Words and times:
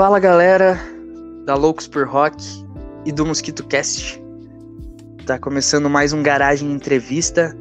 Fala 0.00 0.18
galera 0.18 0.80
da 1.44 1.54
Loucos 1.54 1.86
por 1.86 2.08
Rock 2.08 2.42
e 3.04 3.12
do 3.12 3.26
Mosquito 3.26 3.62
Cast. 3.66 4.18
Tá 5.26 5.38
começando 5.38 5.90
mais 5.90 6.14
um 6.14 6.22
Garagem 6.22 6.72
Entrevista 6.72 7.54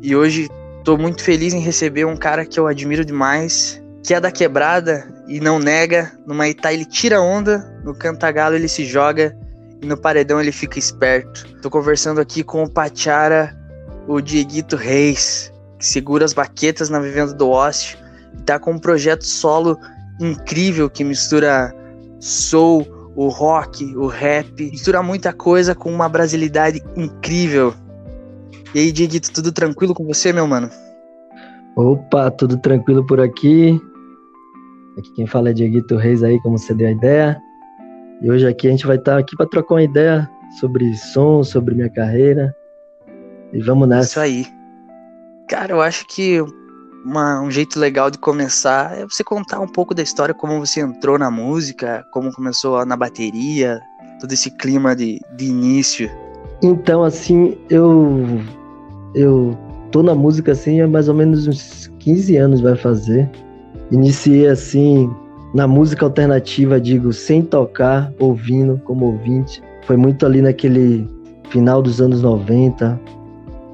e 0.00 0.14
hoje 0.14 0.48
tô 0.84 0.96
muito 0.96 1.24
feliz 1.24 1.52
em 1.52 1.58
receber 1.58 2.04
um 2.04 2.16
cara 2.16 2.46
que 2.46 2.60
eu 2.60 2.68
admiro 2.68 3.04
demais, 3.04 3.82
que 4.04 4.14
é 4.14 4.20
da 4.20 4.30
quebrada 4.30 5.12
e 5.26 5.40
não 5.40 5.58
nega. 5.58 6.12
No 6.24 6.36
Maitá 6.36 6.72
ele 6.72 6.84
tira 6.84 7.20
onda, 7.20 7.58
no 7.82 7.92
Cantagalo 7.92 8.54
ele 8.54 8.68
se 8.68 8.84
joga 8.84 9.36
e 9.82 9.86
no 9.86 9.96
Paredão 9.96 10.40
ele 10.40 10.52
fica 10.52 10.78
esperto. 10.78 11.52
Tô 11.62 11.68
conversando 11.68 12.20
aqui 12.20 12.44
com 12.44 12.62
o 12.62 12.70
Pachara, 12.70 13.58
o 14.06 14.20
Dieguito 14.20 14.76
Reis, 14.76 15.52
que 15.80 15.84
segura 15.84 16.24
as 16.24 16.32
baquetas 16.32 16.88
na 16.88 17.00
Vivenda 17.00 17.34
do 17.34 17.50
Ócio 17.50 17.98
e 18.38 18.42
tá 18.44 18.56
com 18.56 18.70
um 18.70 18.78
projeto 18.78 19.26
solo 19.26 19.76
incrível 20.20 20.88
que 20.88 21.04
mistura 21.04 21.74
soul, 22.20 22.86
o 23.14 23.28
rock, 23.28 23.96
o 23.96 24.06
rap, 24.06 24.70
mistura 24.70 25.02
muita 25.02 25.32
coisa 25.32 25.74
com 25.74 25.92
uma 25.92 26.08
brasilidade 26.08 26.82
incrível. 26.96 27.74
E 28.74 28.80
aí, 28.80 28.92
Dieguito, 28.92 29.32
tudo 29.32 29.52
tranquilo 29.52 29.94
com 29.94 30.04
você, 30.04 30.32
meu 30.32 30.46
mano? 30.46 30.68
Opa, 31.76 32.30
tudo 32.30 32.58
tranquilo 32.58 33.06
por 33.06 33.20
aqui. 33.20 33.80
Aqui 34.98 35.12
quem 35.14 35.26
fala 35.26 35.50
é 35.50 35.52
Dieguito 35.52 35.96
Reis 35.96 36.22
aí, 36.22 36.40
como 36.40 36.58
você 36.58 36.74
deu 36.74 36.88
a 36.88 36.90
ideia. 36.90 37.40
E 38.22 38.30
hoje 38.30 38.46
aqui 38.46 38.66
a 38.66 38.70
gente 38.70 38.86
vai 38.86 38.96
estar 38.96 39.18
aqui 39.18 39.36
para 39.36 39.46
trocar 39.46 39.74
uma 39.74 39.82
ideia 39.82 40.28
sobre 40.58 40.94
som, 40.94 41.42
sobre 41.42 41.74
minha 41.74 41.90
carreira. 41.90 42.54
E 43.52 43.60
vamos 43.60 43.88
nessa. 43.88 44.08
Isso 44.08 44.20
aí. 44.20 44.46
Cara, 45.48 45.72
eu 45.72 45.80
acho 45.80 46.06
que 46.06 46.42
uma, 47.06 47.40
um 47.40 47.50
jeito 47.50 47.78
legal 47.78 48.10
de 48.10 48.18
começar 48.18 48.98
é 48.98 49.04
você 49.04 49.22
contar 49.22 49.60
um 49.60 49.68
pouco 49.68 49.94
da 49.94 50.02
história, 50.02 50.34
como 50.34 50.58
você 50.58 50.80
entrou 50.80 51.16
na 51.16 51.30
música, 51.30 52.04
como 52.10 52.32
começou 52.32 52.84
na 52.84 52.96
bateria, 52.96 53.80
todo 54.20 54.32
esse 54.32 54.50
clima 54.50 54.96
de, 54.96 55.20
de 55.36 55.46
início. 55.46 56.10
Então, 56.60 57.04
assim, 57.04 57.56
eu 57.70 58.40
eu 59.14 59.56
tô 59.92 60.02
na 60.02 60.14
música 60.14 60.52
assim 60.52 60.80
há 60.80 60.88
mais 60.88 61.08
ou 61.08 61.14
menos 61.14 61.46
uns 61.46 61.92
15 62.00 62.36
anos 62.36 62.60
vai 62.60 62.74
fazer. 62.74 63.30
Iniciei 63.92 64.48
assim 64.48 65.08
na 65.54 65.68
música 65.68 66.04
alternativa, 66.04 66.80
digo, 66.80 67.12
sem 67.12 67.40
tocar, 67.40 68.12
ouvindo 68.18 68.80
como 68.84 69.06
ouvinte. 69.06 69.62
Foi 69.86 69.96
muito 69.96 70.26
ali 70.26 70.42
naquele 70.42 71.08
final 71.50 71.80
dos 71.80 72.00
anos 72.00 72.20
90, 72.20 73.00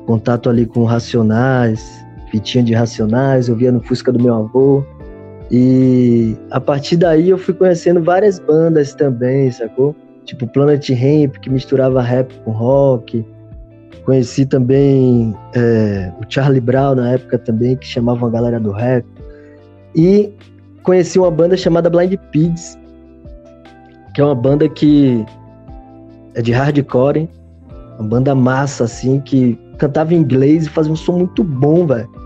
contato 0.06 0.50
ali 0.50 0.66
com 0.66 0.84
Racionais, 0.84 2.04
fitinha 2.32 2.64
de 2.64 2.72
Racionais, 2.72 3.48
eu 3.48 3.54
via 3.54 3.70
no 3.70 3.80
Fusca 3.82 4.10
do 4.10 4.20
meu 4.20 4.34
avô. 4.34 4.82
E 5.50 6.34
a 6.50 6.58
partir 6.58 6.96
daí 6.96 7.28
eu 7.28 7.36
fui 7.36 7.52
conhecendo 7.52 8.02
várias 8.02 8.38
bandas 8.38 8.94
também, 8.94 9.50
sacou? 9.52 9.94
Tipo 10.24 10.46
Planet 10.46 10.88
Ramp, 10.88 11.36
que 11.42 11.50
misturava 11.50 12.00
rap 12.00 12.32
com 12.42 12.50
rock. 12.52 13.24
Conheci 14.06 14.46
também 14.46 15.36
é, 15.54 16.10
o 16.20 16.24
Charlie 16.26 16.60
Brown 16.60 16.94
na 16.94 17.12
época 17.12 17.38
também, 17.38 17.76
que 17.76 17.86
chamava 17.86 18.26
a 18.26 18.30
galera 18.30 18.58
do 18.58 18.72
rap. 18.72 19.04
E 19.94 20.32
conheci 20.82 21.18
uma 21.18 21.30
banda 21.30 21.54
chamada 21.54 21.90
Blind 21.90 22.14
Pigs, 22.30 22.78
que 24.14 24.22
é 24.22 24.24
uma 24.24 24.34
banda 24.34 24.66
que 24.70 25.22
é 26.34 26.40
de 26.40 26.50
hardcore, 26.50 27.28
uma 27.98 28.08
banda 28.08 28.34
massa, 28.34 28.84
assim, 28.84 29.20
que 29.20 29.58
cantava 29.76 30.14
em 30.14 30.18
inglês 30.18 30.64
e 30.64 30.70
fazia 30.70 30.90
um 30.90 30.96
som 30.96 31.18
muito 31.18 31.44
bom, 31.44 31.86
velho. 31.86 32.21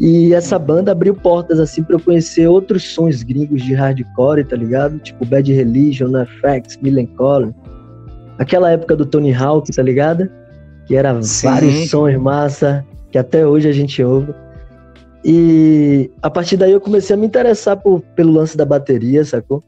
E 0.00 0.32
essa 0.32 0.58
banda 0.58 0.92
abriu 0.92 1.14
portas, 1.14 1.60
assim, 1.60 1.82
pra 1.82 1.96
eu 1.96 2.00
conhecer 2.00 2.48
outros 2.48 2.94
sons 2.94 3.22
gringos 3.22 3.62
de 3.62 3.74
hardcore, 3.74 4.42
tá 4.44 4.56
ligado? 4.56 4.98
Tipo 4.98 5.26
Bad 5.26 5.52
Religion, 5.52 6.08
NoFX, 6.08 6.78
Millencolin. 6.80 7.54
Aquela 8.38 8.70
época 8.70 8.96
do 8.96 9.04
Tony 9.04 9.34
Hawk, 9.34 9.70
tá 9.70 9.82
ligado? 9.82 10.30
Que 10.86 10.96
era 10.96 11.20
Sim. 11.22 11.48
vários 11.48 11.90
sons 11.90 12.16
massa, 12.16 12.82
que 13.12 13.18
até 13.18 13.46
hoje 13.46 13.68
a 13.68 13.72
gente 13.72 14.02
ouve. 14.02 14.32
E 15.22 16.10
a 16.22 16.30
partir 16.30 16.56
daí 16.56 16.72
eu 16.72 16.80
comecei 16.80 17.14
a 17.14 17.18
me 17.18 17.26
interessar 17.26 17.76
por, 17.76 18.00
pelo 18.16 18.32
lance 18.32 18.56
da 18.56 18.64
bateria, 18.64 19.22
sacou? 19.22 19.62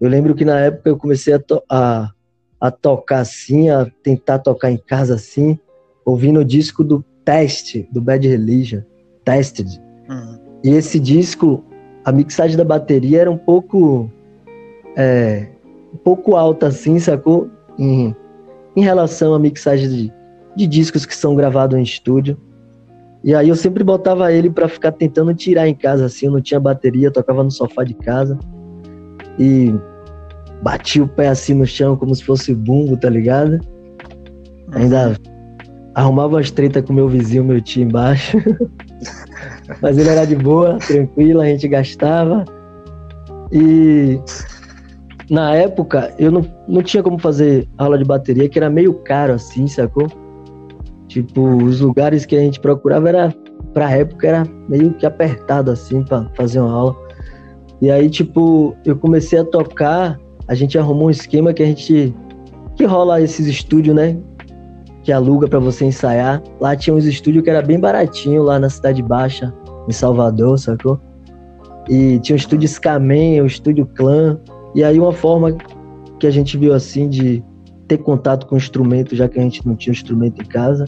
Eu 0.00 0.10
lembro 0.10 0.34
que 0.34 0.44
na 0.44 0.58
época 0.58 0.90
eu 0.90 0.96
comecei 0.96 1.32
a, 1.32 1.38
to 1.38 1.62
a, 1.70 2.10
a 2.60 2.72
tocar 2.72 3.20
assim, 3.20 3.70
a 3.70 3.86
tentar 4.02 4.40
tocar 4.40 4.68
em 4.68 4.76
casa 4.76 5.14
assim, 5.14 5.56
ouvindo 6.04 6.40
o 6.40 6.44
disco 6.44 6.82
do 6.82 7.04
Test, 7.24 7.86
do 7.92 8.00
Bad 8.00 8.26
Religion, 8.26 8.82
Tested. 9.26 9.68
Uhum. 10.08 10.38
E 10.64 10.70
esse 10.70 10.98
disco, 10.98 11.62
a 12.04 12.10
mixagem 12.10 12.56
da 12.56 12.64
bateria 12.64 13.20
era 13.20 13.30
um 13.30 13.36
pouco. 13.36 14.10
É, 14.96 15.48
um 15.92 15.98
pouco 15.98 16.36
alta 16.36 16.68
assim, 16.68 16.98
sacou? 16.98 17.50
Em, 17.78 18.16
em 18.74 18.80
relação 18.80 19.34
à 19.34 19.38
mixagem 19.38 19.88
de, 19.88 20.12
de 20.56 20.66
discos 20.66 21.04
que 21.04 21.14
são 21.14 21.34
gravados 21.34 21.78
em 21.78 21.82
estúdio. 21.82 22.38
E 23.22 23.34
aí 23.34 23.48
eu 23.48 23.56
sempre 23.56 23.82
botava 23.82 24.32
ele 24.32 24.48
para 24.48 24.68
ficar 24.68 24.92
tentando 24.92 25.34
tirar 25.34 25.68
em 25.68 25.74
casa, 25.74 26.06
assim, 26.06 26.26
eu 26.26 26.32
não 26.32 26.40
tinha 26.40 26.60
bateria, 26.60 27.10
tocava 27.10 27.42
no 27.42 27.50
sofá 27.50 27.82
de 27.82 27.94
casa. 27.94 28.38
E 29.38 29.74
bati 30.62 31.00
o 31.00 31.08
pé 31.08 31.28
assim 31.28 31.54
no 31.54 31.66
chão 31.66 31.96
como 31.96 32.14
se 32.14 32.24
fosse 32.24 32.54
bumbo, 32.54 32.96
tá 32.96 33.10
ligado? 33.10 33.54
Uhum. 33.54 34.72
Ainda 34.72 35.16
arrumava 35.96 36.38
as 36.38 36.50
treta 36.50 36.82
com 36.82 36.92
meu 36.92 37.08
vizinho, 37.08 37.42
meu 37.42 37.58
tio 37.58 37.82
embaixo. 37.82 38.36
Mas 39.80 39.96
ele 39.96 40.10
era 40.10 40.26
de 40.26 40.36
boa, 40.36 40.76
tranquilo, 40.76 41.40
a 41.40 41.46
gente 41.46 41.66
gastava. 41.66 42.44
E 43.50 44.20
na 45.30 45.54
época 45.54 46.14
eu 46.18 46.30
não, 46.30 46.46
não 46.68 46.82
tinha 46.82 47.02
como 47.02 47.18
fazer 47.18 47.66
aula 47.78 47.96
de 47.96 48.04
bateria, 48.04 48.46
que 48.46 48.58
era 48.58 48.68
meio 48.68 48.92
caro 49.04 49.32
assim, 49.32 49.66
sacou? 49.66 50.06
Tipo, 51.08 51.64
os 51.64 51.80
lugares 51.80 52.26
que 52.26 52.36
a 52.36 52.40
gente 52.40 52.60
procurava 52.60 53.08
era, 53.08 53.34
pra 53.72 53.90
época, 53.90 54.28
era 54.28 54.44
meio 54.68 54.92
que 54.92 55.06
apertado 55.06 55.70
assim 55.70 56.04
pra 56.04 56.30
fazer 56.34 56.60
uma 56.60 56.72
aula. 56.72 56.96
E 57.80 57.90
aí, 57.90 58.10
tipo, 58.10 58.76
eu 58.84 58.96
comecei 58.96 59.38
a 59.38 59.44
tocar, 59.44 60.20
a 60.46 60.54
gente 60.54 60.78
arrumou 60.78 61.06
um 61.06 61.10
esquema 61.10 61.54
que 61.54 61.62
a 61.62 61.66
gente. 61.66 62.14
que 62.74 62.84
rola 62.84 63.22
esses 63.22 63.46
estúdios, 63.46 63.96
né? 63.96 64.18
Que 65.06 65.12
aluga 65.12 65.46
para 65.46 65.60
você 65.60 65.84
ensaiar. 65.84 66.42
Lá 66.60 66.74
tinha 66.74 66.92
uns 66.92 67.04
estúdios 67.04 67.44
que 67.44 67.48
era 67.48 67.62
bem 67.62 67.78
baratinho, 67.78 68.42
lá 68.42 68.58
na 68.58 68.68
Cidade 68.68 69.00
Baixa, 69.04 69.54
em 69.88 69.92
Salvador, 69.92 70.58
sacou? 70.58 70.98
E 71.88 72.18
tinha 72.18 72.34
o 72.34 72.36
estúdio 72.36 72.68
Scaman, 72.68 73.40
o 73.40 73.46
estúdio 73.46 73.86
Clã. 73.94 74.36
E 74.74 74.82
aí, 74.82 74.98
uma 74.98 75.12
forma 75.12 75.56
que 76.18 76.26
a 76.26 76.30
gente 76.32 76.58
viu 76.58 76.74
assim 76.74 77.08
de 77.08 77.40
ter 77.86 77.98
contato 77.98 78.48
com 78.48 78.56
o 78.56 78.58
instrumento, 78.58 79.14
já 79.14 79.28
que 79.28 79.38
a 79.38 79.42
gente 79.42 79.64
não 79.64 79.76
tinha 79.76 79.92
instrumento 79.92 80.42
em 80.42 80.44
casa, 80.44 80.86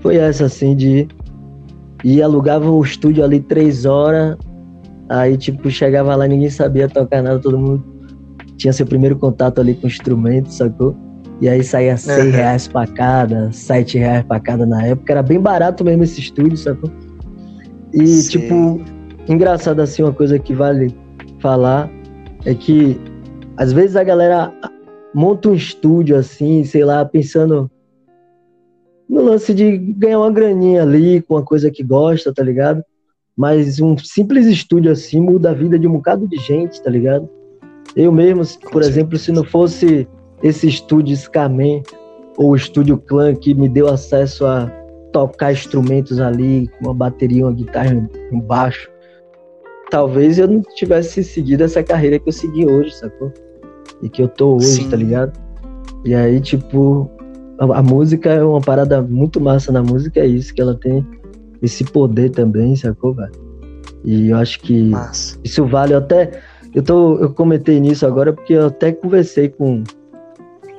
foi 0.00 0.16
essa, 0.16 0.46
assim, 0.46 0.74
de 0.74 1.06
ir 2.02 2.22
alugava 2.22 2.68
o 2.68 2.82
estúdio 2.82 3.22
ali 3.22 3.38
três 3.38 3.84
horas, 3.84 4.36
aí, 5.08 5.36
tipo, 5.36 5.70
chegava 5.70 6.16
lá 6.16 6.26
ninguém 6.26 6.50
sabia 6.50 6.88
tocar 6.88 7.22
nada, 7.22 7.38
todo 7.38 7.56
mundo 7.56 7.84
tinha 8.56 8.72
seu 8.72 8.86
primeiro 8.86 9.14
contato 9.14 9.60
ali 9.60 9.76
com 9.76 9.86
o 9.86 9.88
instrumento, 9.88 10.52
sacou? 10.52 10.96
E 11.40 11.48
aí 11.48 11.62
saía 11.62 11.96
seis 11.96 12.24
uhum. 12.24 12.30
reais 12.30 12.68
pra 12.68 12.86
cada, 12.86 13.52
sete 13.52 13.98
reais 13.98 14.24
pra 14.24 14.40
cada 14.40 14.64
na 14.64 14.86
época, 14.86 15.12
era 15.12 15.22
bem 15.22 15.38
barato 15.38 15.84
mesmo 15.84 16.02
esse 16.02 16.20
estúdio, 16.20 16.56
sacou? 16.56 16.90
E, 17.92 18.06
Sim. 18.06 18.28
tipo, 18.30 18.80
engraçado 19.28 19.80
assim, 19.80 20.02
uma 20.02 20.12
coisa 20.12 20.38
que 20.38 20.54
vale 20.54 20.94
falar 21.40 21.90
é 22.44 22.54
que 22.54 22.98
às 23.56 23.72
vezes 23.72 23.96
a 23.96 24.04
galera 24.04 24.52
monta 25.14 25.48
um 25.48 25.54
estúdio 25.54 26.16
assim, 26.16 26.64
sei 26.64 26.84
lá, 26.84 27.04
pensando 27.04 27.70
no 29.08 29.22
lance 29.22 29.54
de 29.54 29.76
ganhar 29.76 30.18
uma 30.18 30.30
graninha 30.30 30.82
ali 30.82 31.22
com 31.22 31.34
uma 31.34 31.42
coisa 31.42 31.70
que 31.70 31.82
gosta, 31.82 32.32
tá 32.32 32.42
ligado? 32.42 32.82
Mas 33.36 33.80
um 33.80 33.96
simples 33.98 34.46
estúdio 34.46 34.90
assim 34.90 35.20
muda 35.20 35.50
a 35.50 35.54
vida 35.54 35.78
de 35.78 35.86
um 35.86 35.92
bocado 35.92 36.26
de 36.26 36.36
gente, 36.36 36.82
tá 36.82 36.90
ligado? 36.90 37.28
Eu 37.94 38.10
mesmo, 38.10 38.42
por 38.70 38.82
exemplo, 38.82 39.18
se 39.18 39.30
não 39.30 39.44
fosse 39.44 40.08
esse 40.42 40.68
estúdio 40.68 41.16
Scaman 41.16 41.82
ou 42.36 42.50
o 42.50 42.56
estúdio 42.56 42.98
Clan 42.98 43.34
que 43.34 43.54
me 43.54 43.68
deu 43.68 43.88
acesso 43.88 44.44
a 44.46 44.70
tocar 45.12 45.52
instrumentos 45.52 46.20
ali, 46.20 46.68
com 46.68 46.86
uma 46.86 46.94
bateria, 46.94 47.44
uma 47.44 47.52
guitarra, 47.52 48.08
um 48.30 48.40
baixo, 48.40 48.90
talvez 49.90 50.38
eu 50.38 50.46
não 50.46 50.62
tivesse 50.74 51.24
seguido 51.24 51.64
essa 51.64 51.82
carreira 51.82 52.18
que 52.18 52.28
eu 52.28 52.32
segui 52.32 52.66
hoje, 52.66 52.94
sacou? 52.94 53.32
E 54.02 54.08
que 54.08 54.22
eu 54.22 54.28
tô 54.28 54.56
hoje, 54.56 54.82
Sim. 54.82 54.90
tá 54.90 54.96
ligado? 54.96 55.32
E 56.04 56.14
aí, 56.14 56.40
tipo, 56.40 57.10
a, 57.58 57.78
a, 57.78 57.82
música 57.82 58.30
é 58.30 58.44
uma 58.44 58.60
parada 58.60 59.00
muito 59.00 59.40
massa 59.40 59.72
na 59.72 59.82
música, 59.82 60.20
é 60.20 60.26
isso, 60.26 60.52
que 60.54 60.60
ela 60.60 60.74
tem 60.74 61.06
esse 61.62 61.82
poder 61.84 62.30
também, 62.30 62.76
sacou, 62.76 63.14
velho? 63.14 63.32
E 64.04 64.28
eu 64.28 64.36
acho 64.36 64.60
que 64.60 64.82
massa. 64.84 65.38
isso 65.42 65.64
vale 65.66 65.94
até. 65.94 66.40
Eu, 66.74 66.82
tô, 66.82 67.18
eu 67.18 67.30
comentei 67.32 67.80
nisso 67.80 68.06
agora 68.06 68.32
porque 68.32 68.52
eu 68.52 68.66
até 68.66 68.92
conversei 68.92 69.48
com 69.48 69.82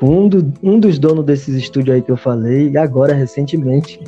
um, 0.02 0.28
do, 0.28 0.54
um 0.62 0.80
dos 0.80 1.00
donos 1.00 1.26
desses 1.26 1.56
estúdios 1.56 1.96
aí 1.96 2.02
que 2.02 2.12
eu 2.12 2.18
falei, 2.18 2.76
agora 2.78 3.14
recentemente. 3.14 4.00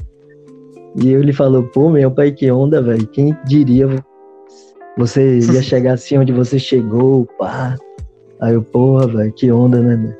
E 0.96 1.10
ele 1.12 1.34
falou, 1.34 1.64
pô, 1.64 1.90
meu 1.90 2.12
pai, 2.12 2.32
que 2.32 2.52
onda, 2.52 2.82
velho. 2.82 3.08
Quem 3.08 3.36
diria 3.46 3.88
você 4.98 5.40
ia 5.40 5.62
chegar 5.64 5.94
assim 5.94 6.18
onde 6.18 6.32
você 6.32 6.60
chegou, 6.60 7.26
pá. 7.38 7.76
Aí 8.40 8.54
eu, 8.54 8.62
porra, 8.62 9.08
velho, 9.08 9.34
que 9.34 9.52
onda, 9.52 9.82
né? 9.82 10.16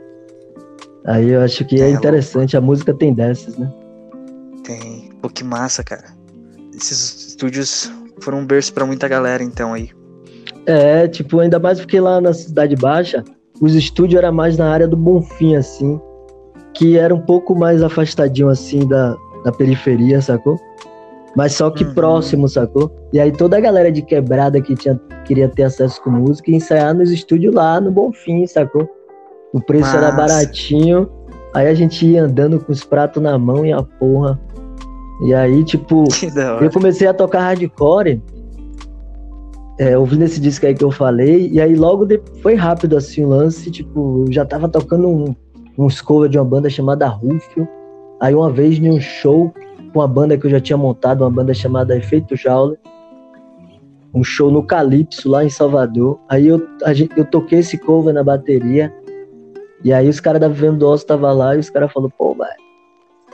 Aí 1.06 1.30
eu 1.30 1.42
acho 1.42 1.66
que 1.66 1.82
é, 1.82 1.86
é 1.86 1.90
interessante, 1.90 2.56
louco. 2.56 2.66
a 2.66 2.68
música 2.68 2.94
tem 2.94 3.14
dessas, 3.14 3.58
né? 3.58 3.72
Tem. 4.64 5.10
Pô, 5.22 5.30
que 5.30 5.44
massa, 5.44 5.84
cara. 5.84 6.06
Esses 6.76 7.30
estúdios 7.30 7.92
foram 8.22 8.40
um 8.40 8.46
berço 8.46 8.74
pra 8.74 8.86
muita 8.86 9.08
galera, 9.08 9.44
então, 9.44 9.74
aí. 9.74 9.90
É, 10.66 11.08
tipo, 11.08 11.40
ainda 11.40 11.60
mais 11.60 11.80
porque 11.80 12.00
lá 12.00 12.22
na 12.22 12.34
Cidade 12.34 12.76
Baixa, 12.76 13.24
os 13.62 13.76
estúdios 13.76 14.22
eram 14.22 14.34
mais 14.34 14.58
na 14.58 14.70
área 14.70 14.88
do 14.88 14.96
Bonfim, 14.96 15.56
assim, 15.56 16.00
que 16.74 16.98
era 16.98 17.14
um 17.14 17.22
pouco 17.22 17.56
mais 17.56 17.84
afastadinho, 17.84 18.50
assim, 18.50 18.88
da, 18.88 19.16
da 19.44 19.52
periferia, 19.52 20.22
sacou? 20.22 20.58
Mas 21.36 21.54
só 21.54 21.70
que 21.70 21.84
uhum. 21.84 21.94
próximo, 21.94 22.48
sacou? 22.48 22.92
E 23.14 23.20
aí 23.20 23.32
toda 23.32 23.58
a 23.58 23.60
galera 23.60 23.92
de 23.92 24.02
quebrada 24.02 24.60
que 24.62 24.76
tinha, 24.76 25.00
queria 25.26 25.48
ter 25.48 25.64
acesso 25.64 26.02
com 26.02 26.10
música 26.10 26.50
ia 26.50 26.58
ensaiar 26.58 26.94
nos 26.94 27.12
estúdios 27.12 27.54
lá 27.54 27.80
no 27.80 27.92
Bonfim, 27.92 28.46
sacou? 28.48 28.90
O 29.54 29.62
preço 29.62 29.96
era 29.96 30.12
baratinho. 30.12 31.10
Aí 31.54 31.68
a 31.68 31.74
gente 31.74 32.06
ia 32.06 32.24
andando 32.24 32.60
com 32.60 32.72
os 32.72 32.84
pratos 32.84 33.22
na 33.22 33.38
mão 33.38 33.66
e 33.66 33.74
a 33.74 33.82
porra. 33.82 34.40
E 35.26 35.34
aí, 35.34 35.64
tipo, 35.64 36.04
eu 36.62 36.72
comecei 36.72 37.08
a 37.08 37.14
tocar 37.14 37.42
hardcore, 37.42 38.22
é, 39.80 39.98
ouvindo 39.98 40.26
esse 40.26 40.42
disco 40.42 40.66
aí 40.66 40.76
que 40.76 40.84
eu 40.84 40.92
falei, 40.92 41.50
e 41.50 41.62
aí 41.62 41.74
logo 41.74 42.06
depois, 42.06 42.42
foi 42.42 42.54
rápido 42.54 42.98
assim 42.98 43.24
o 43.24 43.30
lance, 43.30 43.72
tipo, 43.72 44.26
eu 44.28 44.32
já 44.32 44.46
tava 44.46 44.68
tocando 44.68 45.08
um, 45.08 45.34
uns 45.78 46.02
covers 46.02 46.30
de 46.30 46.38
uma 46.38 46.44
banda 46.44 46.70
chamada 46.70 47.08
Rufio. 47.08 47.66
Aí 48.20 48.36
uma 48.36 48.52
vez 48.52 48.78
em 48.78 48.90
um 48.90 49.00
show 49.00 49.54
com 49.94 50.00
uma 50.00 50.08
banda 50.08 50.38
que 50.38 50.46
eu 50.46 50.52
já 50.52 50.60
tinha 50.60 50.76
montado, 50.78 51.22
uma 51.22 51.32
banda 51.32 51.54
chamada 51.54 51.96
Efeito 51.96 52.36
Jaula, 52.36 52.76
um 54.14 54.22
show 54.22 54.52
no 54.52 54.62
Calypso, 54.62 55.30
lá 55.30 55.46
em 55.46 55.50
Salvador. 55.50 56.20
Aí 56.28 56.48
eu, 56.48 56.62
gente, 56.94 57.18
eu 57.18 57.24
toquei 57.24 57.60
esse 57.60 57.78
cover 57.78 58.14
na 58.14 58.24
bateria, 58.24 58.94
e 59.82 59.94
aí 59.94 60.10
os 60.10 60.20
caras 60.20 60.42
da 60.42 60.50
Vivendo 60.50 60.80
do 60.80 60.90
Osso 60.90 61.06
tava 61.06 61.32
lá, 61.32 61.56
e 61.56 61.60
os 61.60 61.70
caras 61.70 61.90
falaram, 61.94 62.12
pô, 62.18 62.34
velho, 62.34 62.52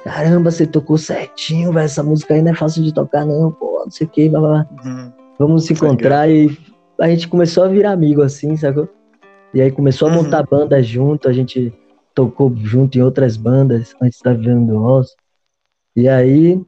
caramba, 0.04 0.52
você 0.52 0.68
tocou 0.68 1.00
certinho, 1.00 1.74
velho, 1.74 1.86
essa 1.86 2.04
música 2.04 2.36
aí 2.36 2.44
não 2.44 2.52
é 2.52 2.56
fácil 2.56 2.84
de 2.84 2.94
tocar 2.94 3.26
não, 3.26 3.52
pô, 3.52 3.82
não 3.84 3.90
sei 3.90 4.06
o 4.06 4.10
que, 4.12 4.30
blá, 4.30 4.40
blá. 4.40 4.68
Uhum. 4.86 5.25
Vamos 5.38 5.66
se 5.66 5.74
encontrar 5.74 6.30
e 6.30 6.58
a 7.00 7.10
gente 7.10 7.28
começou 7.28 7.64
a 7.64 7.68
virar 7.68 7.92
amigo 7.92 8.22
assim, 8.22 8.56
sacou? 8.56 8.88
E 9.54 9.62
aí 9.62 9.72
começou 9.72 10.08
a 10.08 10.12
uhum. 10.12 10.24
montar 10.24 10.44
banda 10.44 10.82
junto, 10.82 11.28
a 11.28 11.34
gente 11.34 11.74
tocou 12.14 12.54
junto 12.56 12.98
em 12.98 13.02
outras 13.02 13.36
bandas 13.36 13.94
antes 14.02 14.22
da 14.22 14.34
Vivendo 14.34 14.68
do 14.68 14.84
Osso. 14.84 15.16
E 15.96 16.08
aí 16.08 16.62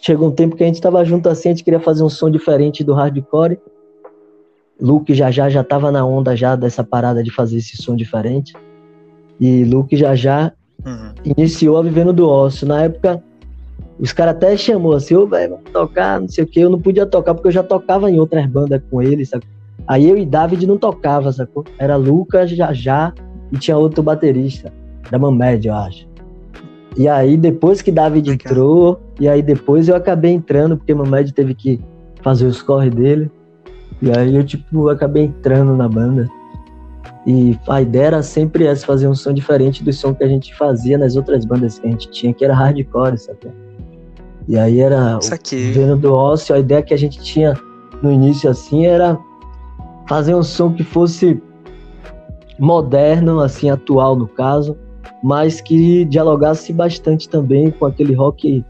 chegou 0.00 0.28
um 0.28 0.34
tempo 0.34 0.56
que 0.56 0.62
a 0.62 0.66
gente 0.66 0.76
estava 0.76 1.04
junto 1.04 1.28
assim, 1.28 1.50
a 1.50 1.52
gente 1.52 1.64
queria 1.64 1.80
fazer 1.80 2.02
um 2.02 2.08
som 2.08 2.30
diferente 2.30 2.82
do 2.82 2.94
hardcore. 2.94 3.58
Luke 4.80 5.14
já 5.14 5.30
já 5.30 5.48
já 5.48 5.62
tava 5.62 5.92
na 5.92 6.04
onda 6.04 6.34
já 6.34 6.56
dessa 6.56 6.82
parada 6.82 7.22
de 7.22 7.30
fazer 7.30 7.58
esse 7.58 7.76
som 7.76 7.94
diferente. 7.94 8.54
E 9.38 9.64
Luke 9.64 9.96
já 9.96 10.14
já 10.14 10.52
uhum. 10.84 11.12
iniciou 11.36 11.76
a 11.76 11.82
Vivendo 11.82 12.12
do 12.12 12.28
Ócio. 12.28 12.66
Na 12.66 12.84
época, 12.84 13.22
os 14.02 14.12
caras 14.12 14.34
até 14.34 14.56
chamou 14.56 14.94
assim, 14.94 15.14
ô, 15.14 15.28
velho, 15.28 15.50
vamos 15.50 15.70
tocar, 15.70 16.20
não 16.20 16.28
sei 16.28 16.42
o 16.42 16.46
que. 16.46 16.58
Eu 16.58 16.68
não 16.68 16.80
podia 16.80 17.06
tocar 17.06 17.34
porque 17.34 17.46
eu 17.46 17.52
já 17.52 17.62
tocava 17.62 18.10
em 18.10 18.18
outras 18.18 18.44
bandas 18.46 18.82
com 18.90 19.00
ele, 19.00 19.24
sabe? 19.24 19.44
Aí 19.86 20.10
eu 20.10 20.18
e 20.18 20.26
David 20.26 20.66
não 20.66 20.76
tocava, 20.76 21.30
sacou? 21.30 21.64
Era 21.78 21.94
Lucas, 21.94 22.50
já 22.50 22.72
já 22.72 23.14
e 23.52 23.58
tinha 23.58 23.76
outro 23.76 24.02
baterista, 24.02 24.72
da 25.08 25.20
Mamed, 25.20 25.68
eu 25.68 25.74
acho. 25.74 26.08
E 26.96 27.06
aí, 27.08 27.36
depois 27.36 27.80
que 27.80 27.92
David 27.92 28.28
Legal. 28.28 28.44
entrou, 28.44 29.00
e 29.20 29.28
aí 29.28 29.40
depois 29.40 29.88
eu 29.88 29.94
acabei 29.94 30.32
entrando, 30.32 30.76
porque 30.76 30.92
Mamed 30.92 31.32
teve 31.32 31.54
que 31.54 31.80
fazer 32.22 32.46
os 32.46 32.60
corre 32.60 32.90
dele. 32.90 33.30
E 34.00 34.10
aí 34.10 34.34
eu, 34.34 34.42
tipo, 34.42 34.88
acabei 34.88 35.26
entrando 35.26 35.76
na 35.76 35.88
banda. 35.88 36.28
E 37.24 37.56
a 37.68 37.80
ideia 37.80 38.06
era 38.06 38.22
sempre 38.24 38.66
essa, 38.66 38.84
fazer 38.84 39.06
um 39.06 39.14
som 39.14 39.32
diferente 39.32 39.84
do 39.84 39.92
som 39.92 40.12
que 40.12 40.24
a 40.24 40.28
gente 40.28 40.52
fazia 40.56 40.98
nas 40.98 41.14
outras 41.14 41.44
bandas 41.44 41.78
que 41.78 41.86
a 41.86 41.90
gente 41.90 42.10
tinha, 42.10 42.34
que 42.34 42.44
era 42.44 42.52
hardcore, 42.52 43.16
sabe? 43.16 43.38
E 44.48 44.58
aí 44.58 44.80
era 44.80 45.18
vendo 45.72 45.96
do 45.96 46.12
ócio, 46.12 46.54
a 46.54 46.58
ideia 46.58 46.82
que 46.82 46.92
a 46.92 46.96
gente 46.96 47.20
tinha 47.20 47.54
no 48.02 48.10
início 48.10 48.50
assim 48.50 48.86
era 48.86 49.18
fazer 50.08 50.34
um 50.34 50.42
som 50.42 50.72
que 50.72 50.82
fosse 50.82 51.40
moderno, 52.58 53.40
assim, 53.40 53.70
atual 53.70 54.16
no 54.16 54.26
caso, 54.26 54.76
mas 55.22 55.60
que 55.60 56.04
dialogasse 56.04 56.72
bastante 56.72 57.28
também 57.28 57.70
com 57.70 57.86
aquele 57.86 58.14
rock 58.14 58.64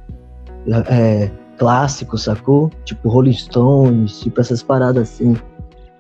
é, 0.89 1.31
clássico, 1.59 2.17
sacou? 2.19 2.71
Tipo 2.85 3.09
Rolling 3.09 3.33
Stones, 3.33 4.21
tipo 4.21 4.41
essas 4.41 4.63
paradas 4.63 5.11
assim. 5.11 5.37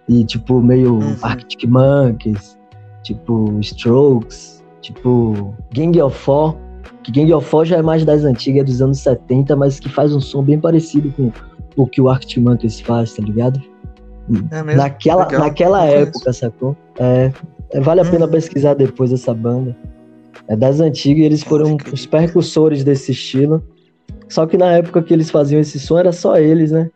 E 0.08 0.24
tipo 0.24 0.60
meio 0.60 0.94
uhum. 0.94 1.16
Arctic 1.22 1.64
Monkeys, 1.64 2.58
tipo 3.02 3.58
Strokes, 3.60 4.62
tipo 4.80 5.54
Gang 5.74 6.00
of 6.00 6.16
Four, 6.16 6.56
que 7.02 7.12
Gang 7.12 7.32
of 7.32 7.46
Four 7.46 7.64
já 7.64 7.78
é 7.78 7.82
mais 7.82 8.04
das 8.04 8.24
antigas, 8.24 8.64
dos 8.64 8.80
anos 8.80 8.98
70, 8.98 9.56
mas 9.56 9.80
que 9.80 9.88
faz 9.88 10.14
um 10.14 10.20
som 10.20 10.42
bem 10.42 10.58
parecido 10.58 11.12
com 11.12 11.32
o 11.76 11.86
que 11.86 12.00
o 12.00 12.08
Arctic 12.08 12.38
Monkeys 12.38 12.80
faz, 12.80 13.14
tá 13.14 13.22
ligado? 13.22 13.60
É 14.50 14.62
mesmo? 14.62 14.80
Naquela, 14.80 15.28
naquela 15.30 15.84
época, 15.84 16.32
sacou? 16.32 16.76
É, 16.98 17.32
é, 17.70 17.80
vale 17.80 18.00
a 18.00 18.04
pena 18.04 18.26
uhum. 18.26 18.30
pesquisar 18.30 18.74
depois 18.74 19.12
essa 19.12 19.34
banda. 19.34 19.76
É 20.48 20.56
das 20.56 20.80
antigas 20.80 21.22
e 21.22 21.24
eles 21.24 21.42
foram 21.42 21.76
os 21.92 22.06
percussores 22.06 22.84
desse 22.84 23.12
estilo. 23.12 23.62
Só 24.28 24.46
que 24.46 24.56
na 24.56 24.72
época 24.72 25.02
que 25.02 25.12
eles 25.12 25.30
faziam 25.30 25.60
esse 25.60 25.78
som 25.78 25.98
era 25.98 26.12
só 26.12 26.36
eles, 26.36 26.70
né? 26.70 26.90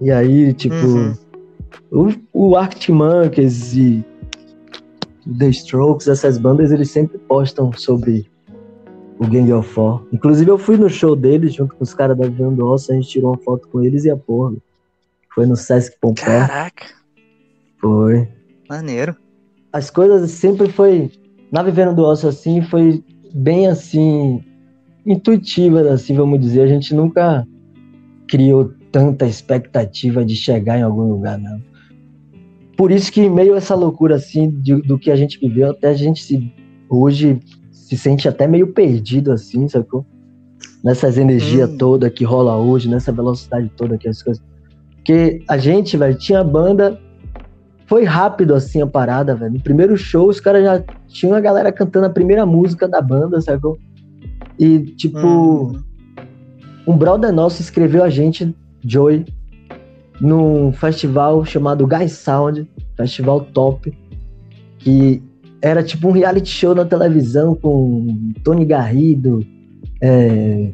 E 0.00 0.10
aí, 0.10 0.52
tipo, 0.52 0.74
uhum. 0.74 1.14
o, 1.90 2.08
o 2.32 2.56
Arctic 2.56 2.90
Monkeys 2.90 3.74
e 3.74 4.04
The 5.38 5.48
Strokes, 5.48 6.08
essas 6.08 6.38
bandas, 6.38 6.70
eles 6.72 6.90
sempre 6.90 7.18
postam 7.18 7.72
sobre 7.72 8.26
o 9.20 9.26
Gang 9.28 9.52
of 9.52 9.68
Four. 9.68 10.06
Inclusive, 10.12 10.50
eu 10.50 10.58
fui 10.58 10.76
no 10.76 10.88
show 10.88 11.14
deles 11.14 11.54
junto 11.54 11.76
com 11.76 11.84
os 11.84 11.94
caras 11.94 12.16
da 12.16 12.26
Vivendo 12.26 12.66
Ossa, 12.66 12.92
a 12.92 12.96
gente 12.96 13.08
tirou 13.08 13.30
uma 13.30 13.38
foto 13.38 13.68
com 13.68 13.80
eles 13.82 14.04
e 14.04 14.10
a 14.10 14.16
porra. 14.16 14.54
Foi 15.32 15.46
no 15.46 15.56
Sesc 15.56 15.96
Pompeia. 16.00 16.48
Caraca! 16.48 16.86
Foi. 17.78 18.28
Maneiro 18.68 19.14
as 19.72 19.90
coisas 19.90 20.30
sempre 20.30 20.68
foi 20.70 21.10
na 21.50 21.62
vivendo 21.62 21.94
do 21.94 22.02
osso 22.02 22.28
assim 22.28 22.62
foi 22.62 23.02
bem 23.32 23.66
assim 23.66 24.44
intuitivas 25.06 25.86
assim 25.86 26.14
vamos 26.14 26.40
dizer 26.40 26.62
a 26.62 26.66
gente 26.66 26.94
nunca 26.94 27.46
criou 28.28 28.72
tanta 28.92 29.26
expectativa 29.26 30.24
de 30.24 30.34
chegar 30.34 30.78
em 30.78 30.82
algum 30.82 31.08
lugar 31.12 31.38
não 31.38 31.60
por 32.76 32.90
isso 32.90 33.12
que 33.12 33.28
meio 33.28 33.54
essa 33.54 33.74
loucura 33.74 34.16
assim 34.16 34.50
de, 34.50 34.80
do 34.82 34.98
que 34.98 35.10
a 35.10 35.16
gente 35.16 35.38
viveu 35.38 35.70
até 35.70 35.88
a 35.88 35.94
gente 35.94 36.22
se 36.22 36.52
hoje 36.88 37.38
se 37.90 37.98
sente 37.98 38.28
até 38.28 38.46
meio 38.46 38.68
perdido 38.68 39.32
assim 39.32 39.66
sacou 39.68 40.06
nessas 40.84 41.18
energias 41.18 41.68
hum. 41.68 41.76
toda 41.76 42.08
que 42.08 42.24
rola 42.24 42.56
hoje 42.56 42.88
nessa 42.88 43.10
velocidade 43.10 43.68
toda 43.76 43.98
que 43.98 44.08
as 44.08 44.22
coisas 44.22 44.42
porque 44.94 45.42
a 45.48 45.58
gente 45.58 45.96
velho 45.96 46.16
tinha 46.16 46.44
banda 46.44 47.00
foi 47.90 48.04
rápido 48.04 48.54
assim 48.54 48.80
a 48.80 48.86
parada, 48.86 49.34
velho. 49.34 49.54
No 49.54 49.60
primeiro 49.60 49.96
show, 49.96 50.28
os 50.28 50.38
caras 50.38 50.62
já 50.62 50.80
tinham 51.08 51.34
a 51.34 51.40
galera 51.40 51.72
cantando 51.72 52.06
a 52.06 52.10
primeira 52.10 52.46
música 52.46 52.86
da 52.86 53.02
banda, 53.02 53.40
sacou? 53.40 53.76
E, 54.56 54.78
tipo, 54.94 55.18
uhum. 55.18 55.82
um 56.86 56.96
brother 56.96 57.32
nosso 57.32 57.60
escreveu 57.60 58.04
a 58.04 58.08
gente, 58.08 58.54
Joey, 58.84 59.26
num 60.20 60.72
festival 60.72 61.44
chamado 61.44 61.84
Guy 61.84 62.08
Sound, 62.08 62.70
festival 62.96 63.40
top, 63.52 63.92
que 64.78 65.20
era 65.62 65.82
tipo 65.82 66.08
um 66.08 66.12
reality 66.12 66.48
show 66.48 66.74
na 66.74 66.84
televisão 66.84 67.54
com 67.54 68.32
Tony 68.42 68.64
Garrido, 68.64 69.44
é, 70.00 70.70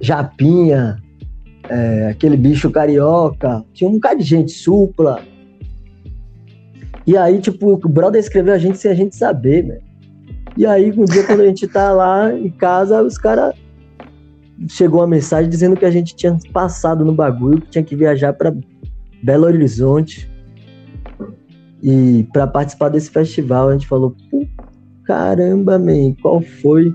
Japinha, 0.00 0.98
é, 1.68 2.08
aquele 2.10 2.36
bicho 2.36 2.70
carioca, 2.70 3.64
tinha 3.72 3.88
um 3.88 3.94
bocado 3.94 4.20
de 4.20 4.24
gente, 4.24 4.52
supla, 4.52 5.20
e 7.06 7.16
aí, 7.16 7.40
tipo, 7.40 7.72
o 7.72 7.88
brother 7.88 8.20
escreveu 8.20 8.54
a 8.54 8.58
gente 8.58 8.78
sem 8.78 8.90
a 8.90 8.94
gente 8.94 9.16
saber, 9.16 9.64
né? 9.64 9.78
E 10.56 10.64
aí, 10.66 10.92
um 10.92 11.04
dia, 11.04 11.24
quando 11.24 11.40
a 11.40 11.46
gente 11.46 11.66
tá 11.66 11.92
lá 11.92 12.32
em 12.32 12.50
casa, 12.50 13.02
os 13.02 13.18
caras. 13.18 13.54
Chegou 14.68 15.00
uma 15.00 15.08
mensagem 15.08 15.50
dizendo 15.50 15.76
que 15.76 15.84
a 15.84 15.90
gente 15.90 16.14
tinha 16.14 16.38
passado 16.52 17.04
no 17.04 17.12
bagulho, 17.12 17.60
que 17.62 17.70
tinha 17.70 17.82
que 17.82 17.96
viajar 17.96 18.32
para 18.32 18.54
Belo 19.20 19.46
Horizonte. 19.46 20.30
E 21.82 22.26
para 22.32 22.46
participar 22.46 22.88
desse 22.90 23.10
festival, 23.10 23.68
a 23.68 23.72
gente 23.72 23.88
falou: 23.88 24.14
caramba, 25.04 25.78
man, 25.78 26.14
qual 26.22 26.40
foi? 26.40 26.94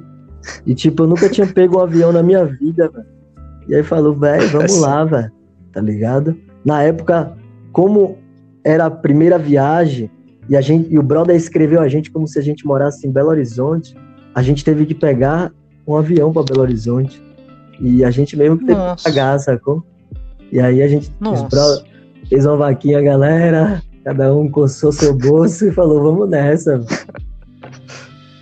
E 0.66 0.74
tipo, 0.74 1.04
eu 1.04 1.08
nunca 1.08 1.30
tinha 1.30 1.46
pego 1.46 1.78
um 1.78 1.82
avião 1.82 2.12
na 2.12 2.24
minha 2.24 2.46
vida, 2.46 2.90
velho. 2.90 3.18
E 3.68 3.76
aí 3.76 3.84
falou, 3.84 4.16
velho, 4.16 4.48
vamos 4.50 4.78
lá, 4.80 5.04
velho. 5.04 5.32
Tá 5.74 5.82
ligado? 5.82 6.38
Na 6.64 6.82
época, 6.84 7.36
como 7.72 8.18
era 8.64 8.86
a 8.86 8.92
primeira 8.92 9.38
viagem 9.38 10.10
e 10.50 10.56
a 10.56 10.62
gente 10.62 10.92
e 10.92 10.98
o 10.98 11.04
brother 11.04 11.36
escreveu 11.36 11.82
a 11.82 11.88
gente 11.88 12.10
como 12.10 12.28
se 12.28 12.40
a 12.40 12.42
gente 12.42 12.66
morasse 12.66 13.06
em 13.06 13.12
Belo 13.12 13.30
Horizonte. 13.30 13.96
A 14.34 14.42
gente 14.42 14.64
teve 14.64 14.86
que 14.86 14.96
pegar 14.96 15.52
um 15.86 15.96
avião 15.96 16.32
para 16.32 16.44
Belo 16.44 16.62
Horizonte 16.62 17.22
e 17.80 18.04
a 18.04 18.12
gente 18.12 18.36
mesmo 18.38 18.58
que 18.58 18.66
teve 18.66 18.78
Nossa. 18.78 18.96
que 18.96 19.04
pagar, 19.04 19.38
sacou? 19.40 19.84
E 20.52 20.60
aí 20.60 20.82
a 20.82 20.88
gente 20.88 21.12
brother, 21.20 21.84
fez 22.30 22.46
uma 22.46 22.56
vaquinha, 22.56 23.02
galera. 23.02 23.82
Cada 24.08 24.34
um 24.34 24.50
coçou 24.50 24.90
seu 24.90 25.14
bolso 25.14 25.68
e 25.68 25.72
falou, 25.74 26.02
vamos 26.02 26.30
nessa. 26.30 26.82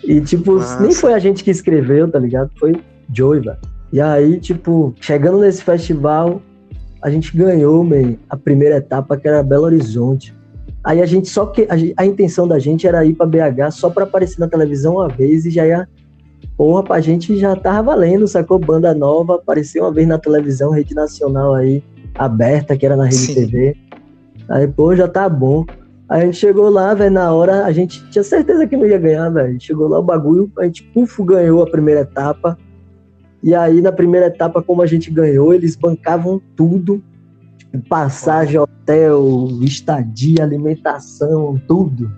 E, 0.04 0.22
tipo, 0.22 0.58
Nossa. 0.58 0.80
nem 0.80 0.92
foi 0.92 1.12
a 1.12 1.18
gente 1.18 1.44
que 1.44 1.50
escreveu, 1.50 2.08
tá 2.08 2.20
ligado? 2.20 2.52
Foi 2.60 2.80
Joey, 3.12 3.40
velho. 3.40 3.58
E 3.92 4.00
aí, 4.00 4.40
tipo, 4.40 4.94
chegando 5.02 5.40
nesse 5.40 5.64
festival, 5.64 6.40
a 7.02 7.10
gente 7.10 7.36
ganhou, 7.36 7.84
man, 7.84 8.14
a 8.30 8.38
primeira 8.38 8.78
etapa, 8.78 9.18
que 9.18 9.28
era 9.28 9.42
Belo 9.42 9.64
Horizonte. 9.64 10.36
Aí 10.84 11.02
a 11.02 11.06
gente 11.08 11.30
só 11.30 11.48
que. 11.48 11.64
A, 11.64 12.04
a 12.04 12.06
intenção 12.06 12.48
da 12.48 12.60
gente 12.60 12.86
era 12.86 13.04
ir 13.04 13.16
pra 13.16 13.26
BH 13.26 13.72
só 13.72 13.90
pra 13.90 14.04
aparecer 14.04 14.40
na 14.40 14.48
televisão 14.48 14.98
uma 14.98 15.08
vez 15.08 15.48
e 15.48 15.50
já 15.50 15.66
ia. 15.66 15.90
Porra, 16.56 16.84
pra 16.84 17.02
gente 17.02 17.40
já 17.40 17.56
tava 17.56 17.82
valendo, 17.82 18.28
sacou? 18.28 18.60
Banda 18.60 18.94
nova, 18.94 19.38
apareceu 19.38 19.84
uma 19.84 19.92
vez 19.92 20.08
na 20.08 20.20
televisão, 20.20 20.70
rede 20.70 20.94
nacional 20.94 21.56
aí, 21.56 21.84
aberta, 22.14 22.78
que 22.78 22.86
era 22.86 22.96
na 22.96 23.06
Rede 23.06 23.16
Sim. 23.16 23.34
TV. 23.34 23.85
Aí, 24.50 24.68
pô, 24.68 24.96
já 24.96 25.08
tá 25.08 25.28
bom. 25.28 25.66
Aí 26.08 26.22
a 26.22 26.26
gente 26.26 26.38
chegou 26.38 26.70
lá, 26.70 26.94
velho, 26.94 27.12
na 27.12 27.34
hora, 27.34 27.66
a 27.66 27.72
gente 27.72 28.08
tinha 28.10 28.24
certeza 28.24 28.68
que 28.68 28.78
não 28.78 28.86
ia 28.86 28.98
ganhar, 28.98 29.30
velho. 29.30 29.60
Chegou 29.60 29.88
lá 29.88 30.00
o 30.00 30.04
bagulho, 30.04 30.52
a 30.60 30.66
gente, 30.66 30.84
pufo, 30.84 31.24
ganhou 31.24 31.64
a 31.64 31.70
primeira 31.70 32.02
etapa. 32.02 32.58
E 33.42 33.56
aí, 33.56 33.82
na 33.82 33.92
primeira 33.92 34.28
etapa, 34.28 34.62
como 34.62 34.82
a 34.82 34.86
gente 34.86 35.10
ganhou, 35.10 35.54
eles 35.54 35.76
bancavam 35.76 36.40
tudo. 36.56 37.04
Tipo, 37.58 37.80
passagem, 37.88 38.60
hotel, 38.60 39.48
estadia, 39.62 40.44
alimentação, 40.44 41.60
tudo. 41.68 42.12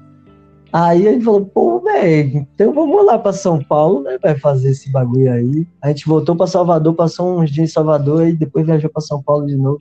Aí 0.72 1.08
a 1.08 1.14
gente 1.14 1.24
falou, 1.24 1.46
pô, 1.46 1.80
velho, 1.80 2.46
então 2.54 2.74
vamos 2.74 3.06
lá 3.06 3.18
para 3.18 3.32
São 3.32 3.64
Paulo, 3.64 4.04
né? 4.04 4.18
Vai 4.22 4.38
fazer 4.38 4.72
esse 4.72 4.92
bagulho 4.92 5.32
aí. 5.32 5.66
A 5.82 5.88
gente 5.88 6.06
voltou 6.06 6.36
para 6.36 6.46
Salvador, 6.46 6.94
passou 6.94 7.40
uns 7.40 7.50
dias 7.50 7.70
em 7.70 7.74
Salvador 7.74 8.28
e 8.28 8.34
depois 8.34 8.66
viajou 8.66 8.90
para 8.90 9.02
São 9.02 9.24
Paulo 9.24 9.46
de 9.46 9.56
novo. 9.56 9.80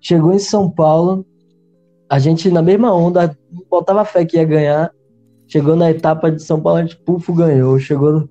Chegou 0.00 0.32
em 0.32 0.38
São 0.38 0.70
Paulo, 0.70 1.24
a 2.08 2.18
gente, 2.18 2.50
na 2.50 2.62
mesma 2.62 2.94
onda, 2.94 3.36
botava 3.70 4.04
fé 4.04 4.24
que 4.24 4.36
ia 4.36 4.44
ganhar. 4.44 4.90
Chegou 5.48 5.76
na 5.76 5.90
etapa 5.90 6.30
de 6.30 6.42
São 6.42 6.60
Paulo, 6.60 6.78
a 6.78 6.82
gente, 6.82 6.96
pufo, 6.98 7.32
ganhou. 7.32 7.78
Chegou. 7.78 8.28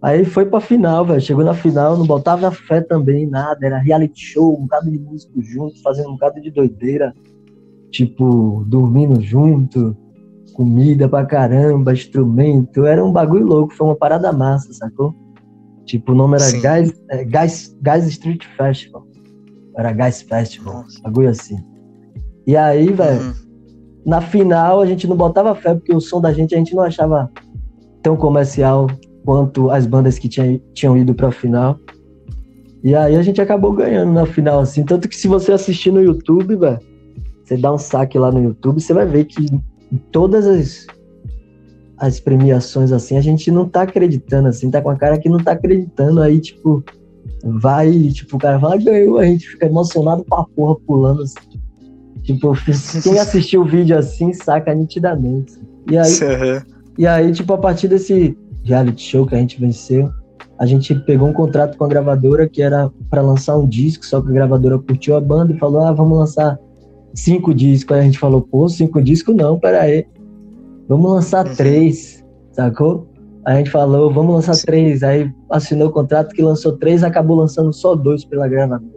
Aí 0.00 0.24
foi 0.24 0.46
pra 0.46 0.60
final, 0.60 1.04
velho. 1.04 1.20
Chegou 1.20 1.44
na 1.44 1.54
final, 1.54 1.96
não 1.96 2.06
botava 2.06 2.50
fé 2.50 2.80
também, 2.80 3.26
nada. 3.26 3.64
Era 3.64 3.78
reality 3.78 4.20
show, 4.20 4.56
um 4.58 4.62
bocado 4.62 4.90
de 4.90 4.98
músico 4.98 5.40
junto, 5.40 5.80
fazendo 5.82 6.08
um 6.08 6.12
bocado 6.12 6.40
de 6.40 6.50
doideira. 6.50 7.14
Tipo, 7.90 8.64
dormindo 8.66 9.20
junto, 9.20 9.96
comida 10.54 11.08
pra 11.08 11.24
caramba, 11.24 11.92
instrumento. 11.92 12.86
Era 12.86 13.04
um 13.04 13.12
bagulho 13.12 13.46
louco, 13.46 13.74
foi 13.74 13.86
uma 13.86 13.96
parada 13.96 14.32
massa, 14.32 14.72
sacou? 14.72 15.14
Tipo, 15.84 16.12
o 16.12 16.14
nome 16.14 16.36
era 16.36 16.50
Guys, 16.52 17.02
é, 17.10 17.24
Guys, 17.24 17.76
Guys 17.82 18.06
Street 18.06 18.44
Festival. 18.56 19.06
Era 19.76 19.92
Guys 19.92 20.22
Festival, 20.22 20.74
Nossa. 20.74 21.00
bagulho 21.02 21.28
assim. 21.28 21.71
E 22.46 22.56
aí, 22.56 22.92
velho, 22.92 23.22
uhum. 23.22 23.32
na 24.04 24.20
final 24.20 24.80
a 24.80 24.86
gente 24.86 25.06
não 25.06 25.16
botava 25.16 25.54
fé, 25.54 25.74
porque 25.74 25.94
o 25.94 26.00
som 26.00 26.20
da 26.20 26.32
gente 26.32 26.54
a 26.54 26.58
gente 26.58 26.74
não 26.74 26.82
achava 26.82 27.30
tão 28.02 28.16
comercial 28.16 28.86
quanto 29.24 29.70
as 29.70 29.86
bandas 29.86 30.18
que 30.18 30.28
tinha, 30.28 30.60
tinham 30.74 30.96
ido 30.96 31.14
pra 31.14 31.30
final. 31.30 31.78
E 32.82 32.94
aí 32.94 33.14
a 33.14 33.22
gente 33.22 33.40
acabou 33.40 33.72
ganhando 33.72 34.12
na 34.12 34.26
final, 34.26 34.60
assim. 34.60 34.84
Tanto 34.84 35.08
que 35.08 35.16
se 35.16 35.28
você 35.28 35.52
assistir 35.52 35.92
no 35.92 36.02
YouTube, 36.02 36.56
velho, 36.56 36.80
você 37.44 37.56
dá 37.56 37.72
um 37.72 37.78
saque 37.78 38.18
lá 38.18 38.32
no 38.32 38.42
YouTube, 38.42 38.80
você 38.80 38.92
vai 38.92 39.06
ver 39.06 39.26
que 39.26 39.46
todas 40.10 40.46
as, 40.46 40.86
as 41.98 42.18
premiações, 42.18 42.90
assim, 42.90 43.16
a 43.16 43.20
gente 43.20 43.50
não 43.50 43.68
tá 43.68 43.82
acreditando, 43.82 44.48
assim, 44.48 44.70
tá 44.70 44.82
com 44.82 44.90
a 44.90 44.96
cara 44.96 45.18
que 45.18 45.28
não 45.28 45.38
tá 45.38 45.52
acreditando. 45.52 46.20
Aí, 46.20 46.40
tipo, 46.40 46.82
vai, 47.44 47.92
tipo, 48.08 48.36
o 48.36 48.38
cara 48.38 48.58
fala, 48.58 48.76
ganhou, 48.76 49.18
a 49.18 49.24
gente 49.24 49.46
fica 49.46 49.66
emocionado 49.66 50.24
pra 50.24 50.44
porra, 50.56 50.76
pulando, 50.84 51.22
assim. 51.22 51.61
Tipo, 52.22 52.54
quem 53.02 53.18
assistiu 53.18 53.62
o 53.62 53.64
vídeo 53.64 53.98
assim 53.98 54.32
saca 54.32 54.74
nitidamente. 54.74 55.54
E 55.90 55.98
aí, 55.98 56.12
uhum. 56.22 56.62
e 56.98 57.06
aí, 57.06 57.32
tipo, 57.32 57.52
a 57.52 57.58
partir 57.58 57.88
desse 57.88 58.36
reality 58.64 59.02
show 59.02 59.26
que 59.26 59.34
a 59.34 59.38
gente 59.38 59.60
venceu, 59.60 60.10
a 60.58 60.66
gente 60.66 60.94
pegou 60.94 61.28
um 61.28 61.32
contrato 61.32 61.76
com 61.76 61.84
a 61.84 61.88
gravadora 61.88 62.48
que 62.48 62.62
era 62.62 62.90
para 63.10 63.20
lançar 63.20 63.56
um 63.56 63.66
disco, 63.66 64.06
só 64.06 64.20
que 64.20 64.28
a 64.28 64.32
gravadora 64.32 64.78
curtiu 64.78 65.16
a 65.16 65.20
banda 65.20 65.52
e 65.52 65.58
falou: 65.58 65.80
ah, 65.80 65.92
vamos 65.92 66.16
lançar 66.16 66.58
cinco 67.14 67.52
discos. 67.52 67.96
Aí 67.96 68.02
a 68.02 68.04
gente 68.04 68.18
falou: 68.18 68.42
pô, 68.42 68.68
cinco 68.68 69.02
discos 69.02 69.34
não, 69.34 69.58
peraí. 69.58 70.06
Vamos 70.88 71.10
lançar 71.10 71.46
uhum. 71.46 71.54
três, 71.54 72.24
sacou? 72.52 73.08
Aí 73.44 73.54
a 73.54 73.58
gente 73.58 73.70
falou: 73.70 74.12
vamos 74.12 74.34
lançar 74.34 74.54
Sim. 74.54 74.66
três. 74.66 75.02
Aí 75.02 75.28
assinou 75.50 75.88
o 75.88 75.92
contrato 75.92 76.32
que 76.32 76.42
lançou 76.42 76.76
três, 76.76 77.02
acabou 77.02 77.36
lançando 77.36 77.72
só 77.72 77.96
dois 77.96 78.24
pela 78.24 78.46
gravadora, 78.46 78.92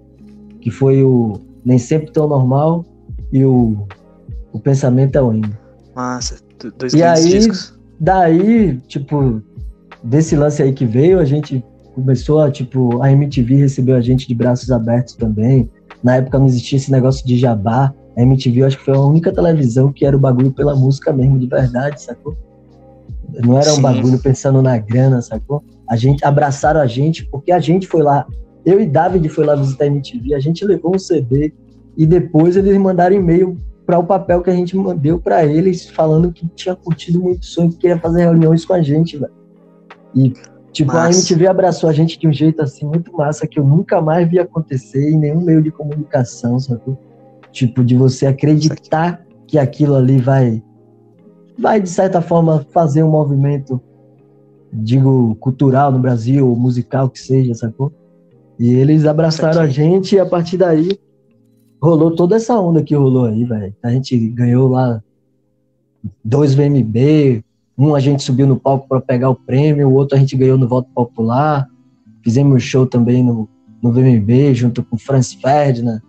que 0.61 0.69
foi 0.69 1.03
o 1.03 1.39
Nem 1.65 1.79
Sempre 1.79 2.11
Tão 2.11 2.27
Normal 2.27 2.85
e 3.31 3.43
o, 3.43 3.87
o 4.51 4.59
pensamento 4.59 5.17
é 5.17 5.21
o 5.21 5.33
hino. 5.33 5.57
Massa, 5.95 6.37
dois 6.77 6.93
e 6.93 7.03
aí, 7.03 7.23
discos. 7.23 7.77
Daí, 7.99 8.77
tipo, 8.87 9.41
desse 10.03 10.35
lance 10.35 10.61
aí 10.61 10.73
que 10.73 10.85
veio, 10.85 11.19
a 11.19 11.25
gente 11.25 11.63
começou 11.93 12.41
a, 12.41 12.51
tipo, 12.51 13.01
a 13.01 13.11
MTV 13.11 13.55
recebeu 13.55 13.95
a 13.95 14.01
gente 14.01 14.27
de 14.27 14.35
braços 14.35 14.69
abertos 14.71 15.15
também. 15.15 15.69
Na 16.03 16.17
época 16.17 16.37
não 16.37 16.45
existia 16.45 16.77
esse 16.77 16.91
negócio 16.91 17.25
de 17.25 17.37
jabá. 17.37 17.93
A 18.17 18.21
MTV 18.21 18.61
eu 18.61 18.67
acho 18.67 18.77
que 18.77 18.85
foi 18.85 18.95
a 18.95 18.99
única 18.99 19.33
televisão 19.33 19.91
que 19.91 20.05
era 20.05 20.15
o 20.15 20.19
bagulho 20.19 20.51
pela 20.51 20.75
música 20.75 21.11
mesmo, 21.11 21.39
de 21.39 21.47
verdade, 21.47 22.01
sacou? 22.01 22.37
Não 23.43 23.57
era 23.57 23.71
um 23.71 23.75
Sim. 23.75 23.81
bagulho 23.81 24.19
pensando 24.19 24.61
na 24.61 24.77
grana, 24.77 25.21
sacou? 25.21 25.63
A 25.89 25.95
gente 25.95 26.23
abraçaram 26.23 26.79
a 26.79 26.87
gente 26.87 27.25
porque 27.25 27.51
a 27.51 27.59
gente 27.59 27.87
foi 27.87 28.01
lá. 28.01 28.25
Eu 28.65 28.79
e 28.79 28.85
David 28.85 29.27
foi 29.29 29.45
lá 29.45 29.55
visitar 29.55 29.85
a 29.85 29.87
MTV, 29.87 30.33
a 30.33 30.39
gente 30.39 30.65
levou 30.65 30.95
um 30.95 30.99
CD 30.99 31.53
e 31.97 32.05
depois 32.05 32.57
eles 32.57 32.77
mandaram 32.77 33.15
e-mail 33.15 33.57
para 33.85 33.99
o 33.99 34.03
papel 34.03 34.41
que 34.41 34.49
a 34.49 34.55
gente 34.55 34.75
deu 34.97 35.19
para 35.19 35.45
eles, 35.45 35.87
falando 35.87 36.31
que 36.31 36.47
tinha 36.49 36.75
curtido 36.75 37.21
muito 37.21 37.43
o 37.43 37.45
sonho, 37.45 37.69
que 37.69 37.77
queria 37.77 37.99
fazer 37.99 38.23
reuniões 38.23 38.65
com 38.65 38.73
a 38.73 38.81
gente, 38.81 39.17
velho. 39.17 39.31
E, 40.13 40.33
tipo, 40.71 40.91
massa. 40.91 41.09
a 41.09 41.11
MTV 41.11 41.47
abraçou 41.47 41.89
a 41.89 41.93
gente 41.93 42.17
de 42.17 42.27
um 42.27 42.33
jeito 42.33 42.61
assim 42.61 42.85
muito 42.85 43.15
massa 43.15 43.47
que 43.47 43.59
eu 43.59 43.63
nunca 43.63 44.01
mais 44.01 44.27
vi 44.27 44.39
acontecer 44.39 45.11
em 45.11 45.19
nenhum 45.19 45.41
meio 45.41 45.61
de 45.61 45.71
comunicação, 45.71 46.59
sabe? 46.59 46.81
Tipo, 47.51 47.83
de 47.83 47.95
você 47.95 48.25
acreditar 48.25 49.23
que 49.47 49.57
aquilo 49.57 49.95
ali 49.95 50.17
vai, 50.17 50.63
vai 51.57 51.79
de 51.79 51.89
certa 51.89 52.21
forma 52.21 52.65
fazer 52.71 53.03
um 53.03 53.11
movimento, 53.11 53.79
digo, 54.73 55.35
cultural 55.35 55.91
no 55.91 55.99
Brasil, 55.99 56.55
musical 56.55 57.09
que 57.09 57.19
seja, 57.19 57.53
sacou? 57.53 57.93
E 58.57 58.73
eles 58.73 59.05
abraçaram 59.05 59.61
a 59.61 59.67
gente 59.67 60.15
e 60.15 60.19
a 60.19 60.25
partir 60.25 60.57
daí 60.57 60.97
rolou 61.85 62.11
toda 62.15 62.35
essa 62.35 62.59
onda 62.59 62.83
que 62.83 62.95
rolou 62.95 63.25
aí, 63.25 63.45
velho. 63.45 63.73
A 63.83 63.91
gente 63.91 64.17
ganhou 64.29 64.67
lá 64.67 65.01
dois 66.23 66.55
VMB, 66.55 67.43
um 67.77 67.93
a 67.93 67.99
gente 67.99 68.23
subiu 68.23 68.47
no 68.47 68.59
palco 68.59 68.87
para 68.87 68.99
pegar 68.99 69.29
o 69.29 69.35
prêmio, 69.35 69.89
o 69.89 69.93
outro 69.93 70.17
a 70.17 70.19
gente 70.19 70.35
ganhou 70.35 70.57
no 70.57 70.67
voto 70.67 70.89
popular. 70.93 71.67
Fizemos 72.23 72.63
show 72.63 72.87
também 72.87 73.23
no, 73.23 73.47
no 73.81 73.91
VMB, 73.91 74.53
junto 74.55 74.83
com 74.83 74.97
Franz 74.97 75.33
Ferdinand, 75.33 76.01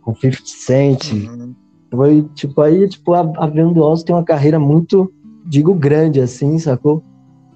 com 0.00 0.14
50 0.14 0.38
Cent. 0.44 1.12
Uhum. 1.12 1.54
Foi, 1.90 2.22
tipo, 2.34 2.60
aí, 2.60 2.88
tipo, 2.88 3.12
a, 3.14 3.20
a 3.20 3.80
Oz 3.80 4.04
tem 4.04 4.14
uma 4.14 4.24
carreira 4.24 4.58
muito, 4.58 5.12
digo, 5.44 5.74
grande, 5.74 6.20
assim, 6.20 6.58
sacou? 6.58 7.02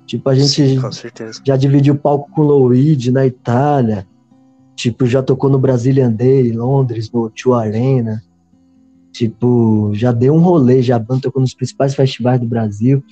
Tipo, 0.07 0.29
a 0.29 0.35
gente 0.35 0.49
Sim, 0.49 0.81
já 1.45 1.57
dividiu 1.57 1.95
palco 1.95 2.31
com 2.33 2.43
o 2.43 2.45
Luigi 2.45 3.13
na 3.13 3.25
Itália, 3.27 4.07
Tipo, 4.81 5.07
já 5.07 5.23
tocou 5.23 5.51
no 5.51 5.59
Brazilian 5.59 6.11
Day, 6.11 6.53
Londres, 6.53 7.11
no 7.13 7.29
Tio 7.29 7.53
Arena. 7.53 8.23
Tipo, 9.13 9.91
já 9.93 10.11
deu 10.11 10.33
um 10.33 10.41
rolê, 10.41 10.81
já 10.81 10.99
tocou 10.99 11.43
nos 11.43 11.53
principais 11.53 11.95
festivais 11.95 12.41
do 12.41 12.47
Brasil. 12.47 13.05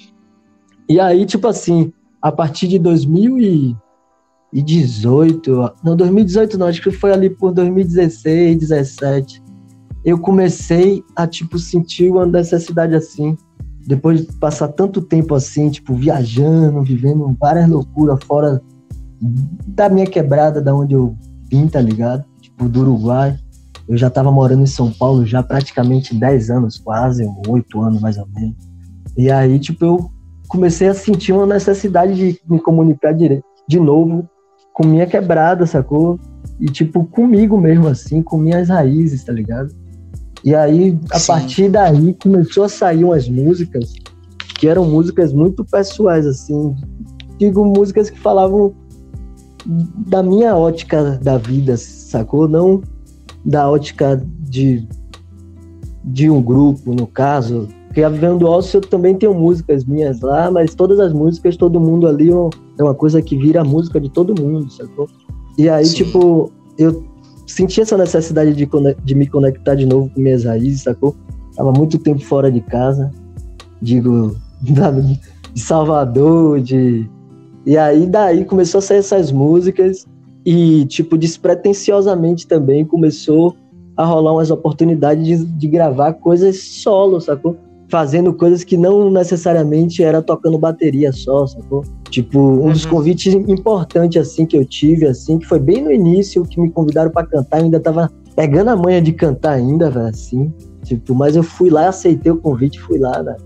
E 0.88 0.98
aí, 0.98 1.26
tipo 1.26 1.46
assim, 1.46 1.92
a 2.22 2.32
partir 2.32 2.68
de 2.68 2.78
2018, 2.78 5.72
não, 5.84 5.94
2018 5.94 6.56
não, 6.56 6.68
acho 6.68 6.80
que 6.80 6.90
foi 6.90 7.12
ali 7.12 7.28
por 7.28 7.52
2016, 7.52 8.60
17, 8.60 9.42
eu 10.06 10.18
comecei 10.18 11.04
a, 11.14 11.26
tipo, 11.26 11.58
sentir 11.58 12.10
uma 12.10 12.24
necessidade 12.24 12.94
assim, 12.94 13.36
depois 13.86 14.26
de 14.26 14.32
passar 14.38 14.68
tanto 14.68 15.02
tempo 15.02 15.34
assim, 15.34 15.68
tipo, 15.68 15.94
viajando, 15.94 16.82
vivendo 16.82 17.36
várias 17.38 17.68
loucuras 17.68 18.24
fora 18.24 18.62
da 19.66 19.90
minha 19.90 20.06
quebrada, 20.06 20.62
da 20.62 20.74
onde 20.74 20.94
eu 20.94 21.14
vim, 21.50 21.66
tá 21.66 21.80
ligado? 21.80 22.24
Tipo, 22.40 22.68
do 22.68 22.80
Uruguai. 22.80 23.38
Eu 23.88 23.96
já 23.96 24.10
tava 24.10 24.30
morando 24.30 24.62
em 24.62 24.66
São 24.66 24.90
Paulo 24.90 25.24
já 25.24 25.42
praticamente 25.42 26.14
10 26.14 26.50
anos, 26.50 26.78
quase, 26.78 27.26
8 27.46 27.80
anos 27.80 28.00
mais 28.00 28.18
ou 28.18 28.28
menos. 28.34 28.56
E 29.16 29.30
aí, 29.30 29.58
tipo, 29.58 29.84
eu 29.84 30.10
comecei 30.46 30.88
a 30.88 30.94
sentir 30.94 31.32
uma 31.32 31.46
necessidade 31.46 32.14
de 32.14 32.40
me 32.48 32.60
comunicar 32.60 33.12
direito, 33.12 33.44
de 33.66 33.80
novo 33.80 34.28
com 34.78 34.86
minha 34.86 35.06
quebrada, 35.08 35.66
sacou? 35.66 36.20
E, 36.60 36.66
tipo, 36.66 37.04
comigo 37.04 37.58
mesmo, 37.58 37.88
assim, 37.88 38.22
com 38.22 38.38
minhas 38.38 38.68
raízes, 38.68 39.24
tá 39.24 39.32
ligado? 39.32 39.74
E 40.44 40.54
aí, 40.54 40.96
a 41.10 41.18
Sim. 41.18 41.26
partir 41.26 41.68
daí, 41.68 42.14
começou 42.14 42.62
a 42.62 42.68
sair 42.68 43.04
umas 43.04 43.28
músicas 43.28 43.92
que 44.54 44.68
eram 44.68 44.84
músicas 44.84 45.32
muito 45.32 45.64
pessoais, 45.64 46.24
assim. 46.24 46.76
Digo, 47.38 47.64
músicas 47.64 48.08
que 48.08 48.20
falavam 48.20 48.72
da 49.68 50.22
minha 50.22 50.56
ótica 50.56 51.18
da 51.22 51.36
vida, 51.36 51.76
sacou? 51.76 52.48
Não 52.48 52.82
da 53.44 53.68
ótica 53.70 54.22
de, 54.40 54.86
de 56.04 56.28
um 56.30 56.42
grupo, 56.42 56.92
no 56.92 57.06
caso, 57.06 57.68
Porque 57.86 58.02
a 58.02 58.08
Vivendo 58.08 58.40
do 58.40 58.46
Ócio 58.46 58.78
eu 58.78 58.80
também 58.82 59.14
tenho 59.14 59.32
músicas 59.32 59.84
minhas 59.84 60.20
lá, 60.20 60.50
mas 60.50 60.74
todas 60.74 61.00
as 61.00 61.12
músicas, 61.12 61.56
todo 61.56 61.80
mundo 61.80 62.06
ali 62.06 62.30
é 62.30 62.82
uma 62.82 62.94
coisa 62.94 63.22
que 63.22 63.36
vira 63.36 63.62
a 63.62 63.64
música 63.64 64.00
de 64.00 64.10
todo 64.10 64.40
mundo, 64.40 64.70
sacou? 64.70 65.08
E 65.56 65.68
aí, 65.68 65.86
Sim. 65.86 66.04
tipo, 66.04 66.52
eu 66.76 67.04
senti 67.46 67.80
essa 67.80 67.96
necessidade 67.96 68.54
de, 68.54 68.68
de 69.04 69.14
me 69.14 69.26
conectar 69.26 69.74
de 69.74 69.86
novo 69.86 70.10
com 70.10 70.20
minhas 70.20 70.44
raízes, 70.44 70.82
sacou? 70.82 71.16
Tava 71.56 71.72
muito 71.72 71.98
tempo 71.98 72.20
fora 72.20 72.52
de 72.52 72.60
casa, 72.60 73.10
digo, 73.80 74.36
de 74.62 75.60
Salvador, 75.60 76.60
de. 76.60 77.08
E 77.68 77.76
aí 77.76 78.06
daí 78.06 78.46
começou 78.46 78.78
a 78.78 78.82
sair 78.82 78.96
essas 78.96 79.30
músicas 79.30 80.06
e, 80.42 80.86
tipo, 80.86 81.18
despretensiosamente 81.18 82.48
também 82.48 82.82
começou 82.82 83.54
a 83.94 84.06
rolar 84.06 84.32
umas 84.32 84.50
oportunidades 84.50 85.26
de, 85.26 85.44
de 85.44 85.68
gravar 85.68 86.14
coisas 86.14 86.62
solo, 86.62 87.20
sacou? 87.20 87.58
Fazendo 87.90 88.32
coisas 88.32 88.64
que 88.64 88.78
não 88.78 89.10
necessariamente 89.10 90.02
era 90.02 90.22
tocando 90.22 90.56
bateria 90.56 91.12
só, 91.12 91.46
sacou? 91.46 91.84
Tipo, 92.08 92.38
um 92.38 92.60
uhum. 92.62 92.72
dos 92.72 92.86
convites 92.86 93.34
importantes, 93.34 94.18
assim, 94.18 94.46
que 94.46 94.56
eu 94.56 94.64
tive, 94.64 95.06
assim, 95.06 95.38
que 95.38 95.44
foi 95.44 95.60
bem 95.60 95.82
no 95.82 95.92
início, 95.92 96.44
que 96.44 96.58
me 96.58 96.70
convidaram 96.70 97.10
para 97.10 97.26
cantar, 97.26 97.58
eu 97.58 97.64
ainda 97.64 97.78
tava 97.78 98.10
pegando 98.34 98.68
a 98.70 98.76
manha 98.76 99.02
de 99.02 99.12
cantar 99.12 99.52
ainda, 99.52 99.90
velho, 99.90 100.06
assim. 100.06 100.50
Tipo, 100.84 101.14
mas 101.14 101.36
eu 101.36 101.42
fui 101.42 101.68
lá, 101.68 101.88
aceitei 101.88 102.32
o 102.32 102.38
convite, 102.38 102.80
fui 102.80 102.98
lá, 102.98 103.20
velho. 103.20 103.36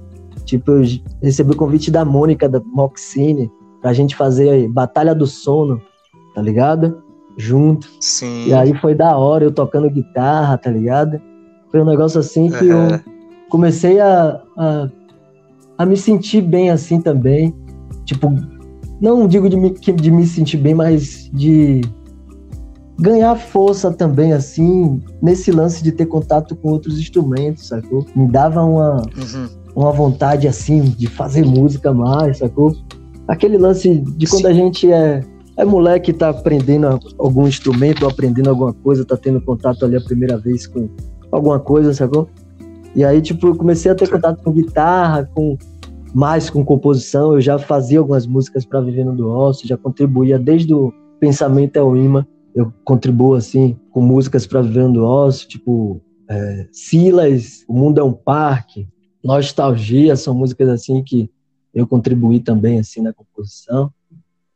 Tipo, 0.45 0.71
eu 0.71 0.85
recebi 1.21 1.51
o 1.51 1.57
convite 1.57 1.91
da 1.91 2.05
Mônica, 2.05 2.49
da 2.49 2.61
Moxine, 2.61 3.51
pra 3.83 3.93
gente 3.93 4.15
fazer 4.15 4.69
Batalha 4.69 5.15
do 5.15 5.27
Sono, 5.27 5.83
tá 6.35 6.41
ligado? 6.41 7.03
Junto. 7.37 7.89
Sim. 8.01 8.47
E 8.47 8.55
aí 8.55 8.73
foi 8.79 8.95
da 8.95 9.17
hora, 9.17 9.45
eu 9.45 9.51
tocando 9.53 9.91
guitarra, 9.91 10.57
tá 10.57 10.71
ligado? 10.71 11.21
Foi 11.71 11.83
um 11.83 11.85
negócio 11.85 12.21
assim 12.21 12.49
que 12.49 12.65
uhum. 12.65 12.91
eu 12.91 13.01
comecei 13.51 13.99
a, 13.99 14.41
a, 14.57 14.89
a, 15.79 15.85
me 15.85 15.97
sentir 15.97 16.43
bem 16.43 16.71
assim 16.71 17.01
também. 17.01 17.53
Tipo, 18.05 18.33
não 19.01 19.27
digo 19.27 19.49
de 19.49 19.57
me, 19.57 19.71
de 19.71 20.11
me 20.11 20.27
sentir 20.27 20.59
bem, 20.59 20.75
mas 20.75 21.29
de 21.33 21.81
ganhar 23.01 23.35
força 23.35 23.91
também, 23.91 24.33
assim, 24.33 25.03
nesse 25.21 25.51
lance 25.51 25.83
de 25.83 25.91
ter 25.91 26.07
contato 26.07 26.55
com 26.55 26.69
outros 26.69 27.01
instrumentos, 27.01 27.67
sacou? 27.67 28.07
Me 28.15 28.29
dava 28.29 28.63
uma, 28.63 28.97
uhum. 28.99 29.49
uma 29.75 29.91
vontade, 29.91 30.47
assim, 30.47 30.83
de 30.83 31.09
fazer 31.09 31.45
música 31.45 31.93
mais, 31.93 32.39
sacou? 32.39 32.77
Aquele 33.33 33.57
lance 33.57 33.99
de 33.99 34.27
quando 34.27 34.43
Sim. 34.43 34.49
a 34.49 34.53
gente 34.53 34.93
é, 34.93 35.23
é 35.57 35.65
moleque 35.65 36.13
tá 36.13 36.29
aprendendo 36.29 37.01
algum 37.19 37.49
instrumento, 37.49 38.07
aprendendo 38.07 38.51
alguma 38.51 38.75
coisa, 38.75 39.07
tá 39.07 39.17
tendo 39.17 39.41
contato 39.41 39.85
ali 39.85 39.97
a 39.97 40.01
primeira 40.01 40.37
vez 40.37 40.67
com 40.67 40.89
alguma 41.31 41.59
coisa, 41.59 41.95
sacou? 41.95 42.29
E 42.95 43.03
aí, 43.03 43.23
tipo, 43.23 43.47
eu 43.47 43.57
comecei 43.57 43.91
a 43.91 43.95
ter 43.95 44.11
contato 44.11 44.43
com 44.43 44.53
guitarra, 44.53 45.31
com 45.35 45.57
mais 46.15 46.51
com 46.51 46.63
composição, 46.63 47.33
eu 47.33 47.41
já 47.41 47.59
fazia 47.59 48.01
algumas 48.01 48.27
músicas 48.27 48.67
para 48.67 48.83
Vivendo 48.83 49.15
do 49.15 49.31
Ócio, 49.31 49.67
já 49.67 49.79
contribuía 49.79 50.39
desde 50.39 50.75
o 50.75 50.93
pensamento 51.19 51.79
ao 51.79 51.97
imã 51.97 52.27
eu 52.55 52.71
contribuo 52.85 53.35
assim 53.35 53.77
com 53.91 54.03
músicas 54.03 54.47
para 54.47 54.61
Vivendo 54.61 55.05
Ócio, 55.05 55.49
tipo 55.49 56.03
é, 56.29 56.67
Silas, 56.71 57.65
O 57.67 57.73
Mundo 57.73 57.99
é 57.99 58.05
um 58.05 58.13
Parque, 58.13 58.87
Nostalgia, 59.25 60.17
são 60.17 60.35
músicas 60.35 60.69
assim 60.69 61.03
que 61.03 61.31
eu 61.75 61.87
contribuí 61.87 62.41
também 62.41 62.79
assim 62.79 63.01
na 63.01 63.13
composição. 63.13 63.91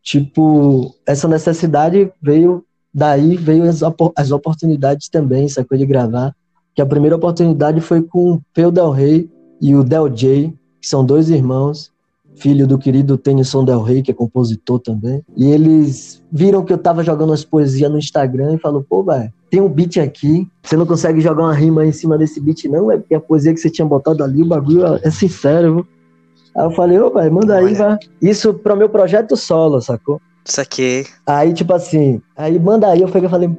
Tipo, 0.03 0.95
essa 1.07 1.27
necessidade 1.27 2.13
veio 2.23 2.65
daí 2.93 3.37
veio 3.37 3.65
as, 3.65 3.81
as 4.17 4.31
oportunidades 4.31 5.09
também, 5.09 5.49
sacou 5.49 5.77
de 5.77 5.85
gravar. 5.85 6.35
Que 6.75 6.81
a 6.81 6.87
primeira 6.87 7.17
oportunidade 7.17 7.81
foi 7.81 8.03
com 8.03 8.35
o 8.35 8.43
Peu 8.55 8.71
Del 8.71 8.91
Rey 8.91 9.31
e 9.61 9.75
o 9.75 9.83
Del 9.83 10.09
J, 10.09 10.53
que 10.81 10.89
são 10.89 11.05
dois 11.05 11.29
irmãos 11.29 11.93
filho 12.37 12.67
do 12.67 12.79
querido 12.79 13.17
Tennyson 13.17 13.65
Del 13.65 13.83
Rey, 13.83 14.03
que 14.03 14.11
é 14.11 14.15
compositor 14.15 14.79
também. 14.79 15.23
E 15.37 15.47
eles 15.47 16.23
viram 16.31 16.65
que 16.65 16.73
eu 16.73 16.79
tava 16.79 17.03
jogando 17.03 17.33
as 17.33 17.45
poesias 17.45 17.91
no 17.91 17.99
Instagram 17.99 18.55
e 18.55 18.59
falou: 18.59 18.85
pô, 18.89 19.03
velho, 19.03 19.33
tem 19.51 19.61
um 19.61 19.69
beat 19.69 19.97
aqui, 19.99 20.47
você 20.63 20.77
não 20.77 20.87
consegue 20.87 21.21
jogar 21.21 21.45
uma 21.45 21.55
rima 21.55 21.85
em 21.85 21.93
cima 21.93 22.17
desse 22.19 22.41
beat, 22.41 22.65
não? 22.67 22.91
É 22.91 22.99
porque 22.99 23.15
a 23.15 23.21
poesia 23.21 23.53
que 23.53 23.61
você 23.61 23.71
tinha 23.71 23.87
botado 23.87 24.23
ali, 24.23 24.43
o 24.43 24.47
bagulho 24.47 24.85
é 25.03 25.11
sincero? 25.11 25.87
Aí 26.57 26.65
eu 26.65 26.71
falei, 26.71 26.99
ô, 26.99 27.11
velho, 27.11 27.33
manda 27.33 27.57
aí, 27.57 27.75
vai. 27.75 27.99
Isso 28.21 28.55
pro 28.55 28.77
meu 28.77 28.89
projeto 28.89 29.37
solo, 29.37 29.81
sacou? 29.81 30.21
Saquei. 30.45 31.07
Aí, 31.27 31.53
tipo 31.53 31.75
assim, 31.75 32.23
aí 32.37 32.59
manda 32.59 32.89
aí, 32.89 33.03
eu 33.03 33.09
falei, 33.09 33.51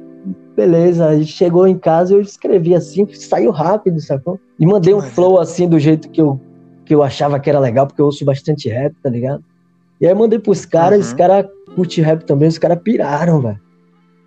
beleza. 0.56 1.08
Aí 1.08 1.24
chegou 1.24 1.66
em 1.68 1.78
casa 1.78 2.14
eu 2.14 2.20
escrevi 2.20 2.74
assim, 2.74 3.06
saiu 3.12 3.52
rápido, 3.52 4.00
sacou? 4.00 4.40
E 4.58 4.66
mandei 4.66 4.92
um 4.92 5.00
flow 5.00 5.38
assim, 5.38 5.68
do 5.68 5.78
jeito 5.78 6.08
que 6.10 6.20
eu 6.20 6.40
que 6.84 6.94
eu 6.94 7.02
achava 7.02 7.38
que 7.38 7.50
era 7.50 7.58
legal, 7.58 7.86
porque 7.86 8.00
eu 8.00 8.06
ouço 8.06 8.24
bastante 8.24 8.66
rap, 8.66 8.94
tá 9.02 9.10
ligado? 9.10 9.44
E 10.00 10.06
aí 10.06 10.14
mandei 10.14 10.38
pros 10.38 10.64
caras, 10.64 11.00
uhum. 11.00 11.04
os 11.04 11.12
caras 11.12 11.46
curtem 11.74 12.02
rap 12.02 12.24
também, 12.24 12.48
os 12.48 12.56
caras 12.56 12.78
piraram, 12.82 13.42
velho. 13.42 13.60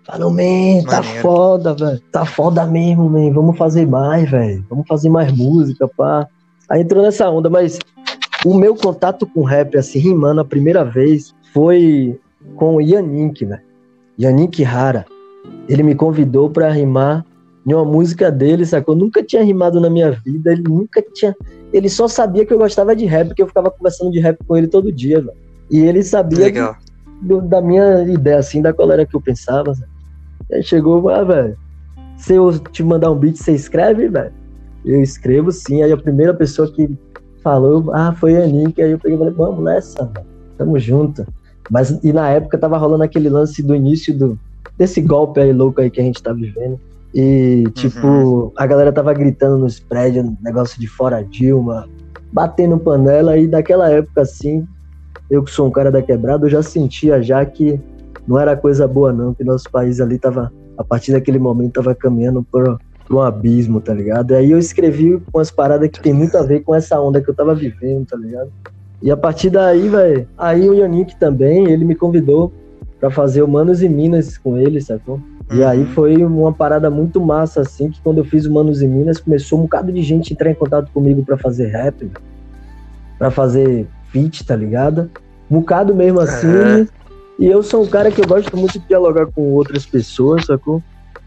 Falou, 0.04 0.30
man, 0.30 0.84
tá 0.84 1.02
Maneiro. 1.02 1.22
foda, 1.22 1.74
velho. 1.74 2.00
Tá 2.12 2.24
foda 2.24 2.64
mesmo, 2.64 3.10
man. 3.10 3.32
Vamos 3.32 3.58
fazer 3.58 3.84
mais, 3.86 4.30
velho. 4.30 4.64
Vamos 4.70 4.86
fazer 4.86 5.08
mais 5.08 5.32
música, 5.32 5.88
pá. 5.88 6.28
Aí 6.68 6.82
entrou 6.82 7.02
nessa 7.02 7.28
onda, 7.28 7.50
mas 7.50 7.80
o 8.44 8.54
meu 8.54 8.74
contato 8.74 9.26
com 9.26 9.42
rap, 9.42 9.76
assim, 9.76 9.98
rimando 9.98 10.40
a 10.40 10.44
primeira 10.44 10.84
vez, 10.84 11.34
foi 11.52 12.18
com 12.56 12.76
o 12.76 12.80
Yannick, 12.80 13.44
velho. 13.44 13.62
Yannick 14.18 14.62
Rara. 14.62 15.04
Ele 15.68 15.82
me 15.82 15.94
convidou 15.94 16.50
para 16.50 16.70
rimar 16.70 17.24
em 17.66 17.72
uma 17.72 17.84
música 17.84 18.30
dele, 18.30 18.66
sacou? 18.66 18.94
Eu 18.94 18.98
nunca 18.98 19.22
tinha 19.22 19.42
rimado 19.42 19.80
na 19.80 19.88
minha 19.88 20.10
vida, 20.10 20.52
ele 20.52 20.62
nunca 20.62 21.02
tinha 21.02 21.34
ele 21.72 21.88
só 21.88 22.06
sabia 22.06 22.44
que 22.44 22.52
eu 22.52 22.58
gostava 22.58 22.94
de 22.94 23.06
rap, 23.06 23.28
porque 23.28 23.42
eu 23.42 23.46
ficava 23.46 23.70
conversando 23.70 24.10
de 24.10 24.20
rap 24.20 24.38
com 24.46 24.56
ele 24.56 24.68
todo 24.68 24.92
dia, 24.92 25.20
velho. 25.20 25.32
E 25.70 25.80
ele 25.80 26.02
sabia 26.02 26.52
de, 26.52 26.60
do, 27.22 27.40
da 27.40 27.62
minha 27.62 28.02
ideia, 28.02 28.38
assim, 28.38 28.60
da 28.60 28.72
qual 28.72 28.92
era 28.92 29.06
que 29.06 29.16
eu 29.16 29.20
pensava. 29.20 29.74
Sabe? 29.74 29.90
Aí 30.52 30.62
chegou, 30.62 31.08
ah, 31.08 31.24
velho, 31.24 31.56
se 32.18 32.34
eu 32.34 32.58
te 32.58 32.82
mandar 32.82 33.10
um 33.10 33.16
beat, 33.16 33.36
você 33.36 33.52
escreve, 33.52 34.08
velho? 34.08 34.32
Eu 34.84 35.02
escrevo 35.02 35.50
sim. 35.50 35.82
Aí 35.82 35.90
a 35.90 35.96
primeira 35.96 36.34
pessoa 36.34 36.70
que 36.70 36.90
falou, 37.42 37.90
ah, 37.92 38.14
foi 38.18 38.36
a 38.42 38.46
Nick. 38.46 38.80
Aí 38.80 38.92
eu 38.92 38.98
peguei 38.98 39.16
e 39.16 39.18
falei, 39.18 39.34
vamos 39.34 39.64
nessa, 39.64 40.04
velho. 40.06 40.26
Tamo 40.56 40.78
junto. 40.78 41.26
Mas, 41.70 41.90
e 42.02 42.12
na 42.12 42.28
época 42.28 42.58
tava 42.58 42.76
rolando 42.76 43.04
aquele 43.04 43.28
lance 43.28 43.62
do 43.62 43.74
início 43.74 44.16
do, 44.16 44.38
desse 44.76 45.00
golpe 45.00 45.40
aí 45.40 45.52
louco 45.52 45.80
aí 45.80 45.90
que 45.90 46.00
a 46.00 46.04
gente 46.04 46.22
tá 46.22 46.32
vivendo. 46.32 46.78
E, 47.14 47.64
tipo, 47.74 48.06
uhum. 48.06 48.52
a 48.56 48.66
galera 48.66 48.92
tava 48.92 49.12
gritando 49.12 49.58
nos 49.58 49.78
prédios, 49.78 50.26
negócio 50.42 50.80
de 50.80 50.86
fora 50.86 51.22
Dilma, 51.22 51.86
batendo 52.32 52.78
panela, 52.78 53.36
e 53.36 53.46
daquela 53.46 53.90
época, 53.90 54.22
assim, 54.22 54.66
eu 55.30 55.42
que 55.42 55.50
sou 55.50 55.68
um 55.68 55.70
cara 55.70 55.90
da 55.90 56.00
quebrada, 56.00 56.46
eu 56.46 56.50
já 56.50 56.62
sentia 56.62 57.22
já 57.22 57.44
que 57.44 57.78
não 58.26 58.38
era 58.38 58.56
coisa 58.56 58.88
boa 58.88 59.12
não, 59.12 59.34
que 59.34 59.44
nosso 59.44 59.70
país 59.70 60.00
ali 60.00 60.18
tava, 60.18 60.50
a 60.78 60.84
partir 60.84 61.12
daquele 61.12 61.38
momento, 61.38 61.74
tava 61.74 61.94
caminhando 61.94 62.42
por, 62.50 62.78
um 63.14 63.20
abismo, 63.20 63.80
tá 63.80 63.92
ligado? 63.92 64.32
E 64.32 64.36
aí 64.36 64.50
eu 64.50 64.58
escrevi 64.58 65.20
umas 65.32 65.50
paradas 65.50 65.88
que 65.88 66.00
tem 66.00 66.12
muito 66.12 66.36
a 66.36 66.42
ver 66.42 66.60
com 66.60 66.74
essa 66.74 67.00
onda 67.00 67.20
que 67.20 67.28
eu 67.28 67.34
tava 67.34 67.54
vivendo, 67.54 68.06
tá 68.06 68.16
ligado? 68.16 68.50
E 69.02 69.10
a 69.10 69.16
partir 69.16 69.50
daí, 69.50 69.88
velho, 69.88 70.28
aí 70.38 70.68
o 70.68 70.74
Yannick 70.74 71.16
também, 71.16 71.70
ele 71.70 71.84
me 71.84 71.94
convidou 71.94 72.52
para 73.00 73.10
fazer 73.10 73.42
o 73.42 73.48
Manos 73.48 73.82
e 73.82 73.88
Minas 73.88 74.38
com 74.38 74.56
ele, 74.56 74.80
sacou? 74.80 75.20
E 75.52 75.62
aí 75.64 75.80
uhum. 75.80 75.86
foi 75.86 76.24
uma 76.24 76.52
parada 76.52 76.88
muito 76.88 77.20
massa, 77.20 77.62
assim, 77.62 77.90
que 77.90 78.00
quando 78.00 78.18
eu 78.18 78.24
fiz 78.24 78.46
o 78.46 78.52
Manos 78.52 78.80
e 78.80 78.86
Minas, 78.86 79.18
começou 79.18 79.58
um 79.58 79.62
bocado 79.62 79.92
de 79.92 80.02
gente 80.02 80.32
entrar 80.32 80.50
em 80.50 80.54
contato 80.54 80.90
comigo 80.92 81.24
para 81.24 81.36
fazer 81.36 81.66
rap, 81.66 82.10
para 83.18 83.30
fazer 83.30 83.86
feat, 84.12 84.46
tá 84.46 84.54
ligado? 84.54 85.10
Um 85.50 85.58
bocado 85.58 85.94
mesmo 85.94 86.20
assim. 86.20 86.46
É. 86.46 86.86
E 87.38 87.46
eu 87.46 87.62
sou 87.62 87.82
um 87.82 87.86
cara 87.86 88.10
que 88.10 88.20
eu 88.20 88.26
gosto 88.26 88.56
muito 88.56 88.78
de 88.78 88.86
dialogar 88.86 89.26
com 89.26 89.52
outras 89.52 89.84
pessoas, 89.84 90.46
sacou? 90.46 90.80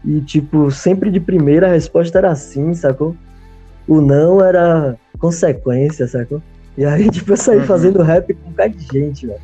E, 0.06 0.20
tipo, 0.20 0.70
sempre 0.70 1.10
de 1.10 1.18
primeira 1.18 1.66
a 1.66 1.72
resposta 1.72 2.18
era 2.18 2.34
sim, 2.34 2.72
sacou? 2.74 3.16
O 3.88 4.00
não 4.00 4.42
era 4.42 4.96
consequência, 5.18 6.06
sacou? 6.06 6.40
E 6.78 6.84
aí, 6.84 7.08
tipo, 7.10 7.32
eu 7.32 7.36
saí 7.36 7.58
uhum. 7.58 7.64
fazendo 7.64 8.02
rap 8.02 8.32
com 8.32 8.48
um 8.48 8.50
bocado 8.50 8.76
de 8.76 8.84
gente, 8.86 9.26
velho. 9.26 9.40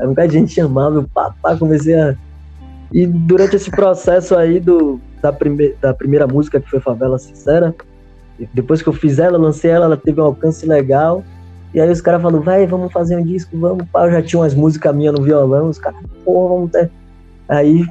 Um 0.00 0.08
bocado 0.08 0.28
de 0.28 0.38
gente 0.38 0.52
chamava, 0.52 0.96
eu 0.96 1.08
papá, 1.08 1.56
comecei 1.56 1.98
a 1.98 2.14
e 2.92 3.06
durante 3.06 3.56
esse 3.56 3.70
processo 3.70 4.36
aí 4.36 4.60
do, 4.60 5.00
da, 5.20 5.32
prime, 5.32 5.74
da 5.80 5.92
primeira 5.92 6.26
música, 6.26 6.60
que 6.60 6.70
foi 6.70 6.80
Favela 6.80 7.18
Sincera, 7.18 7.74
depois 8.52 8.82
que 8.82 8.88
eu 8.88 8.92
fiz 8.92 9.18
ela, 9.18 9.38
lancei 9.38 9.70
ela, 9.70 9.86
ela 9.86 9.96
teve 9.96 10.20
um 10.20 10.24
alcance 10.24 10.66
legal. 10.66 11.24
E 11.74 11.80
aí 11.80 11.90
os 11.90 12.00
caras 12.00 12.22
falaram, 12.22 12.42
vai, 12.42 12.66
vamos 12.66 12.92
fazer 12.92 13.16
um 13.16 13.24
disco, 13.24 13.58
vamos. 13.58 13.86
Pá, 13.88 14.06
eu 14.06 14.12
já 14.12 14.22
tinha 14.22 14.40
umas 14.40 14.54
músicas 14.54 14.94
minhas 14.94 15.14
no 15.14 15.22
violão, 15.22 15.68
os 15.68 15.78
caras, 15.78 16.00
pô, 16.24 16.48
vamos 16.48 16.70
ter. 16.70 16.90
Aí 17.48 17.86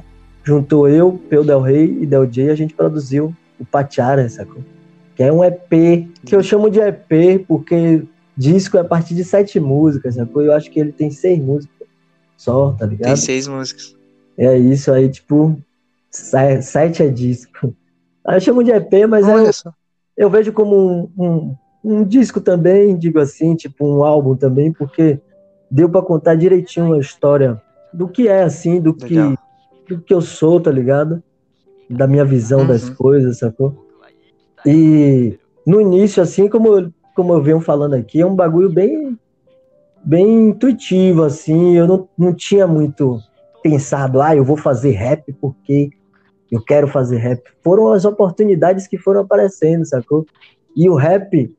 juntou 0.46 0.88
eu, 0.88 1.20
Peu 1.28 1.42
Del 1.42 1.60
Rey 1.60 2.02
e 2.02 2.06
Del 2.06 2.24
J, 2.24 2.50
a 2.50 2.54
gente 2.54 2.72
produziu 2.72 3.34
o 3.58 3.64
Pachara, 3.64 4.28
sacou? 4.28 4.62
Que 5.16 5.24
é 5.24 5.32
um 5.32 5.42
EP, 5.42 6.08
que 6.24 6.36
eu 6.36 6.42
chamo 6.42 6.70
de 6.70 6.78
EP 6.78 7.44
porque 7.48 8.04
disco 8.36 8.76
é 8.76 8.80
a 8.80 8.84
partir 8.84 9.16
de 9.16 9.24
sete 9.24 9.58
músicas, 9.58 10.14
sacou? 10.14 10.42
Eu 10.42 10.52
acho 10.52 10.70
que 10.70 10.78
ele 10.78 10.92
tem 10.92 11.10
seis 11.10 11.40
músicas 11.40 11.88
só, 12.36 12.70
tá 12.72 12.86
ligado? 12.86 13.08
Tem 13.08 13.16
seis 13.16 13.48
músicas. 13.48 13.96
É 14.38 14.56
isso 14.56 14.92
aí, 14.92 15.08
tipo, 15.08 15.58
site 16.12 17.02
é 17.02 17.08
disco. 17.08 17.74
Aí 18.24 18.36
eu 18.36 18.40
chamo 18.40 18.62
de 18.62 18.70
EP, 18.70 18.92
mas 19.08 19.26
é, 19.26 19.50
eu 20.16 20.30
vejo 20.30 20.52
como 20.52 20.76
um, 20.76 21.10
um, 21.18 21.56
um 21.82 22.04
disco 22.04 22.40
também, 22.40 22.96
digo 22.96 23.18
assim, 23.18 23.56
tipo 23.56 23.84
um 23.84 24.04
álbum 24.04 24.36
também, 24.36 24.72
porque 24.72 25.18
deu 25.68 25.88
para 25.88 26.02
contar 26.02 26.36
direitinho 26.36 26.92
a 26.92 27.00
história 27.00 27.60
do 27.92 28.06
que 28.06 28.28
é 28.28 28.42
assim, 28.44 28.80
do 28.80 28.94
que, 28.94 29.16
do 29.88 30.00
que 30.00 30.12
eu 30.12 30.20
sou, 30.20 30.60
tá 30.60 30.70
ligado? 30.70 31.22
Da 31.88 32.06
minha 32.06 32.24
visão 32.24 32.60
uhum. 32.60 32.66
das 32.66 32.90
coisas, 32.90 33.38
sacou? 33.38 33.86
E 34.64 35.38
no 35.66 35.80
início, 35.80 36.22
assim, 36.22 36.48
como, 36.48 36.92
como 37.14 37.32
eu 37.32 37.42
venho 37.42 37.60
falando 37.60 37.94
aqui, 37.94 38.20
é 38.20 38.26
um 38.26 38.34
bagulho 38.34 38.70
bem, 38.70 39.18
bem 40.04 40.48
intuitivo, 40.48 41.22
assim, 41.22 41.76
eu 41.76 41.86
não, 41.86 42.08
não 42.16 42.32
tinha 42.32 42.66
muito 42.66 43.20
pensado, 43.62 44.22
ah, 44.22 44.34
eu 44.34 44.44
vou 44.44 44.56
fazer 44.56 44.92
rap 44.92 45.32
porque 45.40 45.90
eu 46.50 46.62
quero 46.62 46.86
fazer 46.86 47.16
rap. 47.18 47.42
Foram 47.62 47.92
as 47.92 48.04
oportunidades 48.04 48.86
que 48.86 48.96
foram 48.96 49.20
aparecendo, 49.20 49.84
sacou? 49.84 50.24
E 50.76 50.88
o 50.88 50.94
rap, 50.94 51.52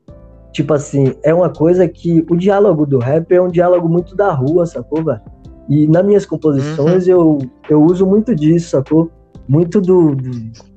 tipo 0.52 0.72
assim, 0.72 1.14
é 1.22 1.34
uma 1.34 1.50
coisa 1.50 1.86
que 1.88 2.24
o 2.30 2.36
diálogo 2.36 2.86
do 2.86 2.98
rap 2.98 3.30
é 3.32 3.40
um 3.40 3.50
diálogo 3.50 3.88
muito 3.88 4.16
da 4.16 4.32
rua, 4.32 4.64
sacou, 4.64 5.04
velho? 5.04 5.20
E 5.68 5.86
nas 5.86 6.04
minhas 6.04 6.24
composições 6.24 7.06
uhum. 7.06 7.12
eu, 7.12 7.38
eu 7.68 7.82
uso 7.82 8.06
muito 8.06 8.34
disso, 8.34 8.70
sacou? 8.70 9.10
Muito 9.46 9.80
do, 9.80 10.14
do, 10.14 10.30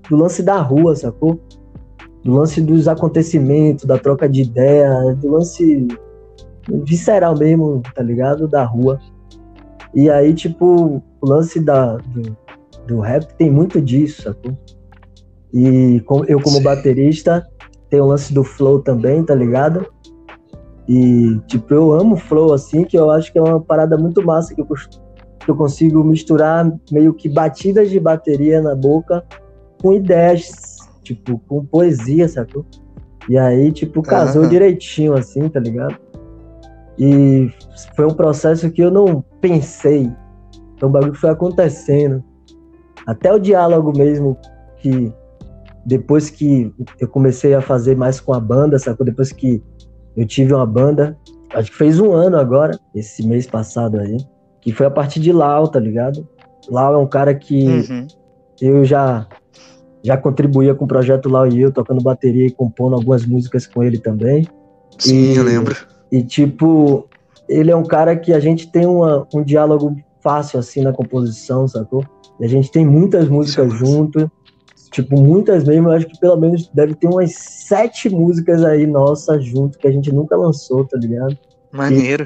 do, 0.10 0.16
lance 0.16 0.44
da 0.44 0.60
rua, 0.60 0.96
sacou? 0.96 1.40
Do 2.24 2.34
lance 2.34 2.62
dos 2.62 2.88
acontecimentos, 2.88 3.86
da 3.86 3.98
troca 3.98 4.28
de 4.28 4.42
ideia, 4.42 5.16
do 5.16 5.32
lance 5.32 5.88
visceral 6.86 7.38
mesmo, 7.38 7.82
tá 7.96 8.04
ligado? 8.04 8.48
Da 8.48 8.64
rua. 8.64 9.00
E 9.94 10.10
aí, 10.10 10.34
tipo, 10.34 11.02
o 11.22 11.26
lance 11.28 11.60
da, 11.60 11.98
do, 11.98 12.38
do 12.88 13.00
rap 13.00 13.34
tem 13.36 13.50
muito 13.50 13.82
disso, 13.82 14.24
sacou? 14.24 14.58
E 15.54 16.02
eu, 16.28 16.40
como 16.42 16.58
Sim. 16.58 16.64
baterista, 16.64 17.46
tem 17.90 18.00
o 18.00 18.06
lance 18.06 18.34
do 18.34 18.44
flow 18.44 18.80
também, 18.80 19.24
tá 19.24 19.36
ligado? 19.36 19.86
E, 20.94 21.40
tipo, 21.48 21.74
eu 21.74 21.94
amo 21.94 22.18
flow, 22.18 22.52
assim, 22.52 22.84
que 22.84 22.98
eu 22.98 23.10
acho 23.10 23.32
que 23.32 23.40
é 23.40 23.42
uma 23.42 23.62
parada 23.62 23.98
muito 23.98 24.22
massa 24.22 24.54
que 24.54 24.60
eu, 24.60 24.68
que 24.68 25.50
eu 25.50 25.56
consigo 25.56 26.04
misturar 26.04 26.70
meio 26.92 27.14
que 27.14 27.30
batidas 27.30 27.90
de 27.90 27.98
bateria 27.98 28.62
na 28.62 28.76
boca 28.76 29.24
com 29.82 29.94
ideias, 29.94 30.52
tipo, 31.02 31.40
com 31.48 31.64
poesia, 31.64 32.28
sacou? 32.28 32.66
E 33.30 33.38
aí, 33.38 33.72
tipo, 33.72 34.02
casou 34.02 34.44
uhum. 34.44 34.50
direitinho, 34.50 35.14
assim, 35.14 35.48
tá 35.48 35.62
ligado? 35.62 35.96
E 37.00 37.50
foi 37.96 38.06
um 38.06 38.14
processo 38.14 38.70
que 38.70 38.82
eu 38.82 38.92
não 38.92 39.24
pensei. 39.40 40.12
Então, 40.76 40.90
o 40.90 40.92
bagulho 40.92 41.16
foi 41.16 41.30
acontecendo. 41.30 42.22
Até 43.08 43.34
o 43.34 43.40
diálogo 43.40 43.98
mesmo, 43.98 44.38
que 44.76 45.14
depois 45.86 46.30
que 46.30 46.70
eu 47.00 47.08
comecei 47.08 47.54
a 47.54 47.62
fazer 47.62 47.96
mais 47.96 48.20
com 48.20 48.34
a 48.34 48.42
banda, 48.42 48.78
sacou? 48.78 49.06
Depois 49.06 49.32
que 49.32 49.64
eu 50.16 50.26
tive 50.26 50.54
uma 50.54 50.66
banda, 50.66 51.18
acho 51.54 51.72
que 51.72 51.78
fez 51.78 52.00
um 52.00 52.12
ano 52.14 52.38
agora, 52.38 52.78
esse 52.94 53.26
mês 53.26 53.48
passado 53.48 54.00
aí, 54.00 54.18
que 54.62 54.72
foi 54.72 54.86
a 54.86 54.92
partir 54.92 55.20
de 55.20 55.32
Lau, 55.32 55.68
tá 55.68 55.80
ligado? 55.80 56.28
Lau 56.70 56.94
é 56.94 56.98
um 56.98 57.08
cara 57.08 57.34
que 57.34 57.68
uhum. 57.68 58.08
eu 58.62 58.86
já 58.86 59.28
já 60.04 60.18
contribuía 60.18 60.74
com 60.74 60.86
o 60.86 60.88
projeto 60.88 61.30
Lau 61.30 61.48
e 61.48 61.62
eu, 61.62 61.72
tocando 61.72 62.02
bateria 62.02 62.48
e 62.48 62.52
compondo 62.52 62.96
algumas 62.96 63.26
músicas 63.26 63.68
com 63.68 63.84
ele 63.84 64.00
também. 64.00 64.48
Sim, 64.98 65.34
e, 65.34 65.36
eu 65.36 65.44
lembro. 65.44 65.76
E 66.12 66.24
tipo, 66.24 67.08
ele 67.48 67.70
é 67.70 67.76
um 67.76 67.84
cara 67.84 68.16
que 68.16 68.34
a 68.34 68.40
gente 68.40 68.72
tem 68.72 68.86
uma, 68.86 69.28
um 69.34 69.44
diálogo 69.44 69.96
fácil 70.20 70.60
assim 70.60 70.82
na 70.82 70.92
composição, 70.92 71.68
sacou? 71.68 72.04
E 72.40 72.46
a 72.46 72.48
gente 72.48 72.72
tem 72.72 72.86
muitas 72.86 73.30
músicas 73.30 73.72
junto 73.74 74.32
Tipo, 74.92 75.20
muitas 75.20 75.64
mesmo, 75.64 75.88
eu 75.88 75.94
acho 75.94 76.06
que 76.06 76.20
pelo 76.20 76.36
menos 76.36 76.70
deve 76.74 76.94
ter 76.96 77.08
umas 77.08 77.34
sete 77.34 78.10
músicas 78.10 78.64
aí 78.64 78.86
nossas 78.86 79.44
junto 79.46 79.80
que 79.80 79.88
a 79.88 79.92
gente 79.92 80.12
nunca 80.12 80.36
lançou, 80.36 80.86
tá 80.86 80.98
ligado? 80.98 81.38
Maneiro. 81.72 82.26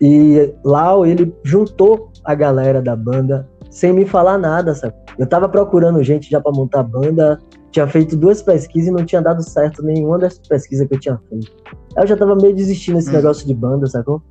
E, 0.00 0.36
e 0.36 0.54
lá 0.64 0.94
ele 1.06 1.34
juntou 1.42 2.10
a 2.24 2.34
galera 2.34 2.80
da 2.80 2.94
banda 2.94 3.48
sem 3.68 3.92
me 3.92 4.06
falar 4.06 4.38
nada, 4.38 4.72
sabe? 4.74 4.94
Eu 5.18 5.26
tava 5.26 5.48
procurando 5.48 6.02
gente 6.04 6.30
já 6.30 6.40
para 6.40 6.52
montar 6.52 6.80
a 6.80 6.84
banda, 6.84 7.40
tinha 7.72 7.88
feito 7.88 8.16
duas 8.16 8.40
pesquisas 8.40 8.88
e 8.88 8.92
não 8.92 9.04
tinha 9.04 9.20
dado 9.20 9.42
certo 9.42 9.82
nenhuma 9.82 10.16
das 10.16 10.38
pesquisas 10.38 10.86
que 10.86 10.94
eu 10.94 11.00
tinha 11.00 11.20
feito. 11.28 11.50
Aí 11.96 12.04
eu 12.04 12.06
já 12.06 12.16
tava 12.16 12.36
meio 12.36 12.54
desistindo 12.54 12.94
desse 12.94 13.10
hum. 13.10 13.14
negócio 13.14 13.44
de 13.44 13.54
banda, 13.54 13.88
sacou? 13.88 14.22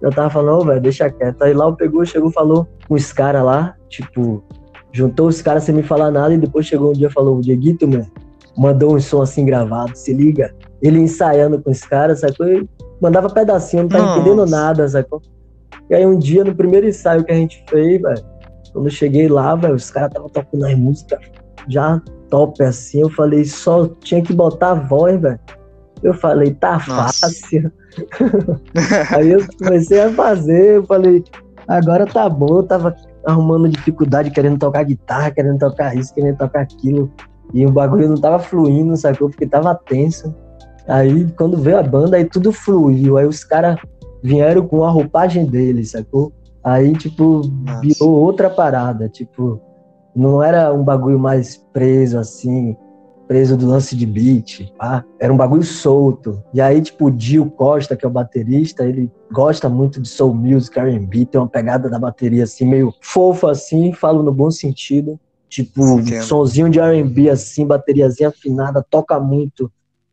Eu 0.00 0.10
tava 0.10 0.30
falando, 0.30 0.60
oh, 0.60 0.64
velho, 0.64 0.80
deixa 0.80 1.10
quieto. 1.10 1.42
Aí 1.42 1.52
lá 1.52 1.66
eu 1.66 1.74
pegou, 1.74 2.04
chegou, 2.04 2.30
falou 2.30 2.68
com 2.86 2.94
os 2.94 3.12
caras 3.12 3.44
lá, 3.44 3.74
tipo, 3.88 4.44
juntou 4.92 5.28
os 5.28 5.40
caras 5.40 5.64
sem 5.64 5.74
me 5.74 5.82
falar 5.82 6.10
nada 6.10 6.34
e 6.34 6.38
depois 6.38 6.66
chegou 6.66 6.90
um 6.90 6.92
dia 6.92 7.08
e 7.08 7.12
falou, 7.12 7.38
o 7.38 7.40
Dieguito, 7.40 7.88
mano, 7.88 8.06
mandou 8.56 8.94
um 8.94 9.00
som 9.00 9.22
assim 9.22 9.44
gravado, 9.44 9.96
se 9.96 10.12
liga. 10.12 10.54
Ele 10.80 10.98
ensaiando 10.98 11.60
com 11.60 11.70
os 11.70 11.82
caras, 11.82 12.20
sacou? 12.20 12.46
E 12.46 12.68
mandava 13.00 13.30
pedacinho, 13.30 13.84
não 13.84 13.88
tá 13.88 13.98
Nossa. 13.98 14.20
entendendo 14.20 14.46
nada, 14.46 14.88
sacou? 14.88 15.22
E 15.88 15.94
aí 15.94 16.06
um 16.06 16.18
dia, 16.18 16.44
no 16.44 16.54
primeiro 16.54 16.86
ensaio 16.86 17.24
que 17.24 17.32
a 17.32 17.36
gente 17.36 17.64
fez, 17.68 18.00
velho, 18.00 18.24
quando 18.72 18.86
eu 18.86 18.90
cheguei 18.90 19.28
lá, 19.28 19.54
velho, 19.54 19.74
os 19.74 19.90
caras 19.90 20.08
estavam 20.08 20.28
tocando 20.28 20.66
as 20.66 20.74
músicas 20.76 21.20
já 21.68 22.00
top 22.28 22.62
assim, 22.62 23.00
eu 23.00 23.10
falei, 23.10 23.44
só 23.44 23.86
tinha 24.00 24.22
que 24.22 24.32
botar 24.32 24.70
a 24.70 24.74
voz, 24.74 25.20
velho. 25.20 25.38
Eu 26.02 26.14
falei, 26.14 26.52
tá 26.54 26.82
Nossa. 26.88 27.26
fácil. 27.26 27.70
aí 29.14 29.30
eu 29.30 29.46
comecei 29.58 30.00
a 30.00 30.10
fazer, 30.10 30.76
eu 30.76 30.86
falei, 30.86 31.22
agora 31.68 32.06
tá 32.06 32.28
bom, 32.28 32.58
eu 32.58 32.62
tava 32.62 32.96
arrumando 33.26 33.68
dificuldade, 33.68 34.30
querendo 34.30 34.58
tocar 34.58 34.82
guitarra, 34.84 35.30
querendo 35.30 35.58
tocar 35.58 35.96
isso, 35.96 36.14
querendo 36.14 36.36
tocar 36.36 36.60
aquilo. 36.62 37.10
E 37.52 37.66
o 37.66 37.70
bagulho 37.70 38.08
não 38.08 38.16
tava 38.16 38.38
fluindo, 38.38 38.96
sacou? 38.96 39.28
Porque 39.28 39.46
tava 39.46 39.74
tenso. 39.74 40.34
Aí, 40.88 41.26
quando 41.36 41.56
veio 41.56 41.78
a 41.78 41.82
banda, 41.82 42.16
aí 42.16 42.24
tudo 42.24 42.52
fluiu. 42.52 43.16
Aí 43.16 43.26
os 43.26 43.44
caras 43.44 43.78
vieram 44.22 44.66
com 44.66 44.84
a 44.84 44.90
roupagem 44.90 45.44
deles, 45.44 45.90
sacou? 45.90 46.32
Aí, 46.64 46.92
tipo, 46.92 47.42
Nossa. 47.64 47.80
virou 47.80 48.10
outra 48.10 48.48
parada. 48.48 49.08
Tipo, 49.08 49.60
não 50.14 50.42
era 50.42 50.72
um 50.72 50.82
bagulho 50.82 51.18
mais 51.18 51.56
preso, 51.72 52.18
assim, 52.18 52.76
preso 53.26 53.56
do 53.56 53.66
lance 53.66 53.96
de 53.96 54.06
beat, 54.06 54.72
pá. 54.76 55.04
Era 55.18 55.32
um 55.32 55.36
bagulho 55.36 55.62
solto. 55.62 56.42
E 56.52 56.60
aí, 56.60 56.80
tipo, 56.80 57.06
o 57.06 57.10
Dio 57.10 57.50
Costa, 57.50 57.96
que 57.96 58.04
é 58.04 58.08
o 58.08 58.12
baterista, 58.12 58.84
ele 58.84 59.10
gosta 59.30 59.68
muito 59.68 60.00
de 60.00 60.08
soul 60.08 60.34
music, 60.34 60.78
R&B, 60.78 61.26
tem 61.26 61.40
uma 61.40 61.48
pegada 61.48 61.88
da 61.88 61.98
bateria, 61.98 62.44
assim, 62.44 62.66
meio 62.66 62.92
fofa, 63.00 63.50
assim, 63.50 63.92
falo 63.92 64.22
no 64.22 64.32
bom 64.32 64.50
sentido. 64.50 65.18
Tipo, 65.48 66.02
Sim, 66.02 66.22
sonzinho 66.22 66.70
de 66.70 66.80
R&B, 66.80 67.28
assim, 67.28 67.66
bateriazinha 67.66 68.30
afinada, 68.30 68.84
toca 68.88 69.18
muito. 69.20 69.70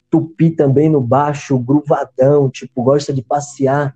Tupi 0.09 0.49
também 0.49 0.89
no 0.89 0.99
baixo, 0.99 1.57
gruvadão, 1.59 2.49
tipo, 2.49 2.83
gosta 2.83 3.13
de 3.13 3.21
passear 3.21 3.95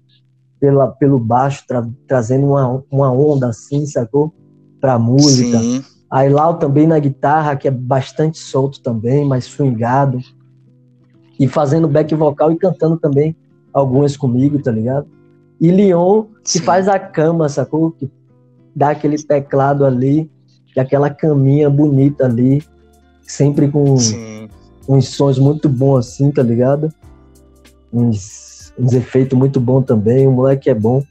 pela, 0.60 0.88
pelo 0.88 1.19
baixo, 1.19 1.65
tra 1.67 1.86
trazendo 2.08 2.47
uma, 2.47 2.84
uma 2.89 3.12
onda 3.12 3.49
assim, 3.49 3.86
sacou? 3.86 4.34
Pra 4.80 4.97
música. 4.97 5.60
Sim. 5.60 5.84
Aí 6.13 6.30
Lau 6.30 6.60
também 6.60 6.86
na 6.86 6.99
guitarra, 6.99 7.56
que 7.56 7.67
é 7.67 7.71
bastante 7.71 8.38
solto 8.38 8.80
também, 8.82 9.26
mais 9.26 9.45
swingado. 9.45 10.19
E 11.39 11.47
fazendo 11.47 11.88
back 11.88 12.13
vocal 12.13 12.52
e 12.52 12.56
cantando 12.56 12.97
também 12.97 13.36
algumas 13.73 14.15
comigo, 14.15 14.62
tá 14.62 14.71
ligado? 14.71 15.08
E 15.60 15.71
Leon, 15.71 16.26
que 16.43 16.60
Sim. 16.60 16.60
faz 16.60 16.88
a 16.88 16.99
cama, 16.99 17.49
sacou? 17.49 17.89
Que 17.89 18.12
dá 18.76 18.91
aquele 18.91 19.17
teclado 19.23 19.84
ali, 19.84 20.30
e 20.76 20.80
aquela 20.80 21.10
caminha 21.10 21.67
bonita 21.67 22.26
ali, 22.26 22.63
sempre 23.23 23.67
com 23.67 23.97
Sim. 23.97 24.47
uns 24.88 25.10
sons 25.10 25.39
muito 25.39 25.67
bons 25.67 25.97
assim, 25.97 26.30
tá 26.30 26.43
ligado? 26.43 26.93
Uns, 27.91 28.71
uns 28.78 28.93
efeitos 28.93 29.36
muito 29.36 29.60
bons 29.60 29.86
também, 29.86 30.28
o 30.28 30.32
moleque 30.32 30.69
é 30.69 30.76
bom 30.76 31.02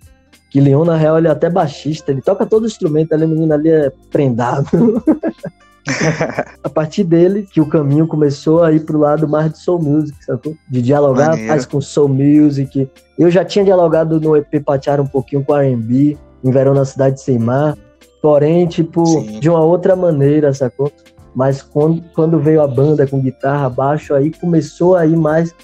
que 0.53 0.61
Leon, 0.61 0.85
na 0.85 0.97
real, 0.97 1.17
ele 1.17 1.29
é 1.29 1.31
até 1.31 1.49
baixista, 1.49 2.13
ele 2.13 2.21
toca 2.21 2.45
todo 2.45 2.67
instrumento, 2.67 3.15
ali, 3.15 3.25
o 3.25 3.29
menino 3.29 3.55
ali 3.55 3.71
é 3.71 3.91
prendado. 4.11 5.03
a 6.63 6.69
partir 6.69 7.05
dele 7.05 7.49
que 7.51 7.59
o 7.59 7.67
caminho 7.67 8.07
começou 8.07 8.63
a 8.63 8.71
ir 8.71 8.81
pro 8.81 8.99
lado 8.99 9.27
mais 9.27 9.51
de 9.51 9.59
soul 9.59 9.83
music, 9.83 10.23
sacou? 10.23 10.55
De 10.69 10.83
dialogar 10.83 11.31
Maneiro. 11.31 11.49
mais 11.49 11.65
com 11.65 11.81
soul 11.81 12.11
music. 12.11 12.87
Eu 13.19 13.31
já 13.31 13.47
tinha 13.47 13.65
dialogado 13.65 14.21
no 14.21 14.37
EP 14.37 14.63
Patear 14.63 15.01
um 15.01 15.07
pouquinho 15.07 15.43
com 15.43 15.57
R&B, 15.57 16.19
em 16.45 16.51
Verão 16.51 16.75
na 16.75 16.85
Cidade 16.85 17.19
Sem 17.23 17.39
Mar, 17.39 17.75
porém, 18.21 18.67
tipo, 18.67 19.07
Sim. 19.07 19.41
de 19.41 19.49
uma 19.49 19.61
outra 19.61 19.97
maneira, 19.97 20.53
sacou? 20.53 20.93
Mas 21.35 21.63
quando, 21.63 22.03
quando 22.15 22.39
veio 22.39 22.61
a 22.61 22.69
banda 22.69 23.07
com 23.07 23.23
guitarra, 23.23 23.71
baixo, 23.71 24.13
aí 24.13 24.31
começou 24.31 24.97
a 24.97 25.07
ir 25.07 25.17
mais 25.17 25.55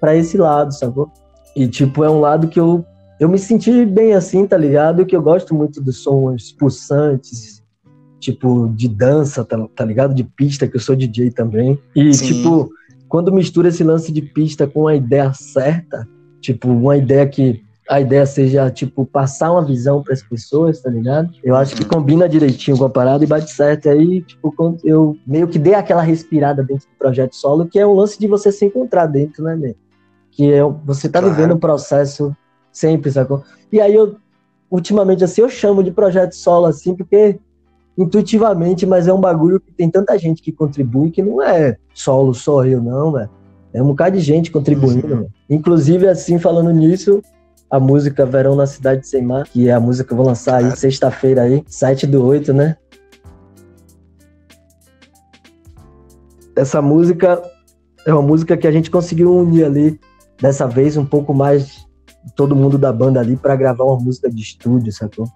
para 0.00 0.16
esse 0.16 0.38
lado, 0.38 0.72
sacou? 0.72 1.10
E, 1.54 1.68
tipo, 1.68 2.02
é 2.02 2.08
um 2.08 2.20
lado 2.20 2.48
que 2.48 2.58
eu 2.58 2.82
eu 3.18 3.28
me 3.28 3.38
senti 3.38 3.84
bem 3.84 4.14
assim, 4.14 4.46
tá 4.46 4.56
ligado? 4.56 5.04
Que 5.04 5.16
eu 5.16 5.22
gosto 5.22 5.54
muito 5.54 5.80
dos 5.80 5.98
sons 6.02 6.52
pulsantes, 6.52 7.62
tipo, 8.20 8.68
de 8.74 8.88
dança, 8.88 9.44
tá, 9.44 9.68
tá 9.74 9.84
ligado? 9.84 10.14
De 10.14 10.24
pista, 10.24 10.68
que 10.68 10.76
eu 10.76 10.80
sou 10.80 10.94
DJ 10.94 11.30
também. 11.30 11.78
E, 11.94 12.12
Sim. 12.14 12.26
tipo, 12.26 12.70
quando 13.08 13.32
mistura 13.32 13.68
esse 13.68 13.82
lance 13.82 14.12
de 14.12 14.22
pista 14.22 14.66
com 14.66 14.86
a 14.86 14.94
ideia 14.94 15.32
certa, 15.32 16.06
tipo, 16.40 16.68
uma 16.68 16.96
ideia 16.96 17.26
que 17.26 17.62
a 17.88 18.00
ideia 18.00 18.26
seja, 18.26 18.70
tipo, 18.70 19.06
passar 19.06 19.50
uma 19.50 19.64
visão 19.64 20.02
para 20.02 20.12
as 20.12 20.22
pessoas, 20.22 20.80
tá 20.80 20.90
ligado? 20.90 21.30
Eu 21.42 21.56
acho 21.56 21.74
que 21.74 21.84
combina 21.86 22.28
direitinho 22.28 22.76
com 22.76 22.84
a 22.84 22.90
parada 22.90 23.24
e 23.24 23.26
bate 23.26 23.50
certo. 23.50 23.86
E 23.86 23.88
aí, 23.88 24.20
tipo, 24.20 24.54
eu 24.84 25.16
meio 25.26 25.48
que 25.48 25.58
dei 25.58 25.74
aquela 25.74 26.02
respirada 26.02 26.62
dentro 26.62 26.86
do 26.86 26.98
projeto 26.98 27.34
solo, 27.34 27.66
que 27.66 27.78
é 27.78 27.86
um 27.86 27.94
lance 27.94 28.18
de 28.18 28.26
você 28.26 28.52
se 28.52 28.66
encontrar 28.66 29.06
dentro, 29.06 29.42
né, 29.42 29.56
né? 29.56 29.74
Que 30.30 30.52
é, 30.52 30.62
você 30.84 31.08
tá 31.08 31.20
claro. 31.20 31.34
vivendo 31.34 31.54
um 31.54 31.58
processo 31.58 32.36
sempre, 32.78 33.10
sacou? 33.10 33.42
E 33.72 33.80
aí 33.80 33.94
eu, 33.94 34.16
ultimamente, 34.70 35.24
assim, 35.24 35.40
eu 35.40 35.48
chamo 35.48 35.82
de 35.82 35.90
projeto 35.90 36.32
solo, 36.32 36.66
assim, 36.66 36.94
porque 36.94 37.38
intuitivamente, 37.96 38.86
mas 38.86 39.08
é 39.08 39.12
um 39.12 39.20
bagulho 39.20 39.58
que 39.58 39.72
tem 39.72 39.90
tanta 39.90 40.16
gente 40.16 40.40
que 40.40 40.52
contribui 40.52 41.10
que 41.10 41.20
não 41.20 41.42
é 41.42 41.76
solo, 41.92 42.32
só 42.32 42.64
eu, 42.64 42.80
não, 42.80 43.12
velho. 43.12 43.28
É 43.72 43.82
um 43.82 43.88
bocado 43.88 44.16
de 44.16 44.22
gente 44.22 44.50
contribuindo. 44.50 45.14
Uhum. 45.14 45.28
Inclusive, 45.50 46.06
assim, 46.06 46.38
falando 46.38 46.70
nisso, 46.70 47.20
a 47.68 47.78
música 47.78 48.24
Verão 48.24 48.54
na 48.54 48.66
Cidade 48.66 49.02
de 49.02 49.08
Seimar, 49.08 49.46
que 49.50 49.68
é 49.68 49.72
a 49.72 49.80
música 49.80 50.06
que 50.06 50.12
eu 50.12 50.16
vou 50.16 50.26
lançar 50.26 50.56
aí 50.56 50.74
sexta-feira 50.76 51.42
aí, 51.42 51.62
7 51.66 52.06
do 52.06 52.24
8, 52.24 52.52
né? 52.54 52.76
Essa 56.56 56.80
música 56.80 57.42
é 58.06 58.12
uma 58.12 58.22
música 58.22 58.56
que 58.56 58.66
a 58.66 58.72
gente 58.72 58.90
conseguiu 58.90 59.36
unir 59.36 59.64
ali, 59.64 60.00
dessa 60.40 60.66
vez, 60.66 60.96
um 60.96 61.04
pouco 61.04 61.34
mais 61.34 61.87
todo 62.34 62.56
mundo 62.56 62.78
da 62.78 62.92
banda 62.92 63.20
ali 63.20 63.36
para 63.36 63.56
gravar 63.56 63.84
uma 63.84 63.98
música 63.98 64.30
de 64.30 64.42
estúdio, 64.42 64.92
sacou? 64.92 65.26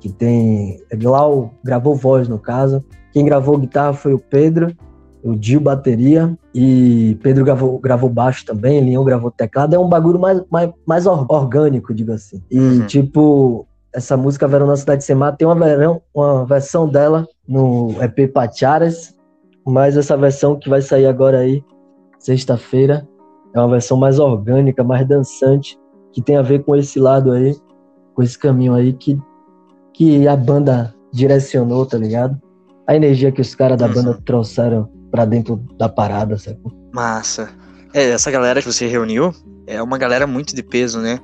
Que 0.00 0.08
tem. 0.08 0.80
Glau 0.96 1.54
gravou 1.62 1.94
voz 1.94 2.28
no 2.28 2.38
caso. 2.38 2.84
Quem 3.12 3.24
gravou 3.24 3.58
guitarra 3.58 3.92
foi 3.92 4.12
o 4.12 4.18
Pedro 4.18 4.74
o 5.24 5.34
Dio 5.34 5.58
bateria 5.58 6.38
e 6.54 7.18
Pedro 7.22 7.46
gravou, 7.46 7.78
gravou 7.78 8.10
baixo 8.10 8.44
também, 8.44 8.84
Leão 8.84 9.02
gravou 9.02 9.30
teclado. 9.30 9.74
É 9.74 9.78
um 9.78 9.88
bagulho 9.88 10.20
mais, 10.20 10.42
mais, 10.50 10.70
mais 10.86 11.06
orgânico, 11.06 11.94
digo 11.94 12.12
assim. 12.12 12.42
E, 12.50 12.58
uhum. 12.58 12.86
tipo, 12.86 13.66
essa 13.90 14.18
música 14.18 14.46
Verão 14.46 14.66
na 14.66 14.76
Cidade 14.76 14.98
de 14.98 15.06
Semar 15.06 15.34
tem 15.34 15.48
uma, 15.48 15.54
verão, 15.54 16.02
uma 16.14 16.44
versão 16.44 16.86
dela 16.86 17.26
no 17.48 17.94
EP 18.02 18.30
Pacharas, 18.30 19.14
mas 19.66 19.96
essa 19.96 20.14
versão 20.14 20.56
que 20.56 20.68
vai 20.68 20.82
sair 20.82 21.06
agora 21.06 21.38
aí, 21.38 21.64
sexta-feira, 22.18 23.08
é 23.54 23.58
uma 23.58 23.70
versão 23.70 23.96
mais 23.96 24.18
orgânica, 24.18 24.84
mais 24.84 25.08
dançante, 25.08 25.78
que 26.14 26.22
tem 26.22 26.36
a 26.36 26.42
ver 26.42 26.62
com 26.62 26.76
esse 26.76 26.98
lado 27.00 27.32
aí, 27.32 27.56
com 28.14 28.22
esse 28.22 28.38
caminho 28.38 28.72
aí 28.72 28.92
que, 28.92 29.18
que 29.92 30.28
a 30.28 30.36
banda 30.36 30.94
direcionou, 31.12 31.84
tá 31.84 31.98
ligado? 31.98 32.40
A 32.86 32.94
energia 32.94 33.32
que 33.32 33.40
os 33.40 33.54
caras 33.54 33.76
da 33.76 33.86
uhum. 33.86 33.94
banda 33.94 34.18
trouxeram 34.24 34.88
para 35.10 35.24
dentro 35.24 35.56
da 35.76 35.88
parada, 35.88 36.38
sabe? 36.38 36.58
Massa. 36.92 37.48
É, 37.92 38.10
essa 38.10 38.30
galera 38.30 38.62
que 38.62 38.72
você 38.72 38.86
reuniu 38.86 39.34
é 39.66 39.82
uma 39.82 39.98
galera 39.98 40.26
muito 40.26 40.54
de 40.54 40.62
peso, 40.62 41.00
né? 41.00 41.18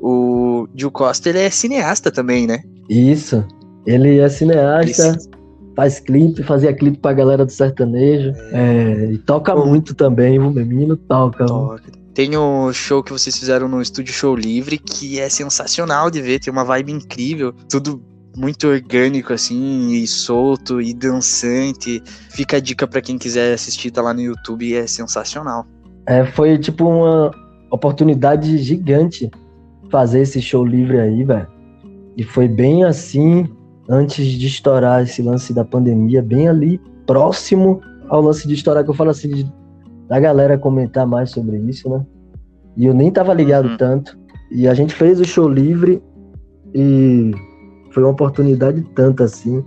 O 0.00 0.68
Gil 0.74 0.90
Costa, 0.90 1.28
ele 1.28 1.38
é 1.38 1.50
cineasta 1.50 2.10
também, 2.10 2.46
né? 2.46 2.62
Isso. 2.88 3.44
Ele 3.86 4.18
é 4.18 4.28
cineasta, 4.28 5.16
faz 5.74 5.98
clipe, 5.98 6.42
fazia 6.42 6.72
clipe 6.72 6.98
pra 6.98 7.12
galera 7.12 7.44
do 7.44 7.50
sertanejo. 7.52 8.32
É... 8.52 9.04
É, 9.06 9.12
e 9.12 9.18
toca 9.18 9.54
muito 9.56 9.94
também, 9.94 10.38
o 10.38 10.50
menino 10.50 10.96
toca. 10.96 11.46
toca. 11.46 11.99
Tem 12.20 12.36
o 12.36 12.70
show 12.70 13.02
que 13.02 13.12
vocês 13.12 13.34
fizeram 13.34 13.66
no 13.66 13.80
Estúdio 13.80 14.12
Show 14.12 14.36
Livre, 14.36 14.76
que 14.76 15.18
é 15.18 15.26
sensacional 15.30 16.10
de 16.10 16.20
ver, 16.20 16.38
tem 16.38 16.52
uma 16.52 16.66
vibe 16.66 16.92
incrível, 16.92 17.50
tudo 17.66 18.02
muito 18.36 18.68
orgânico, 18.68 19.32
assim, 19.32 19.88
e 19.92 20.06
solto 20.06 20.82
e 20.82 20.92
dançante. 20.92 22.02
Fica 22.28 22.58
a 22.58 22.60
dica 22.60 22.86
para 22.86 23.00
quem 23.00 23.16
quiser 23.16 23.54
assistir, 23.54 23.90
tá 23.90 24.02
lá 24.02 24.12
no 24.12 24.20
YouTube, 24.20 24.74
é 24.74 24.86
sensacional. 24.86 25.64
É, 26.04 26.26
foi 26.26 26.58
tipo 26.58 26.86
uma 26.86 27.30
oportunidade 27.70 28.58
gigante 28.58 29.30
fazer 29.90 30.20
esse 30.20 30.42
show 30.42 30.62
livre 30.62 31.00
aí, 31.00 31.24
velho. 31.24 31.48
E 32.18 32.22
foi 32.22 32.46
bem 32.46 32.84
assim, 32.84 33.48
antes 33.88 34.26
de 34.26 34.46
estourar 34.46 35.04
esse 35.04 35.22
lance 35.22 35.54
da 35.54 35.64
pandemia, 35.64 36.20
bem 36.20 36.50
ali, 36.50 36.78
próximo 37.06 37.80
ao 38.10 38.20
lance 38.20 38.46
de 38.46 38.52
estourar, 38.52 38.84
que 38.84 38.90
eu 38.90 38.94
falo 38.94 39.08
assim, 39.08 39.30
de, 39.30 39.50
da 40.10 40.18
galera 40.18 40.58
comentar 40.58 41.06
mais 41.06 41.30
sobre 41.30 41.56
isso, 41.56 41.88
né? 41.88 42.04
E 42.76 42.84
eu 42.84 42.92
nem 42.92 43.12
tava 43.12 43.32
ligado 43.32 43.68
uhum. 43.68 43.76
tanto. 43.76 44.18
E 44.50 44.66
a 44.66 44.74
gente 44.74 44.92
fez 44.92 45.20
o 45.20 45.24
show 45.24 45.48
livre 45.48 46.02
e 46.74 47.30
foi 47.92 48.02
uma 48.02 48.10
oportunidade 48.10 48.82
tanta 48.92 49.22
assim. 49.22 49.64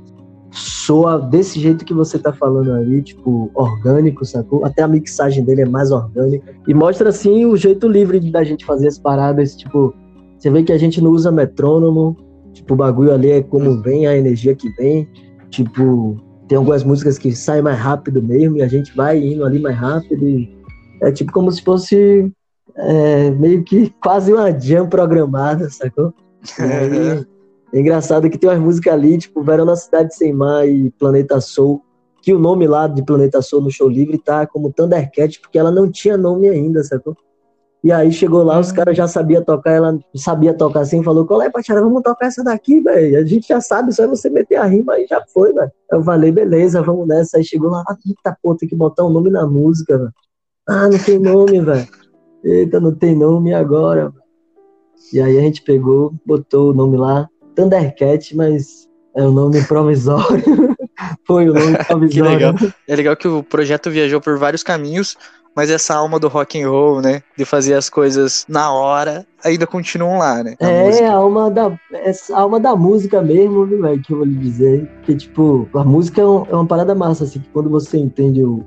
Soa 0.52 1.18
desse 1.18 1.62
jeito 1.62 1.86
que 1.86 1.94
você 1.94 2.20
tá 2.20 2.34
falando 2.34 2.74
aí, 2.74 3.02
tipo, 3.02 3.50
orgânico, 3.56 4.26
sacou? 4.26 4.66
Até 4.66 4.84
a 4.84 4.88
mixagem 4.88 5.46
dele 5.46 5.62
é 5.62 5.66
mais 5.66 5.92
orgânica. 5.92 6.54
E 6.68 6.74
mostra, 6.74 7.08
assim, 7.08 7.46
o 7.46 7.56
jeito 7.56 7.88
livre 7.88 8.20
da 8.30 8.44
gente 8.44 8.66
fazer 8.66 8.90
as 8.90 9.00
paradas, 9.00 9.56
tipo, 9.56 9.94
você 10.38 10.50
vê 10.50 10.62
que 10.62 10.74
a 10.74 10.78
gente 10.78 11.02
não 11.02 11.12
usa 11.12 11.32
metrônomo, 11.32 12.18
tipo, 12.52 12.74
o 12.74 12.78
bagulho 12.78 13.14
ali 13.14 13.32
é 13.32 13.42
como 13.42 13.82
vem, 13.82 14.08
a 14.08 14.18
energia 14.18 14.54
que 14.54 14.70
vem. 14.72 15.08
Tipo, 15.50 16.18
tem 16.48 16.58
algumas 16.58 16.84
músicas 16.84 17.18
que 17.18 17.36
saem 17.36 17.62
mais 17.62 17.78
rápido 17.78 18.22
mesmo, 18.22 18.58
e 18.58 18.62
a 18.62 18.68
gente 18.68 18.96
vai 18.96 19.20
indo 19.20 19.46
ali 19.46 19.60
mais 19.60 19.78
rápido. 19.78 20.28
E 20.28 20.56
é 21.02 21.12
tipo 21.12 21.32
como 21.32 21.52
se 21.52 21.62
fosse 21.62 22.32
é, 22.76 23.32
meio 23.32 23.64
que 23.64 23.94
quase 24.02 24.34
uma 24.34 24.52
jam 24.52 24.88
programada, 24.88 25.70
sacou? 25.70 26.14
E 26.60 26.62
aí, 26.62 27.26
é 27.74 27.80
engraçado 27.80 28.30
que 28.30 28.38
tem 28.38 28.50
umas 28.50 28.60
músicas 28.60 28.94
ali, 28.94 29.18
tipo 29.18 29.44
Verão 29.44 29.66
na 29.66 29.76
Cidade 29.76 30.16
Sem 30.16 30.34
Mar 30.34 30.68
e 30.68 30.92
Planeta 30.92 31.40
Soul, 31.40 31.82
que 32.22 32.34
o 32.34 32.40
nome 32.40 32.68
lá 32.68 32.88
de 32.88 33.04
Planeta 33.04 33.42
Soul 33.42 33.64
no 33.64 33.72
show 33.72 33.90
livre 33.90 34.18
tá 34.18 34.46
como 34.46 34.72
Thundercat, 34.72 35.40
porque 35.42 35.58
ela 35.58 35.72
não 35.72 35.90
tinha 35.90 36.18
nome 36.18 36.48
ainda, 36.48 36.84
sacou? 36.84 37.18
E 37.84 37.92
aí 37.92 38.14
chegou 38.14 38.44
lá, 38.44 38.60
os 38.60 38.72
hum. 38.72 38.76
caras 38.76 38.96
já 38.96 39.08
sabiam 39.08 39.44
tocar, 39.44 39.72
ela 39.72 40.00
sabia 40.16 40.54
tocar 40.54 40.82
assim, 40.82 41.04
falou, 41.04 41.26
qual 41.26 41.42
é, 41.42 41.50
Patiara, 41.50 41.82
vamos 41.82 42.02
tocar 42.02 42.28
essa 42.28 42.44
daqui, 42.44 42.80
velho. 42.80 43.18
A 43.18 43.26
gente 43.26 43.48
já 43.48 43.60
sabe, 43.60 43.92
só 43.92 44.04
é 44.04 44.08
você 44.08 44.30
meter 44.30 44.56
a 44.56 44.66
rima 44.66 44.94
aí, 44.94 45.06
já 45.06 45.22
foi, 45.34 45.52
velho. 45.52 45.72
Eu 45.92 46.02
falei, 46.02 46.32
beleza, 46.32 46.82
vamos 46.82 47.08
nessa. 47.08 47.38
Aí 47.38 47.44
chegou 47.44 47.70
lá, 47.70 47.84
eita, 48.06 48.38
pô, 48.42 48.56
tem 48.56 48.70
que 48.70 48.76
botar 48.76 49.04
um 49.04 49.10
nome 49.10 49.30
na 49.30 49.46
música, 49.46 49.98
velho. 49.98 50.14
Ah, 50.68 50.88
não 50.88 50.98
tem 50.98 51.20
nome, 51.20 51.60
velho. 51.60 51.88
Eita, 52.42 52.80
não 52.80 52.96
tem 52.96 53.16
nome 53.16 53.54
agora, 53.54 54.10
véio. 54.10 54.24
E 55.12 55.20
aí 55.20 55.38
a 55.38 55.42
gente 55.42 55.62
pegou, 55.62 56.14
botou 56.26 56.72
o 56.72 56.74
nome 56.74 56.96
lá, 56.96 57.28
Thundercat, 57.54 58.36
mas 58.36 58.88
é 59.16 59.24
o 59.24 59.32
nome 59.32 59.62
provisório. 59.66 60.44
Foi 61.28 61.50
o 61.50 61.54
nome 61.54 61.78
provisório. 61.86 62.10
que 62.10 62.22
legal. 62.22 62.54
É 62.88 62.96
legal 62.96 63.18
que 63.18 63.28
o 63.28 63.44
projeto 63.44 63.92
viajou 63.92 64.22
por 64.22 64.38
vários 64.38 64.64
caminhos, 64.64 65.18
mas 65.56 65.70
essa 65.70 65.96
alma 65.96 66.20
do 66.20 66.28
rock 66.28 66.62
and 66.62 66.70
roll, 66.70 67.02
né, 67.02 67.22
de 67.38 67.46
fazer 67.46 67.74
as 67.74 67.90
coisas 67.90 68.46
na 68.48 68.72
hora, 68.72 69.26
ainda 69.44 69.68
continuam 69.68 70.18
lá, 70.18 70.44
né? 70.44 70.56
É, 70.60 70.86
música. 70.86 71.10
a 71.10 71.14
alma 71.14 71.52
da 71.52 71.80
é 71.94 72.12
a 72.32 72.40
alma 72.40 72.60
da 72.60 72.76
música 72.76 73.22
mesmo, 73.22 73.66
velho, 73.66 74.02
que 74.02 74.14
eu 74.14 74.18
vou 74.18 74.26
lhe 74.26 74.36
dizer, 74.36 74.90
que 75.04 75.16
tipo, 75.16 75.68
a 75.74 75.84
música 75.84 76.22
é, 76.22 76.26
um, 76.26 76.46
é 76.46 76.56
uma 76.56 76.66
parada 76.66 76.96
massa 76.96 77.24
assim, 77.24 77.40
que 77.40 77.50
quando 77.50 77.70
você 77.70 77.98
entende 77.98 78.44
o, 78.44 78.64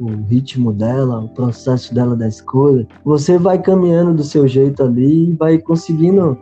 o 0.00 0.06
ritmo 0.28 0.72
dela, 0.72 1.20
o 1.20 1.28
processo 1.28 1.94
dela 1.94 2.16
da 2.16 2.28
escolha, 2.28 2.86
você 3.04 3.38
vai 3.38 3.60
caminhando 3.60 4.14
do 4.14 4.24
seu 4.24 4.46
jeito 4.48 4.82
ali 4.82 5.30
e 5.30 5.32
vai 5.32 5.58
conseguindo, 5.58 6.38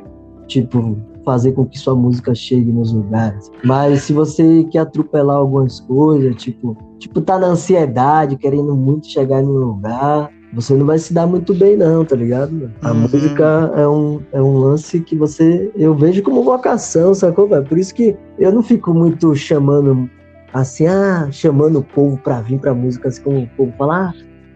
tipo, 0.46 0.96
fazer 1.24 1.52
com 1.52 1.64
que 1.64 1.78
sua 1.78 1.94
música 1.94 2.34
chegue 2.34 2.70
nos 2.70 2.92
lugares. 2.92 3.50
Mas 3.64 4.02
se 4.02 4.12
você 4.12 4.64
quer 4.70 4.80
atropelar 4.80 5.36
algumas 5.36 5.80
coisas, 5.80 6.34
tipo, 6.36 6.76
tipo 6.98 7.20
tá 7.20 7.38
na 7.38 7.48
ansiedade, 7.48 8.36
querendo 8.36 8.74
muito 8.74 9.06
chegar 9.06 9.42
no 9.42 9.52
lugar, 9.52 10.30
você 10.52 10.74
não 10.74 10.84
vai 10.84 10.98
se 10.98 11.14
dar 11.14 11.26
muito 11.26 11.54
bem 11.54 11.76
não, 11.76 12.04
tá 12.04 12.14
ligado? 12.14 12.70
A 12.82 12.92
uhum. 12.92 13.00
música 13.00 13.72
é 13.74 13.88
um, 13.88 14.20
é 14.32 14.42
um 14.42 14.58
lance 14.58 15.00
que 15.00 15.16
você, 15.16 15.72
eu 15.74 15.94
vejo 15.94 16.22
como 16.22 16.42
vocação, 16.42 17.14
sacou, 17.14 17.48
velho? 17.48 17.64
Por 17.64 17.78
isso 17.78 17.94
que 17.94 18.16
eu 18.38 18.52
não 18.52 18.62
fico 18.62 18.92
muito 18.92 19.34
chamando, 19.34 20.10
assim, 20.52 20.86
ah, 20.86 21.28
chamando 21.30 21.78
o 21.78 21.82
povo 21.82 22.18
pra 22.18 22.40
vir 22.42 22.58
pra 22.58 22.74
música, 22.74 23.08
assim 23.08 23.22
como 23.22 23.38
o 23.40 23.48
povo 23.56 23.72
fala, 23.78 24.08
ah, 24.08 24.14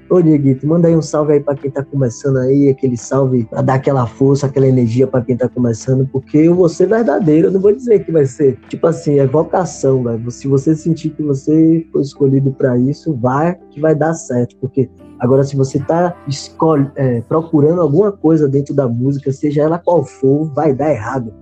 Ô, 0.09 0.23
Dieguito, 0.23 0.65
manda 0.67 0.87
aí 0.87 0.97
um 0.97 1.03
salve 1.03 1.33
aí 1.33 1.41
para 1.41 1.57
quem 1.57 1.69
tá 1.69 1.83
começando 1.83 2.37
aí, 2.37 2.69
aquele 2.69 2.97
salve 2.97 3.45
para 3.45 3.61
dar 3.61 3.75
aquela 3.75 4.07
força, 4.07 4.47
aquela 4.47 4.69
energia 4.69 5.05
para 5.05 5.25
quem 5.25 5.37
tá 5.37 5.49
começando, 5.49 6.07
porque 6.07 6.39
eu 6.39 6.55
vou 6.55 6.69
ser 6.69 6.87
verdadeiro, 6.87 7.49
eu 7.49 7.53
não 7.53 7.61
vou 7.61 7.73
dizer 7.73 8.05
que 8.05 8.13
vai 8.13 8.25
ser, 8.25 8.57
tipo 8.69 8.87
assim, 8.87 9.19
é 9.19 9.27
vocação, 9.27 10.05
velho. 10.05 10.31
Se 10.31 10.47
você 10.47 10.77
sentir 10.77 11.11
que 11.11 11.23
você 11.25 11.85
foi 11.91 12.03
escolhido 12.03 12.53
para 12.53 12.79
isso, 12.79 13.15
vai 13.15 13.59
que 13.71 13.81
vai 13.81 13.97
dar 13.97 14.15
certo, 14.15 14.57
porque 14.61 14.89
agora 15.19 15.43
se 15.43 15.57
você 15.57 15.81
tá 15.81 16.17
escolhe, 16.29 16.89
é, 16.95 17.21
procurando 17.23 17.81
alguma 17.81 18.13
coisa 18.13 18.49
dentro 18.49 18.73
da 18.75 18.87
música, 18.87 19.33
seja 19.33 19.63
ela 19.63 19.79
qual 19.79 20.05
for, 20.05 20.45
vai 20.55 20.73
dar 20.73 20.93
errado. 20.93 21.35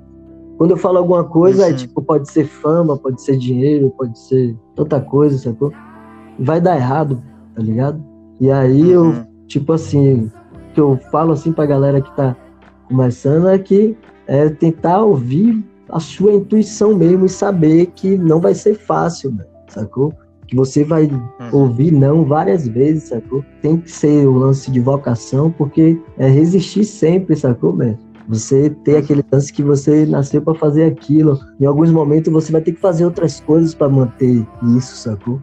Quando 0.56 0.70
eu 0.70 0.76
falo 0.78 0.96
alguma 0.96 1.24
coisa, 1.24 1.66
é 1.66 1.70
uhum. 1.70 1.76
tipo, 1.76 2.00
pode 2.00 2.30
ser 2.30 2.46
fama, 2.46 2.96
pode 2.96 3.20
ser 3.20 3.36
dinheiro, 3.36 3.90
pode 3.90 4.18
ser 4.18 4.56
tanta 4.74 5.00
coisa, 5.02 5.36
sacou? 5.36 5.70
Vai 6.38 6.62
dar 6.62 6.76
errado, 6.76 7.22
tá 7.54 7.60
ligado? 7.60 8.13
E 8.44 8.50
aí 8.52 8.94
uhum. 8.94 9.14
eu, 9.14 9.26
tipo 9.46 9.72
assim, 9.72 10.30
que 10.74 10.80
eu 10.80 11.00
falo 11.10 11.32
assim 11.32 11.50
pra 11.50 11.64
galera 11.64 12.02
que 12.02 12.14
tá 12.14 12.36
começando 12.86 13.48
é 13.48 13.58
que 13.58 13.96
é 14.26 14.50
tentar 14.50 15.00
ouvir 15.02 15.64
a 15.88 15.98
sua 15.98 16.34
intuição 16.34 16.94
mesmo 16.94 17.24
e 17.24 17.28
saber 17.30 17.86
que 17.96 18.18
não 18.18 18.42
vai 18.42 18.54
ser 18.54 18.74
fácil, 18.74 19.32
né? 19.32 19.46
sacou? 19.66 20.12
Que 20.46 20.54
você 20.54 20.84
vai 20.84 21.04
uhum. 21.04 21.20
ouvir 21.52 21.90
não 21.90 22.22
várias 22.22 22.68
vezes, 22.68 23.04
sacou? 23.04 23.42
Tem 23.62 23.78
que 23.78 23.90
ser 23.90 24.26
o 24.26 24.34
lance 24.34 24.70
de 24.70 24.78
vocação, 24.78 25.50
porque 25.50 25.98
é 26.18 26.28
resistir 26.28 26.84
sempre, 26.84 27.34
sacou, 27.36 27.72
mesmo? 27.72 27.98
Você 28.28 28.68
ter 28.84 28.98
aquele 28.98 29.24
lance 29.32 29.50
que 29.50 29.62
você 29.62 30.04
nasceu 30.04 30.42
para 30.42 30.54
fazer 30.54 30.84
aquilo. 30.84 31.40
Em 31.58 31.64
alguns 31.64 31.90
momentos 31.90 32.30
você 32.30 32.52
vai 32.52 32.60
ter 32.60 32.72
que 32.72 32.80
fazer 32.80 33.06
outras 33.06 33.40
coisas 33.40 33.74
para 33.74 33.88
manter 33.88 34.46
isso, 34.76 34.96
sacou? 34.96 35.40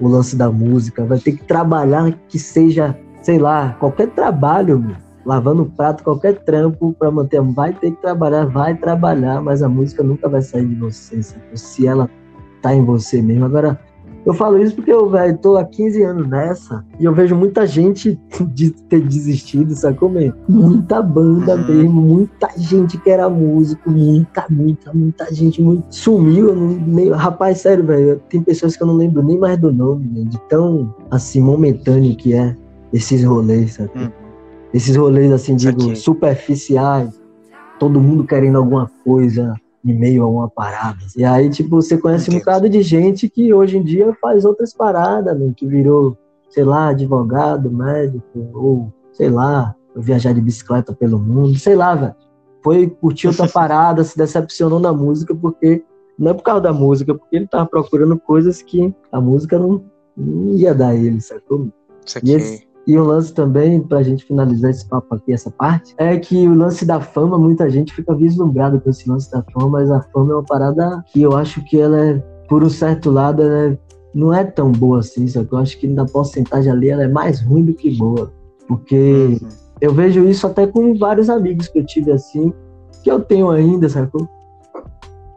O 0.00 0.08
lance 0.08 0.36
da 0.36 0.50
música, 0.50 1.04
vai 1.04 1.18
ter 1.18 1.32
que 1.32 1.44
trabalhar 1.44 2.12
que 2.28 2.38
seja, 2.38 2.96
sei 3.22 3.38
lá, 3.38 3.76
qualquer 3.78 4.08
trabalho, 4.08 4.96
lavando 5.24 5.66
prato, 5.76 6.04
qualquer 6.04 6.36
trampo 6.40 6.94
para 6.98 7.10
manter. 7.10 7.40
Vai 7.40 7.72
ter 7.72 7.90
que 7.90 8.00
trabalhar, 8.00 8.46
vai 8.46 8.74
trabalhar, 8.74 9.42
mas 9.42 9.62
a 9.62 9.68
música 9.68 10.02
nunca 10.02 10.28
vai 10.28 10.42
sair 10.42 10.66
de 10.66 10.74
você, 10.76 11.20
se 11.54 11.86
ela 11.86 12.08
tá 12.62 12.74
em 12.74 12.84
você 12.84 13.20
mesmo. 13.20 13.44
Agora, 13.44 13.78
eu 14.28 14.34
falo 14.34 14.62
isso 14.62 14.74
porque 14.74 14.92
eu, 14.92 15.08
velho, 15.08 15.38
tô 15.38 15.56
há 15.56 15.64
15 15.64 16.02
anos 16.02 16.28
nessa 16.28 16.84
e 17.00 17.06
eu 17.06 17.14
vejo 17.14 17.34
muita 17.34 17.66
gente 17.66 18.20
de 18.52 18.70
ter 18.70 19.00
desistido, 19.00 19.74
sacou, 19.74 20.10
mesmo? 20.10 20.34
Muita 20.46 21.00
banda 21.00 21.56
uhum. 21.56 21.66
mesmo, 21.66 22.02
muita 22.02 22.50
gente 22.58 22.98
que 22.98 23.08
era 23.08 23.26
músico, 23.30 23.90
muita, 23.90 24.44
muita, 24.50 24.92
muita 24.92 25.32
gente 25.32 25.62
muito 25.62 25.86
sumiu. 25.88 26.54
Meio, 26.54 27.14
rapaz, 27.14 27.62
sério, 27.62 27.82
velho, 27.86 28.20
tem 28.28 28.42
pessoas 28.42 28.76
que 28.76 28.82
eu 28.82 28.86
não 28.86 28.96
lembro 28.96 29.22
nem 29.22 29.38
mais 29.38 29.56
do 29.56 29.72
nome, 29.72 30.06
né, 30.06 30.24
de 30.28 30.38
tão, 30.42 30.94
assim, 31.10 31.40
momentâneo 31.40 32.14
que 32.14 32.34
é 32.34 32.54
esses 32.92 33.24
rolês, 33.24 33.76
sabe? 33.76 33.92
Uhum. 33.96 34.10
Esses 34.74 34.94
rolês, 34.94 35.32
assim, 35.32 35.56
digo, 35.56 35.96
superficiais, 35.96 37.18
todo 37.78 37.98
mundo 37.98 38.24
querendo 38.24 38.58
alguma 38.58 38.90
coisa, 39.02 39.54
em 39.84 39.94
meio 39.94 40.24
a 40.24 40.28
uma 40.28 40.48
parada. 40.48 40.98
E 41.16 41.24
aí, 41.24 41.48
tipo, 41.48 41.70
você 41.70 41.96
conhece 41.96 42.30
um 42.30 42.38
bocado 42.38 42.68
de 42.68 42.82
gente 42.82 43.28
que 43.28 43.52
hoje 43.52 43.78
em 43.78 43.82
dia 43.82 44.16
faz 44.20 44.44
outras 44.44 44.72
paradas, 44.72 45.38
né? 45.38 45.52
que 45.56 45.66
virou, 45.66 46.16
sei 46.50 46.64
lá, 46.64 46.88
advogado, 46.88 47.70
médico, 47.70 48.50
ou 48.54 48.92
sei 49.12 49.30
lá, 49.30 49.74
viajar 49.96 50.32
de 50.32 50.40
bicicleta 50.40 50.92
pelo 50.92 51.18
mundo, 51.18 51.58
sei 51.58 51.74
lá, 51.74 51.94
velho. 51.94 52.14
Foi 52.62 52.88
curtir 52.88 53.28
outra 53.28 53.46
parada, 53.48 54.04
se 54.04 54.16
decepcionou 54.16 54.78
na 54.78 54.92
música, 54.92 55.34
porque 55.34 55.82
não 56.18 56.32
é 56.32 56.34
por 56.34 56.42
causa 56.42 56.62
da 56.62 56.72
música, 56.72 57.14
porque 57.14 57.36
ele 57.36 57.46
tava 57.46 57.66
procurando 57.66 58.18
coisas 58.18 58.60
que 58.60 58.92
a 59.12 59.20
música 59.20 59.58
não, 59.58 59.84
não 60.16 60.54
ia 60.54 60.74
dar 60.74 60.94
ele, 60.94 61.20
sacou? 61.20 61.68
Isso 62.04 62.18
aqui. 62.18 62.30
E 62.30 62.34
esse, 62.34 62.67
e 62.88 62.96
o 62.96 63.04
lance 63.04 63.34
também, 63.34 63.82
para 63.82 63.98
a 63.98 64.02
gente 64.02 64.24
finalizar 64.24 64.70
esse 64.70 64.88
papo 64.88 65.14
aqui, 65.14 65.30
essa 65.30 65.50
parte, 65.50 65.94
é 65.98 66.16
que 66.16 66.48
o 66.48 66.54
lance 66.54 66.86
da 66.86 66.98
fama, 66.98 67.38
muita 67.38 67.68
gente 67.68 67.92
fica 67.92 68.14
vislumbrado 68.14 68.80
com 68.80 68.88
esse 68.88 69.06
lance 69.06 69.30
da 69.30 69.44
fama, 69.52 69.68
mas 69.68 69.90
a 69.90 70.00
fama 70.00 70.32
é 70.32 70.36
uma 70.36 70.42
parada 70.42 71.04
que 71.12 71.20
eu 71.20 71.36
acho 71.36 71.62
que 71.66 71.78
ela 71.78 72.00
é, 72.00 72.14
por 72.48 72.64
um 72.64 72.70
certo 72.70 73.10
lado, 73.10 73.42
ela 73.42 73.74
é, 73.74 73.78
não 74.14 74.32
é 74.32 74.42
tão 74.42 74.72
boa 74.72 75.00
assim, 75.00 75.28
só 75.28 75.44
que 75.44 75.52
eu 75.52 75.58
acho 75.58 75.78
que 75.78 75.86
na 75.86 76.06
porcentagem 76.06 76.72
ali 76.72 76.88
ela 76.88 77.02
é 77.02 77.08
mais 77.08 77.42
ruim 77.42 77.62
do 77.62 77.74
que 77.74 77.94
boa. 77.94 78.32
Porque 78.66 79.38
uhum. 79.38 79.48
eu 79.82 79.92
vejo 79.92 80.26
isso 80.26 80.46
até 80.46 80.66
com 80.66 80.96
vários 80.96 81.28
amigos 81.28 81.68
que 81.68 81.80
eu 81.80 81.84
tive 81.84 82.10
assim, 82.10 82.54
que 83.04 83.10
eu 83.10 83.20
tenho 83.20 83.50
ainda, 83.50 83.86
sacou? 83.90 84.26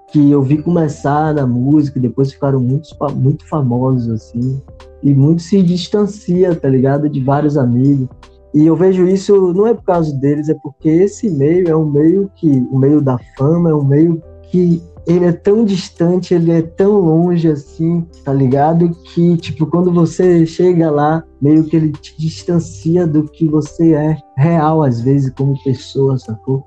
Que 0.09 0.31
eu 0.31 0.41
vi 0.41 0.63
começar 0.63 1.33
na 1.33 1.45
música 1.45 1.99
depois 1.99 2.31
ficaram 2.31 2.61
muito, 2.61 2.87
muito 3.13 3.45
famosos, 3.45 4.09
assim 4.09 4.61
e 5.03 5.13
muito 5.13 5.41
se 5.41 5.61
distancia, 5.61 6.55
tá 6.55 6.69
ligado? 6.69 7.09
De 7.09 7.23
vários 7.23 7.57
amigos. 7.57 8.07
E 8.53 8.65
eu 8.65 8.75
vejo 8.75 9.07
isso 9.07 9.53
não 9.53 9.67
é 9.67 9.73
por 9.73 9.83
causa 9.83 10.13
deles, 10.13 10.49
é 10.49 10.53
porque 10.55 10.89
esse 10.89 11.29
meio 11.29 11.69
é 11.69 11.75
um 11.75 11.89
meio 11.89 12.29
que, 12.35 12.49
o 12.71 12.77
meio 12.77 13.01
da 13.01 13.17
fama 13.37 13.69
é 13.69 13.73
um 13.73 13.83
meio 13.83 14.21
que 14.49 14.81
ele 15.07 15.25
é 15.25 15.31
tão 15.31 15.65
distante, 15.65 16.33
ele 16.33 16.51
é 16.51 16.61
tão 16.61 16.99
longe 16.99 17.47
assim, 17.47 18.05
tá 18.23 18.33
ligado? 18.33 18.89
Que, 19.13 19.37
tipo, 19.37 19.65
quando 19.65 19.91
você 19.91 20.45
chega 20.45 20.91
lá, 20.91 21.23
meio 21.41 21.63
que 21.63 21.75
ele 21.75 21.91
te 21.91 22.15
distancia 22.19 23.07
do 23.07 23.23
que 23.23 23.47
você 23.47 23.93
é 23.93 24.17
real, 24.37 24.83
às 24.83 25.01
vezes, 25.01 25.31
como 25.31 25.61
pessoa, 25.63 26.17
sacou? 26.19 26.63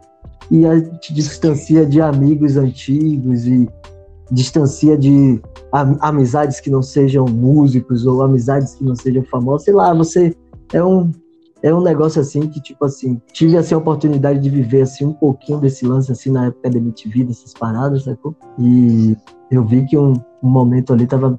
E 0.51 0.63
te 1.01 1.15
distancia 1.15 1.87
de 1.87 2.01
amigos 2.01 2.57
antigos 2.57 3.47
e 3.47 3.69
distancia 4.31 4.97
de 4.97 5.41
amizades 6.01 6.61
que 6.61 6.71
não 6.71 6.83
sejam 6.83 7.27
músicos 7.27 8.07
ou 8.07 8.23
amizades 8.23 8.75
que 8.75 8.85
não 8.85 8.95
sejam 8.95 9.25
famosas, 9.25 9.65
sei 9.65 9.75
lá, 9.75 9.93
você 9.93 10.35
é 10.73 10.83
um 10.83 11.11
é 11.63 11.75
um 11.75 11.81
negócio 11.81 12.21
assim 12.21 12.47
que 12.47 12.61
tipo 12.61 12.85
assim, 12.85 13.21
tive 13.33 13.57
assim 13.57 13.75
a 13.75 13.79
oportunidade 13.79 14.39
de 14.39 14.51
viver 14.51 14.83
assim 14.83 15.07
um 15.07 15.15
pouquinho 15.15 15.59
desse 15.59 15.87
lance 15.87 16.13
assim 16.13 16.31
na 16.31 16.47
época 16.47 16.69
da 16.69 16.77
MTV, 16.77 17.25
dessas 17.25 17.55
paradas, 17.55 18.05
sacou? 18.05 18.37
E 18.59 19.17
eu 19.51 19.65
vi 19.65 19.87
que 19.87 19.97
um, 19.97 20.13
um 20.43 20.49
momento 20.49 20.93
ali 20.93 21.07
tava 21.07 21.39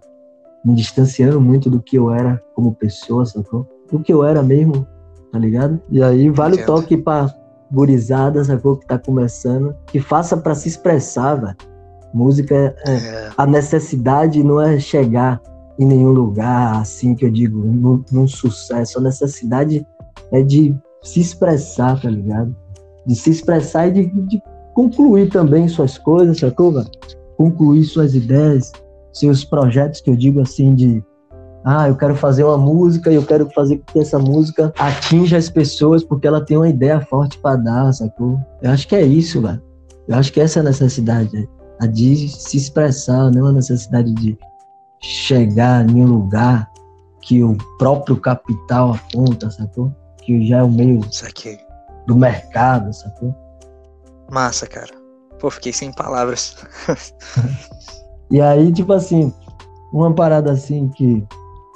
me 0.66 0.74
distanciando 0.74 1.40
muito 1.40 1.70
do 1.70 1.80
que 1.80 1.96
eu 1.96 2.10
era 2.10 2.42
como 2.56 2.74
pessoa, 2.74 3.24
sacou? 3.24 3.68
Do 3.92 4.00
que 4.00 4.12
eu 4.12 4.24
era 4.24 4.42
mesmo, 4.42 4.88
tá 5.32 5.38
ligado? 5.38 5.80
E 5.92 6.02
aí 6.02 6.28
vale 6.32 6.60
o 6.60 6.66
toque 6.66 6.98
pra 6.98 7.32
gurizada, 7.72 8.44
sacou? 8.44 8.78
Que 8.78 8.88
tá 8.88 8.98
começando, 8.98 9.76
que 9.86 10.00
faça 10.00 10.36
para 10.36 10.56
se 10.56 10.68
expressar, 10.68 11.36
velho 11.36 11.75
Música 12.16 12.56
é, 12.88 12.92
é, 12.94 13.30
a 13.38 13.46
necessidade 13.46 14.42
não 14.42 14.62
é 14.62 14.80
chegar 14.80 15.42
em 15.78 15.86
nenhum 15.86 16.12
lugar, 16.12 16.80
assim 16.80 17.14
que 17.14 17.26
eu 17.26 17.30
digo, 17.30 17.60
num, 17.60 18.02
num, 18.10 18.26
sucesso. 18.26 19.00
A 19.00 19.02
necessidade 19.02 19.86
é 20.32 20.42
de 20.42 20.74
se 21.04 21.20
expressar, 21.20 22.02
tá 22.02 22.10
ligado? 22.10 22.56
De 23.06 23.16
se 23.16 23.32
expressar 23.32 23.90
e 23.90 23.92
de, 23.92 24.06
de 24.28 24.42
concluir 24.74 25.30
também 25.30 25.68
suas 25.68 25.98
coisas, 25.98 26.40
sacou, 26.40 26.72
velho? 26.72 26.90
Concluir 27.38 27.84
suas 27.84 28.16
ideias, 28.16 28.72
seus 29.12 29.44
projetos, 29.44 30.00
que 30.00 30.10
eu 30.10 30.16
digo 30.16 30.40
assim, 30.40 30.74
de 30.74 31.04
ah, 31.66 31.90
eu 31.90 31.98
quero 31.98 32.16
fazer 32.16 32.46
uma 32.46 32.58
música 32.58 33.12
e 33.12 33.16
eu 33.16 33.26
quero 33.26 33.50
fazer 33.50 33.80
com 33.80 33.86
que 33.92 34.00
essa 34.00 34.20
música 34.20 34.72
atinja 34.80 35.36
as 35.36 35.50
pessoas 35.50 36.02
porque 36.02 36.28
ela 36.28 36.40
tem 36.40 36.56
uma 36.56 36.70
ideia 36.70 37.02
forte 37.02 37.38
para 37.40 37.58
dar, 37.58 37.92
sacou? 37.92 38.40
Eu 38.62 38.72
acho 38.72 38.88
que 38.88 38.96
é 38.96 39.04
isso, 39.04 39.42
velho. 39.42 39.62
Eu 40.08 40.16
acho 40.16 40.32
que 40.32 40.40
essa 40.40 40.60
é 40.60 40.62
a 40.62 40.66
necessidade 40.66 41.50
a 41.80 41.88
de 41.88 42.30
se 42.30 42.58
expressar, 42.58 43.32
não 43.32 43.48
a 43.48 43.52
necessidade 43.52 44.14
de 44.14 44.38
chegar 45.02 45.88
em 45.90 46.02
um 46.02 46.08
lugar 46.08 46.70
que 47.22 47.44
o 47.44 47.58
próprio 47.78 48.18
capital 48.18 48.94
aponta, 48.94 49.50
sacou? 49.50 49.92
Que 50.24 50.48
já 50.48 50.60
é 50.60 50.64
o 50.64 50.70
meio 50.70 51.02
Saquei. 51.12 51.60
do 52.08 52.16
mercado, 52.16 52.94
sacou? 52.94 53.36
Massa, 54.32 54.68
cara. 54.68 54.94
Pô, 55.40 55.50
fiquei 55.50 55.74
sem 55.74 55.92
palavras. 55.92 56.56
e 58.32 58.40
aí, 58.40 58.72
tipo 58.72 58.94
assim, 58.94 59.34
uma 59.92 60.14
parada 60.14 60.52
assim 60.52 60.88
que 60.90 61.26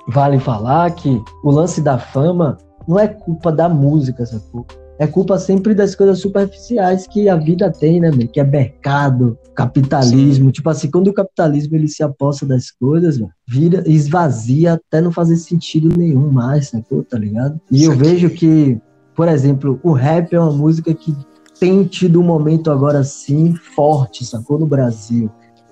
vale 0.08 0.40
falar 0.40 0.92
que 0.92 1.22
o 1.44 1.52
lance 1.52 1.82
da 1.82 1.98
fama 1.98 2.58
não 2.88 3.00
é 3.00 3.08
culpa 3.08 3.52
da 3.52 3.70
música, 3.70 4.26
sacou? 4.26 4.66
É 5.00 5.08
culpa 5.08 5.40
sempre 5.40 5.74
das 5.74 5.96
coisas 5.96 6.20
superficiais 6.20 7.08
que 7.08 7.30
a 7.30 7.38
vida 7.38 7.72
tem, 7.72 8.02
né, 8.02 8.12
que 8.12 8.38
é 8.38 8.44
mercado, 8.44 9.38
capitalismo. 9.56 10.48
Sim. 10.48 10.52
Tipo 10.52 10.70
assim, 10.70 10.92
quando 10.92 11.08
o 11.08 11.14
capitalismo 11.14 11.74
ele 11.78 11.88
se 11.88 12.04
aposta 12.04 12.46
das 12.46 12.70
coisas, 12.70 13.18
vira, 13.48 13.82
esvazia 13.88 14.74
até 14.74 15.00
não 15.00 15.10
fazer 15.10 15.38
sentido 15.38 15.98
nenhum 15.98 16.30
mais, 16.30 16.68
sacou? 16.68 17.02
Tá 17.02 17.18
ligado? 17.18 17.60
E 17.72 17.78
Isso 17.78 17.86
eu 17.86 17.94
aqui. 17.94 18.04
vejo 18.04 18.30
que, 18.30 18.78
por 19.16 19.30
exemplo, 19.30 19.80
o 19.84 19.94
rap 19.94 20.34
é 20.34 20.40
uma 20.40 20.52
música 20.52 20.94
que 20.94 21.16
tem 21.58 21.86
tido 21.86 22.20
um 22.20 22.26
momento 22.26 22.70
agora 22.70 23.02
sim 23.02 23.56
forte, 23.56 24.26
sacou? 24.26 24.60
No 24.60 24.66
Brasil. 24.66 25.30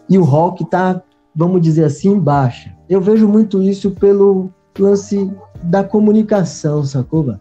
E 0.10 0.18
o 0.18 0.24
rock 0.24 0.64
tá, 0.70 1.02
vamos 1.36 1.62
dizer 1.62 1.84
assim, 1.84 2.12
em 2.12 2.20
baixa. 2.20 2.74
Eu 2.90 3.02
vejo 3.02 3.28
muito 3.28 3.62
isso 3.62 3.92
pelo 3.92 4.50
lance 4.80 5.30
da 5.64 5.84
comunicação, 5.84 6.86
sacou, 6.86 7.24
velho? 7.24 7.40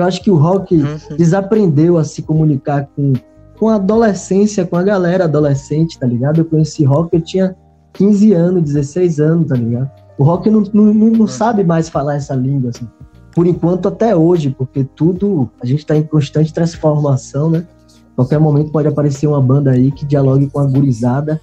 Eu 0.00 0.04
acho 0.04 0.22
que 0.22 0.30
o 0.30 0.36
rock 0.36 0.76
uhum. 0.76 1.16
desaprendeu 1.16 1.98
a 1.98 2.04
se 2.04 2.22
comunicar 2.22 2.88
com, 2.94 3.12
com 3.58 3.68
a 3.68 3.76
adolescência, 3.76 4.66
com 4.66 4.76
a 4.76 4.82
galera 4.82 5.24
adolescente, 5.24 5.98
tá 5.98 6.06
ligado? 6.06 6.38
Eu 6.38 6.44
conheci 6.44 6.84
rock, 6.84 7.14
eu 7.14 7.20
tinha 7.20 7.56
15 7.94 8.32
anos, 8.32 8.62
16 8.62 9.20
anos, 9.20 9.48
tá 9.48 9.56
ligado? 9.56 9.90
O 10.18 10.24
rock 10.24 10.50
não, 10.50 10.62
não, 10.72 10.94
não, 10.94 11.10
não 11.10 11.26
sabe 11.26 11.64
mais 11.64 11.88
falar 11.88 12.16
essa 12.16 12.34
língua, 12.34 12.70
assim. 12.70 12.86
Por 13.34 13.46
enquanto, 13.46 13.88
até 13.88 14.16
hoje, 14.16 14.54
porque 14.56 14.82
tudo, 14.82 15.50
a 15.60 15.66
gente 15.66 15.84
tá 15.84 15.94
em 15.94 16.02
constante 16.02 16.54
transformação, 16.54 17.50
né? 17.50 17.66
Qualquer 18.14 18.38
momento 18.38 18.72
pode 18.72 18.88
aparecer 18.88 19.26
uma 19.26 19.42
banda 19.42 19.72
aí 19.72 19.92
que 19.92 20.06
dialogue 20.06 20.48
com 20.48 20.58
a 20.58 20.66
gurizada. 20.66 21.40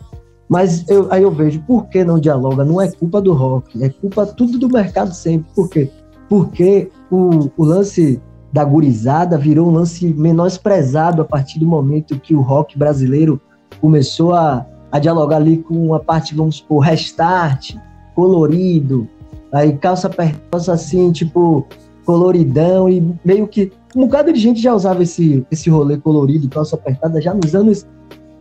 Mas 0.50 0.88
eu, 0.90 1.08
aí 1.12 1.22
eu 1.22 1.32
vejo, 1.32 1.62
por 1.62 1.88
que 1.88 2.04
não 2.04 2.20
dialoga? 2.20 2.66
Não 2.66 2.82
é 2.82 2.92
culpa 2.92 3.22
do 3.22 3.34
rock, 3.34 3.84
é 3.84 3.90
culpa 3.90 4.26
tudo 4.26 4.58
do 4.58 4.68
mercado 4.68 5.14
sempre. 5.14 5.48
Por 5.56 5.70
quê? 5.70 5.90
Porque 6.28 6.90
o, 7.12 7.50
o 7.56 7.64
lance 7.64 8.20
da 8.54 8.64
gurizada 8.64 9.36
virou 9.36 9.68
um 9.68 9.72
lance 9.72 10.14
menosprezado 10.14 11.24
a 11.24 11.26
partir 11.26 11.60
do 11.60 11.66
momento 11.66 12.20
que 12.20 12.36
o 12.36 12.42
rock 12.42 12.78
brasileiro 12.78 13.42
começou 13.82 14.36
a, 14.36 14.64
a 14.92 15.00
dialogar 15.00 15.38
ali 15.38 15.58
com 15.58 15.96
a 15.96 16.00
parte, 16.00 16.36
vamos 16.36 16.58
supor, 16.58 16.84
restart, 16.84 17.76
colorido, 18.14 19.08
aí 19.52 19.76
calça 19.76 20.06
apertada 20.06 20.72
assim, 20.72 21.12
tipo, 21.12 21.66
coloridão 22.06 22.88
e 22.88 23.16
meio 23.26 23.48
que 23.48 23.72
um 23.96 24.02
bocado 24.02 24.32
de 24.32 24.40
gente 24.40 24.62
já 24.62 24.74
usava 24.74 25.02
esse, 25.02 25.44
esse 25.50 25.70
rolê 25.70 25.98
colorido, 25.98 26.48
calça 26.48 26.76
apertada, 26.76 27.20
já 27.20 27.34
nos 27.34 27.56
anos, 27.56 27.88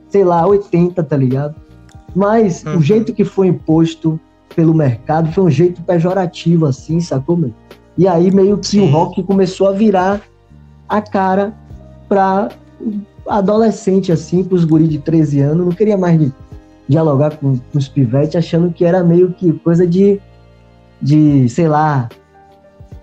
sei 0.08 0.24
lá, 0.24 0.46
80, 0.46 1.02
tá 1.02 1.16
ligado? 1.16 1.54
Mas 2.14 2.62
uhum. 2.64 2.76
o 2.76 2.82
jeito 2.82 3.14
que 3.14 3.24
foi 3.24 3.46
imposto 3.46 4.20
pelo 4.54 4.74
mercado 4.74 5.32
foi 5.32 5.44
um 5.44 5.50
jeito 5.50 5.82
pejorativo, 5.82 6.66
assim, 6.66 7.00
sacou, 7.00 7.36
meu? 7.36 7.52
E 7.96 8.08
aí 8.08 8.30
meio 8.30 8.58
que 8.58 8.80
o 8.80 8.90
rock 8.90 9.22
começou 9.22 9.68
a 9.68 9.72
virar 9.72 10.20
a 10.88 11.00
cara 11.00 11.54
para 12.08 12.50
adolescente, 13.26 14.10
assim, 14.10 14.42
para 14.42 14.56
os 14.56 14.64
guri 14.64 14.88
de 14.88 14.98
13 14.98 15.40
anos, 15.40 15.66
não 15.66 15.72
queria 15.72 15.96
mais 15.96 16.18
de, 16.18 16.32
dialogar 16.88 17.36
com, 17.36 17.56
com 17.56 17.78
os 17.78 17.88
pivetes, 17.88 18.36
achando 18.36 18.72
que 18.72 18.84
era 18.84 19.02
meio 19.02 19.32
que 19.32 19.52
coisa 19.52 19.86
de, 19.86 20.20
de 21.00 21.48
sei 21.48 21.68
lá, 21.68 22.08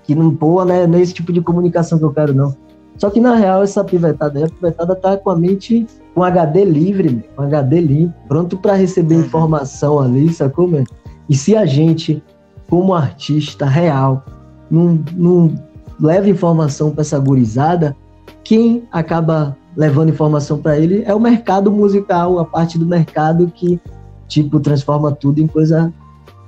que 0.04 0.14
não 0.14 0.30
boa, 0.30 0.66
né? 0.66 0.88
Não 0.88 0.98
é 0.98 1.02
esse 1.02 1.14
tipo 1.14 1.32
de 1.32 1.42
comunicação 1.42 1.98
que 1.98 2.06
eu 2.06 2.14
quero, 2.14 2.34
não. 2.34 2.56
Só 2.98 3.10
que 3.10 3.20
na 3.20 3.36
real, 3.36 3.64
essa 3.64 3.84
pivetada 3.84 4.40
aí, 4.40 4.46
a 4.46 4.50
pivetada 4.50 4.96
tá 4.96 5.16
com 5.16 5.30
a 5.30 5.36
mente 5.36 5.88
com 6.14 6.24
HD 6.24 6.66
livre, 6.66 7.24
com 7.36 7.44
HD 7.44 7.80
limpo, 7.80 8.14
pronto 8.28 8.58
para 8.58 8.74
receber 8.74 9.16
uhum. 9.16 9.22
informação 9.22 10.00
ali, 10.00 10.34
sacou, 10.34 10.68
mano? 10.68 10.86
E 11.30 11.36
se 11.36 11.56
a 11.56 11.66
gente, 11.66 12.22
como 12.70 12.94
artista 12.94 13.66
real, 13.66 14.26
não, 14.70 15.03
não 15.15 15.55
leva 15.99 16.30
informação 16.30 16.91
para 16.91 17.01
essa 17.01 17.20
gurizada, 17.20 17.95
quem 18.43 18.84
acaba 18.91 19.57
levando 19.76 20.09
informação 20.09 20.57
para 20.57 20.78
ele 20.78 21.03
é 21.05 21.13
o 21.13 21.20
mercado 21.20 21.72
musical, 21.72 22.39
a 22.39 22.45
parte 22.45 22.78
do 22.78 22.86
mercado 22.86 23.51
que, 23.53 23.80
tipo, 24.28 24.59
transforma 24.59 25.11
tudo 25.11 25.39
em 25.39 25.47
coisa 25.47 25.93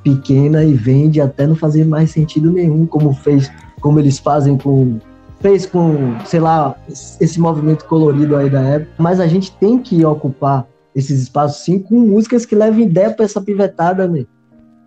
pequena 0.03 0.63
e 0.63 0.73
vende 0.73 1.21
até 1.21 1.45
não 1.45 1.55
fazer 1.55 1.85
mais 1.85 2.11
sentido 2.11 2.51
nenhum, 2.51 2.85
como 2.85 3.13
fez, 3.13 3.51
como 3.79 3.99
eles 3.99 4.19
fazem 4.19 4.57
com 4.57 4.99
fez 5.39 5.65
com, 5.65 6.19
sei 6.23 6.39
lá, 6.39 6.75
esse 6.87 7.39
movimento 7.39 7.85
colorido 7.85 8.35
aí 8.35 8.47
da 8.47 8.61
época, 8.61 8.91
mas 8.99 9.19
a 9.19 9.25
gente 9.25 9.51
tem 9.53 9.79
que 9.79 10.05
ocupar 10.05 10.67
esses 10.93 11.19
espaços 11.19 11.63
sim 11.63 11.79
com 11.79 11.99
músicas 11.99 12.45
que 12.45 12.53
levem 12.53 12.85
ideia 12.85 13.11
para 13.11 13.25
essa 13.25 13.41
pivetada, 13.41 14.07
né? 14.07 14.25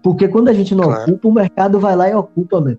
Porque 0.01 0.29
quando 0.29 0.49
a 0.49 0.53
gente 0.53 0.75
não 0.75 0.85
claro. 0.85 1.03
ocupa, 1.03 1.29
o 1.29 1.33
mercado 1.33 1.81
vai 1.81 1.97
lá 1.97 2.09
e 2.09 2.15
ocupa, 2.15 2.61
né? 2.61 2.77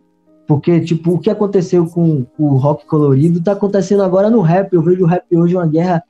Porque, 0.47 0.79
tipo, 0.81 1.13
o 1.13 1.19
que 1.19 1.29
aconteceu 1.29 1.85
com 1.87 2.25
o 2.37 2.55
rock 2.55 2.85
colorido 2.85 3.41
tá 3.41 3.53
acontecendo 3.53 4.03
agora 4.03 4.29
no 4.29 4.41
rap. 4.41 4.71
Eu 4.73 4.81
vejo 4.81 5.03
o 5.03 5.07
rap 5.07 5.25
hoje 5.35 5.55
uma 5.55 5.65
guerra 5.65 6.03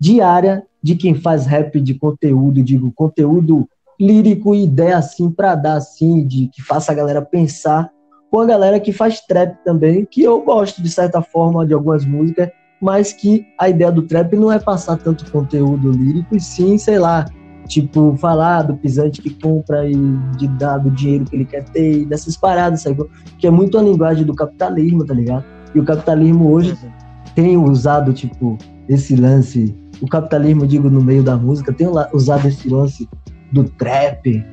diária 0.00 0.64
de 0.82 0.94
quem 0.94 1.14
faz 1.14 1.46
rap 1.46 1.80
de 1.80 1.94
conteúdo, 1.94 2.62
digo, 2.62 2.92
conteúdo 2.92 3.68
lírico 3.98 4.54
e 4.54 4.64
ideia 4.64 4.98
assim 4.98 5.30
para 5.30 5.54
dar 5.54 5.76
assim, 5.76 6.26
de 6.26 6.48
que 6.48 6.62
faça 6.62 6.92
a 6.92 6.94
galera 6.94 7.22
pensar 7.22 7.90
com 8.30 8.40
a 8.40 8.46
galera 8.46 8.80
que 8.80 8.92
faz 8.92 9.20
trap 9.20 9.56
também, 9.64 10.04
que 10.04 10.22
eu 10.22 10.42
gosto 10.42 10.82
de 10.82 10.90
certa 10.90 11.22
forma 11.22 11.64
de 11.64 11.72
algumas 11.72 12.04
músicas, 12.04 12.50
mas 12.82 13.12
que 13.12 13.46
a 13.58 13.68
ideia 13.68 13.92
do 13.92 14.02
trap 14.02 14.34
não 14.34 14.50
é 14.50 14.58
passar 14.58 14.96
tanto 14.98 15.30
conteúdo 15.30 15.92
lírico, 15.92 16.34
e 16.34 16.40
sim, 16.40 16.76
sei 16.76 16.98
lá, 16.98 17.26
tipo, 17.66 18.16
falar 18.16 18.62
do 18.62 18.76
pisante 18.76 19.22
que 19.22 19.30
compra 19.30 19.88
e 19.88 19.94
de 20.36 20.48
dar 20.48 20.78
do 20.78 20.90
dinheiro 20.90 21.24
que 21.24 21.36
ele 21.36 21.44
quer 21.44 21.64
ter, 21.64 22.00
e 22.00 22.04
dessas 22.04 22.36
paradas, 22.36 22.82
sabe? 22.82 23.04
Que 23.38 23.46
é 23.46 23.50
muito 23.50 23.78
a 23.78 23.82
linguagem 23.82 24.24
do 24.24 24.34
capitalismo, 24.34 25.04
tá 25.04 25.14
ligado? 25.14 25.44
E 25.74 25.80
o 25.80 25.84
capitalismo 25.84 26.50
hoje 26.50 26.72
uhum. 26.72 26.90
tem 27.34 27.56
usado, 27.56 28.12
tipo, 28.12 28.58
esse 28.88 29.16
lance, 29.16 29.74
o 30.00 30.06
capitalismo, 30.06 30.66
digo, 30.66 30.90
no 30.90 31.02
meio 31.02 31.22
da 31.22 31.36
música, 31.36 31.72
tem 31.72 31.88
usado 32.12 32.46
esse 32.46 32.68
lance 32.68 33.08
do 33.52 33.64
trap, 33.64 34.44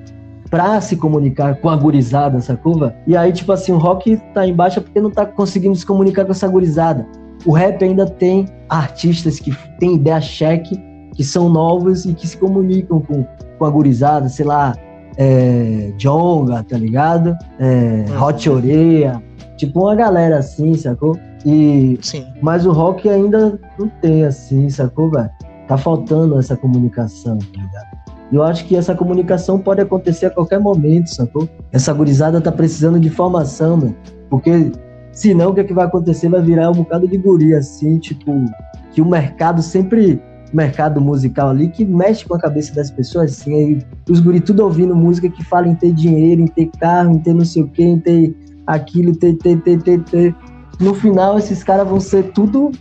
pra 0.51 0.81
se 0.81 0.97
comunicar 0.97 1.55
com 1.55 1.69
a 1.69 1.75
gurizada, 1.77 2.41
sacou? 2.41 2.91
E 3.07 3.15
aí, 3.15 3.31
tipo 3.31 3.51
assim, 3.53 3.71
o 3.71 3.77
rock 3.77 4.17
tá 4.33 4.45
embaixo 4.45 4.81
porque 4.81 4.99
não 4.99 5.09
tá 5.09 5.25
conseguindo 5.25 5.75
se 5.75 5.85
comunicar 5.85 6.25
com 6.25 6.31
essa 6.31 6.47
gurizada. 6.47 7.07
O 7.45 7.53
rap 7.53 7.81
ainda 7.83 8.05
tem 8.05 8.45
artistas 8.69 9.39
que 9.39 9.55
têm 9.79 9.95
ideia 9.95 10.19
cheque, 10.19 10.77
que 11.13 11.23
são 11.23 11.49
novos 11.49 12.05
e 12.05 12.13
que 12.13 12.27
se 12.27 12.37
comunicam 12.37 12.99
com, 13.01 13.25
com 13.57 13.65
a 13.65 13.69
gurizada, 13.69 14.29
sei 14.29 14.45
lá, 14.45 14.75
é, 15.17 15.91
Jonga, 15.97 16.63
tá 16.63 16.77
ligado? 16.77 17.35
É, 17.59 18.05
uhum. 18.09 18.23
Hot 18.23 18.49
Oreia, 18.49 19.21
tipo 19.57 19.81
uma 19.81 19.95
galera 19.95 20.37
assim, 20.39 20.73
sacou? 20.73 21.17
E, 21.45 21.97
Sim. 22.01 22.25
Mas 22.41 22.65
o 22.65 22.71
rock 22.71 23.09
ainda 23.09 23.59
não 23.77 23.87
tem 24.01 24.25
assim, 24.25 24.69
sacou, 24.69 25.09
velho? 25.09 25.29
Tá 25.67 25.77
faltando 25.77 26.37
essa 26.37 26.55
comunicação, 26.55 27.37
tá 27.37 27.61
ligado? 27.61 28.01
E 28.31 28.35
eu 28.35 28.43
acho 28.43 28.65
que 28.65 28.75
essa 28.75 28.95
comunicação 28.95 29.59
pode 29.59 29.81
acontecer 29.81 30.27
a 30.27 30.29
qualquer 30.29 30.59
momento, 30.59 31.07
sacou? 31.07 31.49
Essa 31.71 31.93
gurizada 31.93 32.39
tá 32.39 32.51
precisando 32.51 32.99
de 32.99 33.09
formação, 33.09 33.75
mano. 33.75 33.95
Porque 34.29 34.71
senão 35.11 35.49
o 35.49 35.53
que, 35.53 35.59
é 35.59 35.63
que 35.65 35.73
vai 35.73 35.85
acontecer? 35.85 36.29
Vai 36.29 36.41
virar 36.41 36.69
um 36.69 36.75
bocado 36.75 37.07
de 37.07 37.17
guri, 37.17 37.53
assim, 37.53 37.97
tipo, 37.99 38.45
que 38.91 39.01
o 39.01 39.05
mercado 39.05 39.61
sempre. 39.61 40.21
Mercado 40.53 40.99
musical 40.99 41.49
ali 41.49 41.69
que 41.69 41.85
mexe 41.85 42.25
com 42.25 42.35
a 42.35 42.39
cabeça 42.39 42.73
das 42.73 42.91
pessoas, 42.91 43.31
assim, 43.31 43.55
aí 43.55 43.85
os 44.09 44.19
guri 44.19 44.39
tudo 44.39 44.63
ouvindo 44.63 44.95
música 44.95 45.29
que 45.29 45.43
fala 45.45 45.67
em 45.67 45.75
ter 45.75 45.93
dinheiro, 45.93 46.41
em 46.41 46.47
ter 46.47 46.69
carro, 46.79 47.13
em 47.13 47.19
ter 47.19 47.33
não 47.33 47.45
sei 47.45 47.63
o 47.63 47.67
que, 47.67 47.83
em 47.83 47.99
ter 47.99 48.35
aquilo, 48.67 49.15
ter, 49.15 49.35
ter, 49.35 49.61
ter, 49.61 49.81
ter, 49.81 50.03
ter. 50.03 50.35
No 50.79 50.93
final, 50.93 51.37
esses 51.37 51.63
caras 51.63 51.87
vão 51.87 51.99
ser 51.99 52.31
tudo 52.31 52.71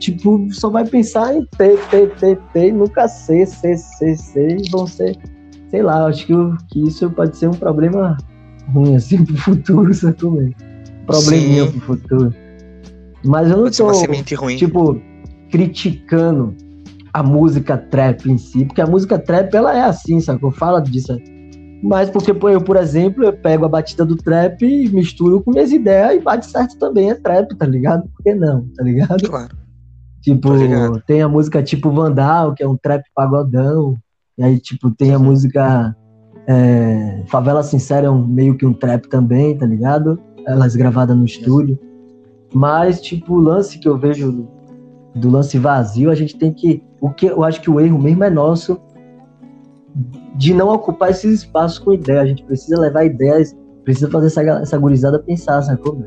tipo, 0.00 0.48
só 0.50 0.70
vai 0.70 0.84
pensar 0.84 1.36
em 1.36 1.44
ter, 1.56 1.78
ter, 1.88 2.10
ter, 2.16 2.38
ter, 2.52 2.72
nunca 2.72 3.06
ser, 3.06 3.46
ser, 3.46 3.76
ser, 3.76 4.16
ser, 4.16 4.60
e 4.60 4.70
vão 4.70 4.86
ser, 4.86 5.16
sei 5.68 5.82
lá, 5.82 6.06
acho 6.06 6.26
que, 6.26 6.34
que 6.68 6.88
isso 6.88 7.08
pode 7.10 7.36
ser 7.36 7.48
um 7.48 7.54
problema 7.54 8.16
ruim, 8.72 8.96
assim, 8.96 9.24
pro 9.24 9.36
futuro, 9.36 9.94
sabe 9.94 10.16
também. 10.16 10.56
Probleminha 11.06 11.66
Sim. 11.66 11.70
pro 11.72 11.80
futuro. 11.80 12.34
Mas 13.24 13.50
eu 13.50 13.58
não 13.58 13.64
pode 13.64 13.76
tô, 13.76 14.56
tipo, 14.56 15.00
criticando 15.50 16.56
a 17.12 17.22
música 17.22 17.76
trap 17.76 18.30
em 18.30 18.38
si, 18.38 18.64
porque 18.64 18.80
a 18.80 18.86
música 18.86 19.18
trap, 19.18 19.54
ela 19.54 19.76
é 19.76 19.82
assim, 19.82 20.20
sabe? 20.20 20.42
Eu 20.42 20.50
falo 20.50 20.80
disso. 20.80 21.16
Mas 21.82 22.10
porque 22.10 22.30
eu, 22.30 22.60
por 22.60 22.76
exemplo, 22.76 23.24
eu 23.24 23.32
pego 23.32 23.64
a 23.64 23.68
batida 23.68 24.04
do 24.04 24.16
trap 24.16 24.62
e 24.62 24.88
misturo 24.90 25.40
com 25.42 25.50
minhas 25.50 25.72
ideias 25.72 26.14
e 26.14 26.20
bate 26.20 26.46
certo 26.46 26.78
também, 26.78 27.10
é 27.10 27.14
trap, 27.14 27.54
tá 27.56 27.66
ligado? 27.66 28.08
Por 28.14 28.22
que 28.22 28.34
não, 28.34 28.66
tá 28.76 28.82
ligado? 28.82 29.28
Claro. 29.28 29.56
Tipo, 30.20 30.50
tem 31.06 31.22
a 31.22 31.28
música 31.28 31.62
tipo 31.62 31.90
Vandal, 31.90 32.54
que 32.54 32.62
é 32.62 32.68
um 32.68 32.76
trap 32.76 33.02
pagodão. 33.14 33.96
E 34.36 34.42
aí, 34.42 34.58
tipo, 34.58 34.90
tem 34.90 35.14
a 35.14 35.18
música 35.18 35.96
é, 36.46 37.22
Favela 37.26 37.62
Sincera, 37.62 38.06
é 38.06 38.10
um, 38.10 38.26
meio 38.26 38.56
que 38.56 38.66
um 38.66 38.72
trap 38.72 39.08
também, 39.08 39.56
tá 39.56 39.64
ligado? 39.64 40.20
Elas 40.46 40.76
gravadas 40.76 41.16
no 41.16 41.24
estúdio. 41.24 41.78
Mas, 42.52 43.00
tipo, 43.00 43.34
o 43.34 43.40
lance 43.40 43.78
que 43.78 43.88
eu 43.88 43.96
vejo 43.96 44.48
do 45.14 45.30
lance 45.30 45.58
vazio, 45.58 46.10
a 46.10 46.14
gente 46.14 46.36
tem 46.36 46.52
que. 46.52 46.82
O 47.00 47.10
que 47.10 47.26
eu 47.26 47.42
acho 47.42 47.60
que 47.60 47.70
o 47.70 47.80
erro 47.80 47.98
mesmo 47.98 48.24
é 48.24 48.30
nosso 48.30 48.80
de 50.36 50.54
não 50.54 50.68
ocupar 50.68 51.10
esses 51.10 51.40
espaços 51.40 51.78
com 51.78 51.92
ideia. 51.92 52.20
A 52.20 52.26
gente 52.26 52.44
precisa 52.44 52.78
levar 52.78 53.04
ideias, 53.04 53.56
precisa 53.84 54.10
fazer 54.10 54.26
essa, 54.26 54.42
essa 54.42 54.78
gurizada 54.78 55.18
pensar, 55.18 55.62
sacou? 55.62 56.02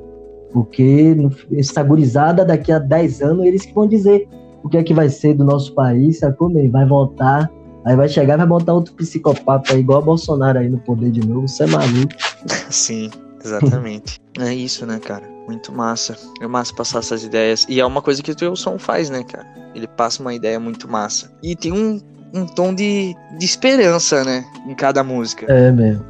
Porque 0.52 1.16
essa 1.52 1.84
gurizada, 1.84 2.46
daqui 2.46 2.72
a 2.72 2.80
10 2.80 3.22
anos, 3.22 3.46
eles 3.46 3.66
que 3.66 3.74
vão 3.74 3.88
dizer 3.88 4.28
o 4.64 4.70
que 4.70 4.78
é 4.78 4.84
que 4.84 4.94
vai 4.94 5.10
ser 5.10 5.34
do 5.34 5.44
nosso 5.44 5.74
país, 5.74 6.20
sacou? 6.20 6.52
Vai 6.72 6.86
voltar, 6.86 7.52
aí 7.84 7.96
vai 7.96 8.08
chegar 8.08 8.38
vai 8.38 8.48
botar 8.48 8.74
outro 8.74 8.94
psicopata 8.94 9.76
igual 9.76 10.00
a 10.00 10.02
Bolsonaro 10.02 10.60
aí 10.60 10.70
no 10.70 10.78
poder 10.80 11.12
de 11.12 11.26
novo, 11.28 11.48
você 11.48 11.64
é 11.64 11.68
maluco. 11.68 12.14
Sim, 12.70 13.10
exatamente. 13.44 14.20
é 14.40 14.54
isso, 14.54 14.86
né, 14.86 15.00
cara? 15.00 15.28
Muito 15.48 15.72
massa. 15.72 16.18
É 16.42 16.48
massa 16.48 16.74
passar 16.74 17.00
essas 17.00 17.24
ideias. 17.24 17.66
E 17.68 17.80
é 17.80 17.86
uma 17.86 18.02
coisa 18.02 18.22
que 18.22 18.32
o 18.46 18.56
som 18.56 18.78
faz, 18.78 19.10
né, 19.10 19.24
cara? 19.24 19.46
Ele 19.76 19.88
passa 19.88 20.22
uma 20.22 20.34
ideia 20.34 20.60
muito 20.60 20.90
massa. 20.90 21.32
E 21.42 21.56
tem 21.56 21.72
um, 21.72 22.00
um 22.34 22.46
tom 22.46 22.74
de, 22.74 23.16
de 23.38 23.46
esperança, 23.46 24.24
né? 24.24 24.46
Em 24.68 24.74
cada 24.74 25.04
música. 25.04 25.46
É 25.52 25.72
mesmo. 25.72 26.06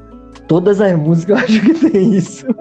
Todas 0.47 0.81
as 0.81 0.97
músicas 0.97 1.38
eu 1.39 1.45
acho 1.45 1.61
que 1.61 1.91
tem 1.91 2.15
isso. 2.15 2.45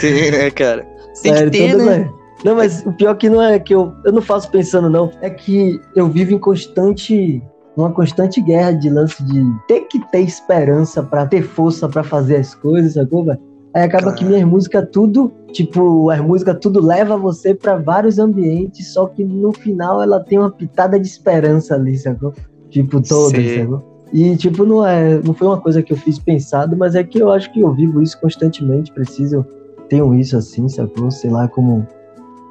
Tem, 0.00 0.32
né, 0.32 0.50
cara? 0.50 0.84
Tem 1.22 1.32
Sério, 1.32 1.50
que 1.50 1.58
ter, 1.58 1.76
né? 1.76 2.10
Não, 2.44 2.56
mas 2.56 2.84
o 2.84 2.92
pior 2.92 3.14
que 3.14 3.30
não 3.30 3.40
é 3.40 3.58
que 3.58 3.74
eu, 3.74 3.94
eu 4.04 4.12
não 4.12 4.20
faço 4.20 4.50
pensando, 4.50 4.90
não. 4.90 5.10
É 5.20 5.30
que 5.30 5.80
eu 5.94 6.08
vivo 6.08 6.34
em 6.34 6.38
constante. 6.38 7.42
Uma 7.76 7.92
constante 7.92 8.40
guerra 8.40 8.72
de 8.72 8.88
lance 8.88 9.22
de 9.22 9.44
ter 9.68 9.82
que 9.82 10.00
ter 10.10 10.20
esperança 10.20 11.02
para 11.02 11.26
ter 11.26 11.42
força 11.42 11.86
para 11.86 12.02
fazer 12.02 12.36
as 12.36 12.54
coisas, 12.54 12.94
sacou, 12.94 13.24
velho? 13.24 13.38
Aí 13.76 13.82
acaba 13.82 14.10
que 14.14 14.24
minhas 14.24 14.48
músicas 14.48 14.88
tudo, 14.90 15.30
tipo, 15.52 16.08
as 16.08 16.18
músicas 16.18 16.56
tudo 16.62 16.82
leva 16.82 17.14
você 17.14 17.54
para 17.54 17.76
vários 17.76 18.18
ambientes, 18.18 18.90
só 18.94 19.04
que 19.04 19.22
no 19.22 19.52
final 19.52 20.02
ela 20.02 20.18
tem 20.18 20.38
uma 20.38 20.50
pitada 20.50 20.98
de 20.98 21.06
esperança 21.06 21.74
ali, 21.74 21.94
sacou? 21.98 22.32
Tipo, 22.70 23.02
todas, 23.02 23.54
sacou? 23.54 24.06
E, 24.14 24.34
tipo, 24.34 24.64
não, 24.64 24.86
é, 24.86 25.20
não 25.22 25.34
foi 25.34 25.46
uma 25.46 25.60
coisa 25.60 25.82
que 25.82 25.92
eu 25.92 25.96
fiz 25.98 26.18
pensado, 26.18 26.74
mas 26.74 26.94
é 26.94 27.04
que 27.04 27.18
eu 27.18 27.30
acho 27.30 27.52
que 27.52 27.60
eu 27.60 27.70
vivo 27.74 28.00
isso 28.00 28.18
constantemente, 28.18 28.90
preciso 28.90 29.44
tenho 29.90 30.14
isso 30.14 30.38
assim, 30.38 30.66
sacou? 30.70 31.10
Sei 31.10 31.28
lá, 31.28 31.46
como 31.46 31.86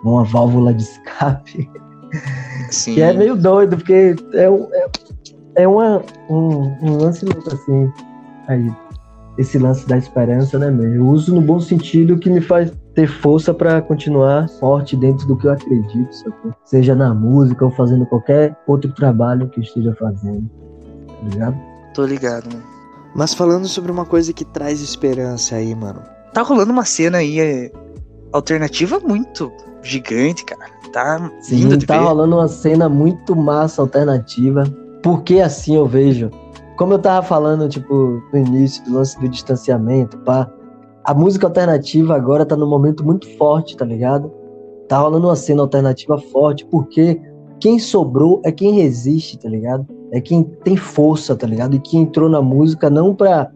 uma 0.03 0.23
válvula 0.25 0.75
de 0.75 0.83
escape. 0.83 1.67
Sim. 2.69 2.93
que 2.93 3.01
é 3.01 3.11
meio 3.11 3.35
doido, 3.35 3.77
porque 3.77 4.15
é, 4.31 4.43
é, 4.43 5.63
é 5.63 5.67
uma, 5.67 6.03
um, 6.29 6.71
um 6.83 6.97
lance 6.97 7.25
louco 7.25 7.51
assim. 7.51 7.91
Aí, 8.47 8.71
esse 9.37 9.57
lance 9.57 9.87
da 9.87 9.97
esperança, 9.97 10.57
né, 10.57 10.69
meu? 10.69 10.93
Eu 10.93 11.07
uso 11.07 11.33
no 11.33 11.41
bom 11.41 11.59
sentido 11.59 12.17
que 12.17 12.29
me 12.29 12.41
faz 12.41 12.71
ter 12.93 13.07
força 13.07 13.53
para 13.53 13.81
continuar 13.81 14.47
forte 14.59 14.95
dentro 14.95 15.27
do 15.27 15.35
que 15.35 15.47
eu 15.47 15.51
acredito, 15.51 16.15
sacou? 16.15 16.53
Seja 16.63 16.95
na 16.95 17.13
música 17.13 17.65
ou 17.65 17.71
fazendo 17.71 18.05
qualquer 18.05 18.55
outro 18.67 18.91
trabalho 18.93 19.49
que 19.49 19.59
eu 19.59 19.63
esteja 19.63 19.93
fazendo. 19.95 20.49
Tá 21.07 21.29
ligado? 21.29 21.57
Tô 21.93 22.05
ligado, 22.05 22.45
mano. 22.53 22.63
Mas 23.13 23.33
falando 23.33 23.67
sobre 23.67 23.91
uma 23.91 24.05
coisa 24.05 24.33
que 24.33 24.45
traz 24.45 24.81
esperança 24.81 25.55
aí, 25.55 25.73
mano 25.73 26.15
tá 26.35 26.41
rolando 26.41 26.73
uma 26.73 26.83
cena 26.83 27.19
aí 27.19 27.39
é, 27.39 27.71
alternativa 28.33 28.99
muito 28.99 29.49
gigante, 29.81 30.43
cara. 30.43 30.69
Tá 30.91 31.31
Sim, 31.39 31.77
tá 31.79 31.97
ver. 31.97 32.03
rolando 32.03 32.35
uma 32.35 32.47
cena 32.49 32.89
muito 32.89 33.35
massa 33.35 33.81
alternativa. 33.81 34.65
Porque 35.01 35.39
assim 35.39 35.77
eu 35.77 35.87
vejo. 35.87 36.29
Como 36.77 36.93
eu 36.93 36.99
tava 36.99 37.25
falando, 37.25 37.69
tipo, 37.69 38.21
no 38.33 38.39
início 38.39 38.83
do 38.83 38.95
lance 38.95 39.19
do 39.19 39.29
distanciamento, 39.29 40.17
pá. 40.19 40.49
A 41.05 41.13
música 41.13 41.47
alternativa 41.47 42.15
agora 42.15 42.45
tá 42.45 42.55
num 42.55 42.67
momento 42.67 43.05
muito 43.05 43.29
forte, 43.37 43.77
tá 43.77 43.85
ligado? 43.85 44.31
Tá 44.87 44.97
rolando 44.97 45.27
uma 45.27 45.35
cena 45.35 45.61
alternativa 45.61 46.17
forte, 46.17 46.65
porque 46.65 47.21
quem 47.59 47.79
sobrou 47.79 48.41
é 48.43 48.51
quem 48.51 48.73
resiste, 48.73 49.37
tá 49.37 49.47
ligado? 49.47 49.87
É 50.11 50.19
quem 50.19 50.43
tem 50.43 50.75
força, 50.75 51.35
tá 51.35 51.47
ligado? 51.47 51.75
E 51.75 51.79
que 51.79 51.97
entrou 51.97 52.27
na 52.27 52.41
música 52.41 52.89
não 52.89 53.15
pra, 53.15 53.51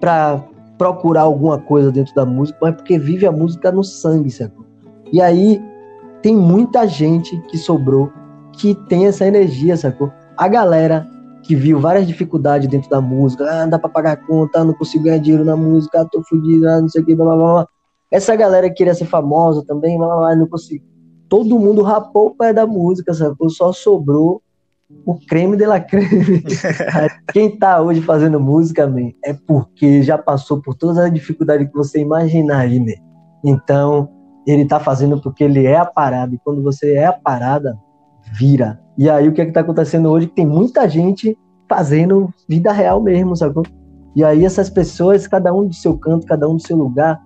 pra 0.00 0.42
procurar 0.78 1.22
alguma 1.22 1.58
coisa 1.58 1.92
dentro 1.92 2.14
da 2.14 2.24
música, 2.24 2.58
mas 2.62 2.74
porque 2.76 2.98
vive 2.98 3.26
a 3.26 3.32
música 3.32 3.70
no 3.70 3.84
sangue, 3.84 4.30
sacou? 4.30 4.64
E 5.12 5.20
aí 5.20 5.62
tem 6.22 6.36
muita 6.36 6.86
gente 6.86 7.36
que 7.48 7.58
sobrou 7.58 8.10
que 8.52 8.74
tem 8.88 9.06
essa 9.06 9.26
energia, 9.26 9.76
sacou? 9.76 10.10
A 10.36 10.48
galera 10.48 11.06
que 11.44 11.54
viu 11.54 11.78
várias 11.78 12.06
dificuldades 12.06 12.68
dentro 12.68 12.88
da 12.88 13.00
música, 13.00 13.44
ah, 13.44 13.62
não 13.62 13.70
dá 13.70 13.78
pra 13.78 13.88
pagar 13.88 14.16
conta, 14.26 14.64
não 14.64 14.72
consigo 14.72 15.04
ganhar 15.04 15.18
dinheiro 15.18 15.44
na 15.44 15.56
música, 15.56 16.06
tô 16.10 16.22
fudido, 16.22 16.68
ah, 16.68 16.80
não 16.80 16.88
sei 16.88 17.02
o 17.02 17.04
que, 17.04 17.14
blá, 17.14 17.24
blá, 17.24 17.36
blá. 17.36 17.68
Essa 18.10 18.34
galera 18.34 18.68
que 18.68 18.76
queria 18.76 18.94
ser 18.94 19.06
famosa 19.06 19.64
também, 19.66 19.98
blá, 19.98 20.06
blá, 20.06 20.16
blá, 20.16 20.36
não 20.36 20.46
consigo. 20.46 20.84
Todo 21.28 21.58
mundo 21.58 21.82
rapou 21.82 22.28
o 22.28 22.34
pé 22.34 22.52
da 22.52 22.66
música, 22.66 23.12
sacou? 23.12 23.50
Só 23.50 23.72
sobrou 23.72 24.42
o 25.04 25.14
creme 25.26 25.56
de 25.56 25.66
la 25.66 25.80
creme. 25.80 26.42
Quem 27.32 27.58
tá 27.58 27.80
hoje 27.80 28.00
fazendo 28.00 28.40
música, 28.40 28.86
man, 28.86 29.10
é 29.24 29.32
porque 29.32 30.02
já 30.02 30.16
passou 30.16 30.60
por 30.60 30.74
todas 30.74 30.98
as 30.98 31.12
dificuldades 31.12 31.68
que 31.68 31.74
você 31.74 32.00
imaginar 32.00 32.60
aí, 32.60 32.78
né? 32.78 32.94
Então, 33.44 34.08
ele 34.46 34.64
tá 34.64 34.78
fazendo 34.78 35.20
porque 35.20 35.44
ele 35.44 35.66
é 35.66 35.76
a 35.76 35.84
parada. 35.84 36.34
E 36.34 36.38
quando 36.38 36.62
você 36.62 36.94
é 36.94 37.06
a 37.06 37.12
parada, 37.12 37.76
vira. 38.32 38.80
E 38.96 39.10
aí 39.10 39.28
o 39.28 39.32
que 39.32 39.40
é 39.40 39.46
que 39.46 39.52
tá 39.52 39.60
acontecendo 39.60 40.08
hoje? 40.08 40.26
Tem 40.26 40.46
muita 40.46 40.88
gente 40.88 41.36
fazendo 41.68 42.32
vida 42.48 42.72
real 42.72 43.00
mesmo, 43.00 43.36
sacou? 43.36 43.64
E 44.14 44.22
aí 44.22 44.44
essas 44.44 44.70
pessoas, 44.70 45.26
cada 45.26 45.52
um 45.52 45.66
do 45.66 45.74
seu 45.74 45.98
canto, 45.98 46.26
cada 46.26 46.48
um 46.48 46.56
do 46.56 46.62
seu 46.62 46.76
lugar, 46.76 47.20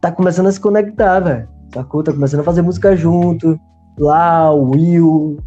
tá 0.00 0.12
começando 0.12 0.46
a 0.46 0.52
se 0.52 0.60
conectar, 0.60 1.20
velho. 1.20 1.48
Sacou? 1.74 2.02
Tá 2.02 2.12
começando 2.12 2.40
a 2.40 2.44
fazer 2.44 2.62
música 2.62 2.94
junto. 2.96 3.58
Lá, 3.98 4.52
o 4.52 4.70
Will, 4.70 5.38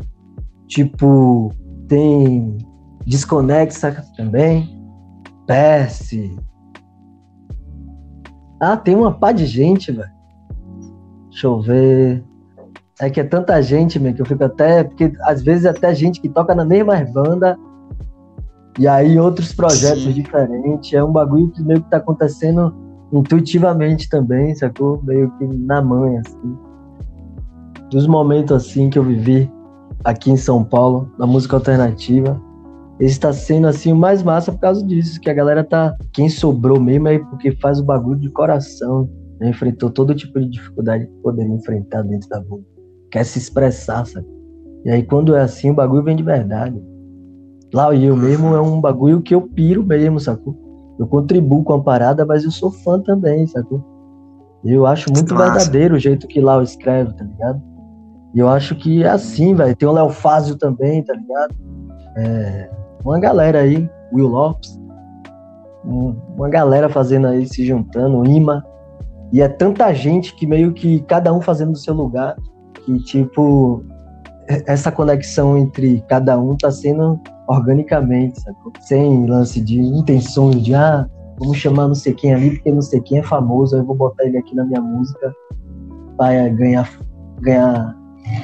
tipo, 0.68 1.52
tem 1.88 2.58
Desconexa 3.06 4.04
também. 4.18 4.82
Perse. 5.46 6.36
Ah, 8.60 8.76
tem 8.76 8.96
uma 8.96 9.14
pá 9.14 9.32
de 9.32 9.46
gente, 9.46 9.92
velho. 9.92 10.10
Deixa 11.30 11.48
eu 11.48 11.62
ver. 11.62 12.24
É 13.00 13.10
que 13.10 13.20
é 13.20 13.24
tanta 13.24 13.62
gente, 13.62 14.00
meu, 14.00 14.14
que 14.14 14.22
eu 14.22 14.26
fico 14.26 14.44
até. 14.44 14.84
Porque 14.84 15.12
às 15.22 15.42
vezes 15.42 15.66
até 15.66 15.94
gente 15.94 16.22
que 16.22 16.30
toca 16.30 16.56
na 16.56 16.64
mesma 16.64 16.96
banda. 17.14 17.58
E 18.80 18.88
aí 18.88 19.20
outros 19.20 19.54
projetos 19.54 20.04
Sim. 20.04 20.14
diferentes. 20.14 20.94
É 20.94 21.04
um 21.04 21.12
bagulho 21.12 21.50
que 21.50 21.64
meio 21.64 21.82
que 21.82 21.90
tá 21.90 21.98
acontecendo 21.98 22.74
intuitivamente 23.12 24.10
também, 24.10 24.56
sacou? 24.56 25.02
Meio 25.04 25.32
que 25.38 25.46
na 25.46 25.82
mãe, 25.82 26.18
assim. 26.20 26.58
Dos 27.90 28.08
momentos 28.08 28.56
assim 28.56 28.90
que 28.90 28.98
eu 28.98 29.04
vivi 29.04 29.52
aqui 30.04 30.32
em 30.32 30.38
São 30.38 30.64
Paulo, 30.64 31.12
na 31.18 31.26
música 31.26 31.56
alternativa. 31.56 32.42
Esse 33.00 33.20
tá 33.20 33.34
sendo 33.34 33.68
assim 33.68 33.92
o 33.92 33.96
mais 33.96 34.24
massa 34.24 34.54
por 34.54 34.60
causa 34.60 34.86
disso, 34.86 35.20
que 35.20 35.30
a 35.30 35.34
galera 35.34 35.64
tá. 35.64 35.94
Quem 36.14 36.30
sobrou 36.30 36.80
mesmo 36.80 37.10
é 37.10 37.20
porque 37.20 37.52
faz 37.58 37.80
o 37.80 37.84
bagulho 37.84 38.20
de 38.20 38.30
coração. 38.30 39.10
Né? 39.40 39.50
Enfrentou 39.50 39.90
todo 39.90 40.16
tipo 40.16 40.40
de 40.40 40.50
dificuldade 40.50 41.06
que 41.06 41.14
poderia 41.22 41.54
enfrentar 41.54 42.04
dentro 42.04 42.30
da 42.30 42.40
música 42.42 42.75
quer 43.16 43.24
se 43.24 43.40
expressar, 43.40 44.06
sabe? 44.06 44.28
E 44.84 44.92
aí 44.92 45.02
quando 45.02 45.34
é 45.38 45.42
assim, 45.42 45.72
o 45.72 45.74
bagulho 45.74 46.04
vem 46.04 46.18
de 46.18 46.24
verdade. 46.24 46.84
Lá 47.74 47.94
e 47.96 48.04
eu 48.04 48.18
mesmo 48.18 48.54
é 48.54 48.62
um 48.62 48.82
bagulho 48.82 49.22
que 49.22 49.34
eu 49.34 49.42
piro 49.42 49.86
mesmo, 49.86 50.20
sacou? 50.20 50.54
Eu 51.00 51.08
contribuo 51.08 51.64
com 51.64 51.74
a 51.74 51.82
parada, 51.82 52.26
mas 52.26 52.44
eu 52.44 52.52
sou 52.52 52.70
fã 52.70 53.00
também, 53.00 53.48
sacou? 53.48 53.82
Eu 54.66 54.86
acho 54.86 55.10
muito 55.14 55.34
Nossa. 55.34 55.54
verdadeiro 55.54 55.96
o 55.96 56.00
jeito 56.00 56.28
que 56.28 56.42
Lau 56.42 56.62
escreve, 56.62 57.14
tá 57.14 57.24
ligado? 57.24 57.62
E 58.34 58.40
eu 58.40 58.50
acho 58.50 58.76
que 58.76 59.04
é 59.04 59.10
assim, 59.10 59.56
velho. 59.56 59.76
Tem 59.78 59.88
o 59.88 59.94
Léo 59.94 60.10
Fázio 60.10 60.58
também, 60.58 61.02
tá 61.02 61.14
ligado? 61.14 61.56
É, 62.18 62.70
uma 63.06 63.18
galera 63.18 63.62
aí, 63.62 63.90
Will 64.12 64.28
Lopes, 64.28 64.78
uma 65.86 66.50
galera 66.50 66.90
fazendo 66.90 67.28
aí, 67.28 67.48
se 67.48 67.66
juntando, 67.66 68.28
Ima. 68.30 68.66
E 69.32 69.42
é 69.42 69.48
tanta 69.48 69.94
gente 69.94 70.36
que 70.36 70.46
meio 70.46 70.74
que 70.74 71.00
cada 71.02 71.34
um 71.34 71.40
fazendo 71.40 71.72
do 71.72 71.78
seu 71.78 71.94
lugar 71.94 72.36
que, 72.86 73.00
tipo, 73.00 73.84
essa 74.68 74.92
conexão 74.92 75.58
entre 75.58 76.04
cada 76.08 76.40
um 76.40 76.56
tá 76.56 76.72
sendo 76.72 77.20
organicamente, 77.48 78.40
sacou? 78.42 78.72
Sem 78.82 79.26
lance 79.26 79.60
de 79.62 79.80
intenções 79.80 80.64
de, 80.64 80.74
ah, 80.76 81.08
vamos 81.40 81.58
chamar 81.58 81.88
não 81.88 81.96
sei 81.96 82.14
quem 82.14 82.34
ali, 82.34 82.52
porque 82.52 82.72
não 82.72 82.82
sei 82.82 83.02
quem 83.02 83.20
é 83.20 83.24
famoso, 83.24 83.76
eu 83.78 83.84
vou 83.84 83.96
botar 83.96 84.26
ele 84.26 84.38
aqui 84.38 84.56
na 84.56 84.66
minha 84.66 84.82
música 84.82 85.34
para 86.18 86.48
ganhar, 86.50 86.90
ganhar 87.42 87.96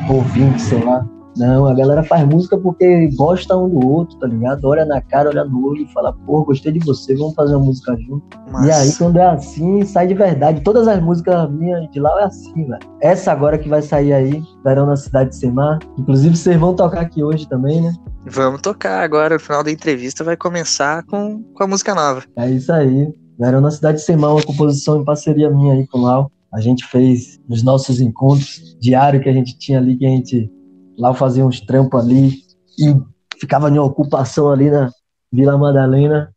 ouvinte, 0.10 0.62
sei 0.62 0.84
lá. 0.84 1.08
Não, 1.38 1.66
a 1.66 1.74
galera 1.74 2.04
faz 2.04 2.28
música 2.28 2.58
porque 2.58 3.10
gosta 3.16 3.56
um 3.56 3.70
do 3.70 3.88
outro, 3.88 4.18
tá 4.20 4.28
ligado? 4.28 4.66
Olha 4.66 4.86
na 4.86 5.02
cara, 5.02 5.30
olha 5.30 5.46
no 5.46 5.66
olho 5.66 5.84
e 5.84 5.94
fala, 5.94 6.14
pô, 6.26 6.44
gostei 6.44 6.72
de 6.72 6.80
você, 6.80 7.16
vamos 7.16 7.36
fazer 7.36 7.56
uma 7.56 7.66
música 7.66 7.96
junto. 7.98 8.24
Mas... 8.52 8.66
E 8.66 8.72
aí, 8.72 8.94
quando 8.98 9.18
é 9.18 9.26
assim, 9.26 9.84
sai 9.86 10.08
de 10.08 10.14
verdade. 10.14 10.62
Todas 10.62 10.88
as 10.88 11.02
músicas 11.02 11.50
minhas 11.52 11.90
de 11.90 12.00
lá 12.00 12.22
é 12.22 12.26
assim, 12.26 12.68
velho. 12.68 12.80
Essa 13.02 13.32
agora 13.32 13.58
que 13.58 13.70
vai 13.70 13.82
sair 13.82 14.14
aí, 14.14 14.44
Verão 14.64 14.86
na 14.86 14.96
Cidade 14.96 15.30
de 15.30 15.38
Semar. 15.38 15.80
Inclusive, 15.98 16.36
vocês 16.36 16.60
vão 16.60 16.76
tocar 16.76 17.02
aqui 17.02 17.24
hoje 17.24 17.48
também, 17.48 17.82
né? 17.82 17.94
Vamos 18.26 18.62
tocar 18.62 19.02
agora. 19.04 19.38
O 19.38 19.40
final 19.40 19.64
da 19.64 19.72
entrevista 19.72 20.24
vai 20.24 20.36
começar 20.36 21.04
com, 21.06 21.42
com 21.54 21.64
a 21.64 21.68
música 21.68 21.96
nova. 21.96 22.24
É 22.36 22.50
isso 22.50 22.72
aí. 22.72 23.12
Verão 23.40 23.62
na 23.62 23.72
Cidade 23.72 23.98
de 23.98 24.04
Semar, 24.04 24.34
uma 24.34 24.44
composição 24.44 25.02
em 25.02 25.06
parceria 25.06 25.50
minha 25.50 25.74
aí 25.74 25.88
com 25.88 26.00
o 26.00 26.02
Lau. 26.02 26.32
A 26.54 26.60
gente 26.60 26.86
fez 26.86 27.40
nos 27.48 27.64
nossos 27.64 28.02
encontros 28.02 28.78
diários 28.80 29.24
que 29.24 29.30
a 29.30 29.34
gente 29.34 29.58
tinha 29.58 29.80
ali, 29.80 29.98
que 29.98 30.06
a 30.06 30.10
gente 30.10 30.52
Lá 30.98 31.10
eu 31.10 31.14
fazia 31.14 31.46
uns 31.46 31.60
trampos 31.62 32.00
ali 32.00 32.34
e 32.78 32.96
ficava 33.40 33.70
em 33.70 33.80
ocupação 33.80 34.50
ali 34.50 34.70
na 34.70 34.90
Vila 35.32 35.58
Madalena. 35.58 36.34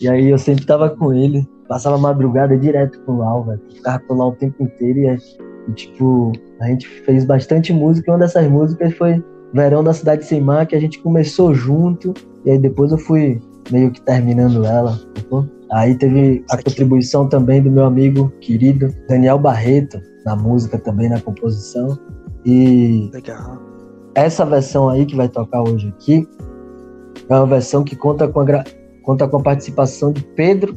E 0.00 0.08
aí 0.08 0.30
eu 0.30 0.38
sempre 0.38 0.64
tava 0.64 0.90
com 0.90 1.12
ele. 1.12 1.46
Passava 1.68 1.96
madrugada 1.98 2.56
direto 2.58 3.00
com 3.00 3.12
o 3.12 3.18
Lau, 3.18 3.44
velho. 3.44 3.60
Ficava 3.74 3.98
com 4.00 4.14
o 4.14 4.16
Lau 4.16 4.30
o 4.30 4.36
tempo 4.36 4.62
inteiro 4.62 4.98
e, 4.98 5.18
e, 5.68 5.72
tipo, 5.72 6.32
a 6.60 6.66
gente 6.66 6.86
fez 6.86 7.24
bastante 7.24 7.72
música. 7.72 8.10
E 8.10 8.12
uma 8.12 8.18
dessas 8.18 8.48
músicas 8.48 8.94
foi 8.94 9.22
Verão 9.52 9.82
da 9.82 9.92
Cidade 9.92 10.24
Sem 10.24 10.40
Mar, 10.40 10.66
que 10.66 10.76
a 10.76 10.80
gente 10.80 11.00
começou 11.00 11.54
junto. 11.54 12.12
E 12.44 12.50
aí 12.50 12.58
depois 12.58 12.92
eu 12.92 12.98
fui 12.98 13.40
meio 13.70 13.90
que 13.90 14.00
terminando 14.02 14.64
ela. 14.64 14.98
Aí 15.72 15.96
teve 15.96 16.44
a 16.50 16.56
contribuição 16.56 17.28
também 17.28 17.62
do 17.62 17.70
meu 17.70 17.84
amigo 17.84 18.30
querido 18.40 18.94
Daniel 19.08 19.38
Barreto, 19.38 20.00
na 20.24 20.36
música 20.36 20.78
também, 20.78 21.08
na 21.08 21.20
composição. 21.20 21.98
E 22.44 23.10
Legal. 23.12 23.63
Essa 24.14 24.44
versão 24.44 24.88
aí 24.88 25.04
que 25.04 25.16
vai 25.16 25.28
tocar 25.28 25.62
hoje 25.62 25.88
aqui 25.88 26.28
é 27.28 27.34
uma 27.34 27.46
versão 27.46 27.82
que 27.82 27.96
conta 27.96 28.28
com 28.28 28.40
a, 28.40 28.64
conta 29.02 29.26
com 29.26 29.38
a 29.38 29.42
participação 29.42 30.12
de 30.12 30.22
Pedro 30.22 30.76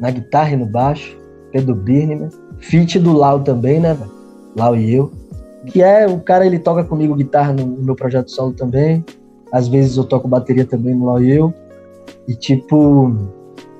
na 0.00 0.10
guitarra 0.10 0.50
e 0.52 0.56
no 0.56 0.66
baixo, 0.66 1.18
Pedro 1.52 1.74
Birneman, 1.74 2.30
feat 2.58 2.98
do 2.98 3.12
Lau 3.12 3.40
também, 3.40 3.80
né, 3.80 3.96
Lau 4.56 4.76
e 4.76 4.94
eu, 4.94 5.10
que 5.66 5.82
é 5.82 6.06
o 6.06 6.18
cara, 6.20 6.46
ele 6.46 6.58
toca 6.58 6.84
comigo 6.84 7.14
guitarra 7.14 7.52
no, 7.52 7.66
no, 7.66 7.82
meu 7.82 7.94
projeto 7.94 8.30
solo 8.30 8.52
também, 8.52 9.04
às 9.52 9.68
vezes 9.68 9.96
eu 9.96 10.04
toco 10.04 10.28
bateria 10.28 10.64
também 10.64 10.94
no 10.94 11.06
Lau 11.06 11.22
e 11.22 11.30
eu, 11.30 11.52
e 12.26 12.34
tipo, 12.34 13.14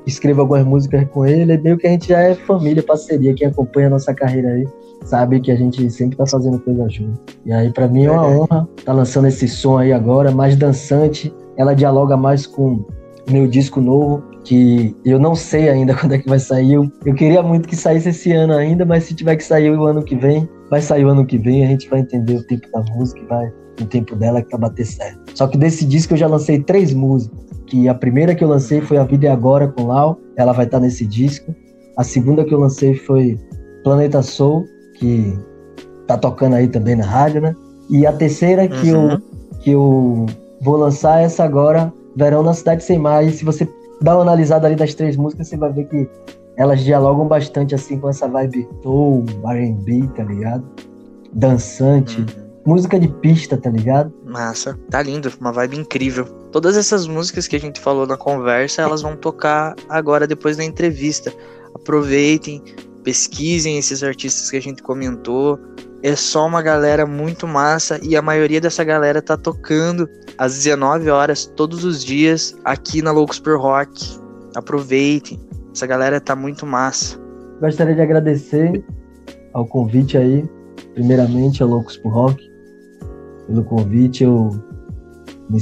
escrevo 0.06 0.42
algumas 0.42 0.64
músicas 0.64 1.06
com 1.10 1.24
ele, 1.24 1.54
e 1.54 1.58
meio 1.58 1.78
que 1.78 1.86
a 1.86 1.90
gente 1.90 2.08
já 2.08 2.20
é 2.20 2.34
família, 2.34 2.82
parceria, 2.82 3.34
quem 3.34 3.48
acompanha 3.48 3.86
a 3.86 3.90
nossa 3.90 4.12
carreira 4.14 4.48
aí 4.48 4.66
sabe 5.06 5.40
que 5.40 5.50
a 5.50 5.56
gente 5.56 5.88
sempre 5.90 6.16
tá 6.16 6.26
fazendo 6.26 6.58
coisa 6.60 6.88
junto. 6.88 7.20
E 7.44 7.52
aí, 7.52 7.72
para 7.72 7.88
mim, 7.88 8.04
é 8.04 8.10
uma 8.10 8.26
é. 8.26 8.36
honra 8.36 8.68
tá 8.84 8.92
lançando 8.92 9.28
esse 9.28 9.48
som 9.48 9.78
aí 9.78 9.92
agora, 9.92 10.30
mais 10.30 10.56
dançante. 10.56 11.32
Ela 11.56 11.74
dialoga 11.74 12.16
mais 12.16 12.46
com 12.46 12.84
meu 13.30 13.46
disco 13.46 13.80
novo, 13.80 14.22
que 14.44 14.94
eu 15.04 15.18
não 15.18 15.34
sei 15.34 15.68
ainda 15.68 15.94
quando 15.98 16.12
é 16.12 16.18
que 16.18 16.28
vai 16.28 16.38
sair. 16.38 16.74
Eu, 16.74 16.90
eu 17.04 17.14
queria 17.14 17.42
muito 17.42 17.68
que 17.68 17.76
saísse 17.76 18.10
esse 18.10 18.32
ano 18.32 18.52
ainda, 18.52 18.84
mas 18.84 19.04
se 19.04 19.14
tiver 19.14 19.36
que 19.36 19.44
sair 19.44 19.70
o 19.70 19.86
ano 19.86 20.02
que 20.02 20.16
vem, 20.16 20.48
vai 20.70 20.80
sair 20.80 21.04
o 21.04 21.08
ano 21.08 21.24
que 21.24 21.38
vem, 21.38 21.64
a 21.64 21.68
gente 21.68 21.88
vai 21.88 22.00
entender 22.00 22.36
o 22.36 22.46
tempo 22.46 22.70
da 22.72 22.80
música 22.94 23.20
e 23.20 23.26
vai 23.26 23.52
no 23.78 23.86
tempo 23.86 24.16
dela 24.16 24.42
que 24.42 24.50
vai 24.50 24.60
bater 24.60 24.86
certo. 24.86 25.20
Só 25.34 25.46
que 25.46 25.58
desse 25.58 25.84
disco 25.84 26.14
eu 26.14 26.18
já 26.18 26.26
lancei 26.26 26.62
três 26.62 26.92
músicas, 26.92 27.38
que 27.66 27.88
a 27.88 27.94
primeira 27.94 28.34
que 28.34 28.42
eu 28.42 28.48
lancei 28.48 28.80
foi 28.80 28.96
A 28.96 29.04
Vida 29.04 29.26
é 29.26 29.30
Agora 29.30 29.68
com 29.68 29.86
Lau, 29.86 30.18
ela 30.36 30.52
vai 30.52 30.64
estar 30.64 30.78
tá 30.78 30.84
nesse 30.84 31.04
disco. 31.04 31.54
A 31.96 32.04
segunda 32.04 32.44
que 32.44 32.54
eu 32.54 32.58
lancei 32.58 32.94
foi 32.94 33.38
Planeta 33.82 34.22
Soul, 34.22 34.64
que 34.98 35.38
tá 36.06 36.16
tocando 36.16 36.54
aí 36.54 36.68
também 36.68 36.96
na 36.96 37.04
rádio, 37.04 37.40
né? 37.40 37.54
E 37.88 38.06
a 38.06 38.12
terceira 38.12 38.66
que, 38.66 38.92
uhum. 38.92 39.12
eu, 39.12 39.20
que 39.60 39.70
eu 39.70 40.26
vou 40.60 40.76
lançar 40.76 41.20
é 41.20 41.24
essa 41.24 41.44
agora, 41.44 41.92
Verão 42.16 42.42
na 42.42 42.54
Cidade 42.54 42.82
Sem 42.82 42.98
Mar. 42.98 43.24
E 43.24 43.32
se 43.32 43.44
você 43.44 43.68
dá 44.00 44.14
uma 44.14 44.22
analisada 44.22 44.66
ali 44.66 44.76
das 44.76 44.94
três 44.94 45.16
músicas, 45.16 45.48
você 45.48 45.56
vai 45.56 45.72
ver 45.72 45.84
que 45.88 46.08
elas 46.56 46.80
dialogam 46.80 47.26
bastante 47.26 47.74
assim 47.74 47.98
com 47.98 48.08
essa 48.08 48.26
vibe 48.26 48.66
soul, 48.82 49.24
R&B, 49.44 50.08
tá 50.16 50.24
ligado? 50.24 50.64
Dançante. 51.32 52.20
Uhum. 52.20 52.46
Música 52.66 52.98
de 52.98 53.06
pista, 53.06 53.56
tá 53.56 53.70
ligado? 53.70 54.12
Massa, 54.24 54.76
tá 54.90 55.00
lindo, 55.00 55.32
uma 55.40 55.52
vibe 55.52 55.78
incrível. 55.78 56.24
Todas 56.50 56.76
essas 56.76 57.06
músicas 57.06 57.46
que 57.46 57.54
a 57.54 57.60
gente 57.60 57.78
falou 57.78 58.06
na 58.08 58.16
conversa, 58.16 58.82
elas 58.82 59.02
vão 59.02 59.14
tocar 59.14 59.76
agora 59.88 60.26
depois 60.26 60.56
da 60.56 60.64
entrevista. 60.64 61.32
Aproveitem, 61.74 62.60
pesquisem 63.06 63.78
esses 63.78 64.02
artistas 64.02 64.50
que 64.50 64.56
a 64.56 64.60
gente 64.60 64.82
comentou, 64.82 65.60
é 66.02 66.16
só 66.16 66.44
uma 66.44 66.60
galera 66.60 67.06
muito 67.06 67.46
massa 67.46 68.00
e 68.02 68.16
a 68.16 68.20
maioria 68.20 68.60
dessa 68.60 68.82
galera 68.82 69.22
tá 69.22 69.36
tocando 69.36 70.08
às 70.36 70.56
19 70.56 71.08
horas 71.08 71.46
todos 71.46 71.84
os 71.84 72.04
dias 72.04 72.56
aqui 72.64 73.00
na 73.00 73.12
Loucos 73.12 73.38
por 73.38 73.60
Rock. 73.60 74.18
Aproveitem. 74.56 75.38
Essa 75.72 75.86
galera 75.86 76.20
tá 76.20 76.34
muito 76.34 76.66
massa. 76.66 77.16
Gostaria 77.60 77.94
de 77.94 78.02
agradecer 78.02 78.84
ao 79.52 79.64
convite 79.64 80.18
aí, 80.18 80.44
primeiramente 80.92 81.62
ao 81.62 81.68
Loucos 81.68 81.96
por 81.98 82.12
Rock, 82.12 82.42
pelo 83.46 83.62
convite. 83.62 84.24
Eu 84.24 84.50
me, 85.48 85.60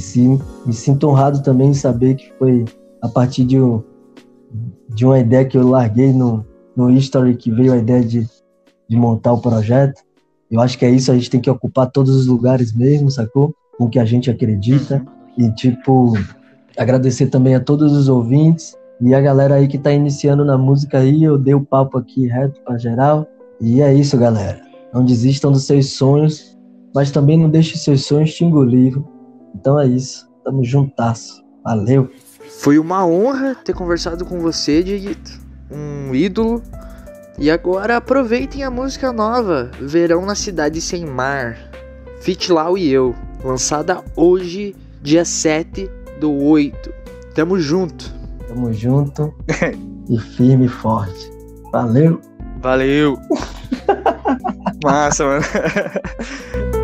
me 0.65 0.73
sinto 0.73 1.07
honrado 1.07 1.43
também 1.43 1.69
em 1.69 1.75
saber 1.75 2.15
que 2.15 2.33
foi 2.39 2.65
a 3.03 3.07
partir 3.07 3.43
de, 3.43 3.61
um, 3.61 3.83
de 4.89 5.05
uma 5.05 5.19
ideia 5.19 5.45
que 5.45 5.55
eu 5.55 5.67
larguei 5.67 6.11
no, 6.11 6.43
no 6.75 6.91
History 6.91 7.35
que 7.35 7.51
veio 7.51 7.73
a 7.73 7.77
ideia 7.77 8.03
de, 8.03 8.27
de 8.87 8.95
montar 8.95 9.33
o 9.33 9.41
projeto. 9.41 10.01
Eu 10.49 10.61
acho 10.61 10.77
que 10.77 10.85
é 10.85 10.89
isso, 10.89 11.11
a 11.11 11.15
gente 11.15 11.29
tem 11.29 11.41
que 11.41 11.49
ocupar 11.49 11.89
todos 11.89 12.15
os 12.15 12.27
lugares 12.27 12.73
mesmo, 12.73 13.09
sacou? 13.09 13.53
Com 13.77 13.85
o 13.85 13.89
que 13.89 13.99
a 13.99 14.05
gente 14.05 14.29
acredita. 14.29 15.05
Uhum. 15.37 15.45
E, 15.45 15.51
tipo, 15.51 16.13
agradecer 16.77 17.27
também 17.27 17.55
a 17.55 17.59
todos 17.59 17.91
os 17.93 18.07
ouvintes 18.07 18.75
e 19.01 19.13
a 19.13 19.21
galera 19.21 19.55
aí 19.55 19.67
que 19.67 19.77
tá 19.77 19.91
iniciando 19.91 20.45
na 20.45 20.57
música 20.57 20.99
aí. 20.99 21.23
Eu 21.23 21.37
dei 21.37 21.53
o 21.53 21.65
papo 21.65 21.97
aqui 21.97 22.27
reto 22.27 22.61
pra 22.61 22.77
geral. 22.77 23.27
E 23.59 23.81
é 23.81 23.93
isso, 23.93 24.17
galera. 24.17 24.61
Não 24.93 25.03
desistam 25.03 25.51
dos 25.51 25.65
seus 25.65 25.91
sonhos, 25.91 26.57
mas 26.93 27.11
também 27.11 27.37
não 27.37 27.49
deixe 27.49 27.77
seus 27.77 28.05
sonhos 28.05 28.33
te 28.33 28.45
engolir. 28.45 28.97
Então 29.53 29.79
é 29.79 29.87
isso. 29.87 30.29
Tamo 30.43 30.63
juntasso. 30.63 31.43
Valeu. 31.63 32.09
Foi 32.59 32.77
uma 32.79 33.05
honra 33.05 33.55
ter 33.55 33.73
conversado 33.73 34.23
com 34.23 34.39
você, 34.39 34.83
Dieguito. 34.83 35.44
Um 35.69 36.13
ídolo 36.13 36.61
e 37.37 37.51
agora 37.51 37.97
aproveitem 37.97 38.63
a 38.63 38.71
música 38.71 39.11
nova, 39.11 39.69
Verão 39.79 40.25
na 40.25 40.35
Cidade 40.35 40.79
Sem 40.79 41.05
Mar, 41.05 41.57
Fit 42.21 42.51
Lau 42.51 42.77
e 42.77 42.89
eu, 42.89 43.13
lançada 43.43 44.03
hoje, 44.15 44.75
dia 45.01 45.25
7 45.25 45.89
do 46.19 46.31
8. 46.31 46.93
Tamo 47.33 47.59
junto. 47.59 48.13
Tamo 48.47 48.71
junto 48.71 49.33
e 50.09 50.17
firme 50.17 50.65
e 50.65 50.69
forte. 50.69 51.31
Valeu. 51.71 52.21
Valeu. 52.61 53.19
Massa, 54.83 55.25
mano. 55.25 55.43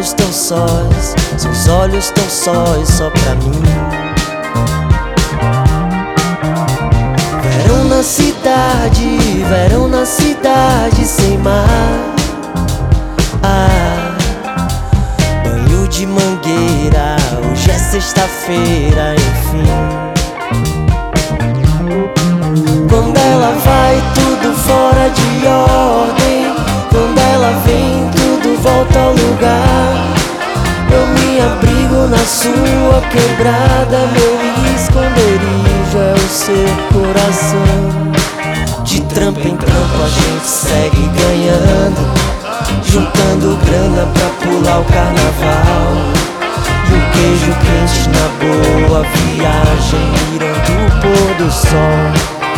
olhos 0.00 0.12
tão 0.14 0.32
sóis, 0.32 1.14
seus 1.36 1.68
olhos 1.68 2.10
tão 2.10 2.24
sóis 2.30 2.88
só 2.88 3.10
pra 3.10 3.34
mim. 3.34 3.60
Verão 7.42 7.84
na 7.84 8.02
cidade, 8.02 9.18
verão 9.48 9.88
na 9.88 10.06
cidade 10.06 11.04
sem 11.04 11.36
mar. 11.38 11.66
Ah, 13.42 14.16
banho 15.44 15.86
de 15.88 16.06
mangueira, 16.06 17.16
hoje 17.44 17.70
é 17.70 17.78
sexta-feira, 17.78 19.14
enfim. 19.16 19.66
Quando 22.88 23.16
ela 23.18 23.52
vai, 23.64 24.02
tudo 24.14 24.29
fora 24.70 25.10
de 25.10 25.46
ordem. 25.46 26.54
Quando 26.90 27.18
ela 27.18 27.52
vem, 27.66 28.08
tudo 28.14 28.56
volta 28.62 28.98
ao 29.00 29.12
lugar. 29.12 30.06
Eu 30.92 31.06
me 31.08 31.40
abrigo 31.40 32.06
na 32.08 32.24
sua 32.24 33.00
quebrada, 33.10 33.98
meu 34.14 34.34
esconderijo 34.74 35.98
é 35.98 36.14
o 36.14 36.28
seu 36.28 36.68
coração. 36.92 38.12
De 38.84 39.00
trampo 39.02 39.40
em 39.40 39.56
trampo 39.56 40.02
a 40.04 40.08
gente 40.08 40.46
segue 40.46 41.10
ganhando, 41.22 42.02
juntando 42.84 43.58
grana 43.64 44.06
pra 44.14 44.28
pular 44.40 44.80
o 44.80 44.84
carnaval. 44.84 45.92
E 46.88 46.92
o 46.92 47.02
queijo 47.12 47.52
quente 47.64 48.08
na 48.08 48.26
boa 48.40 49.02
viagem, 49.02 50.06
mirando 50.32 50.72
o 50.86 50.90
pôr 51.00 51.44
do 51.44 51.50
sol. 51.52 52.49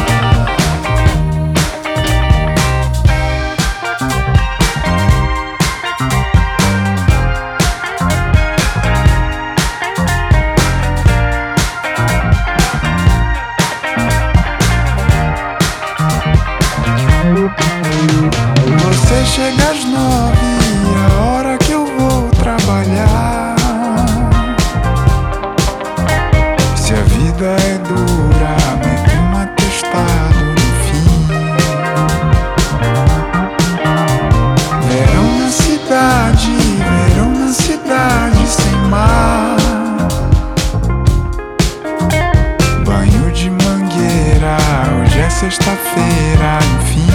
sexta-feira, 45.42 46.60
enfim. 46.76 47.10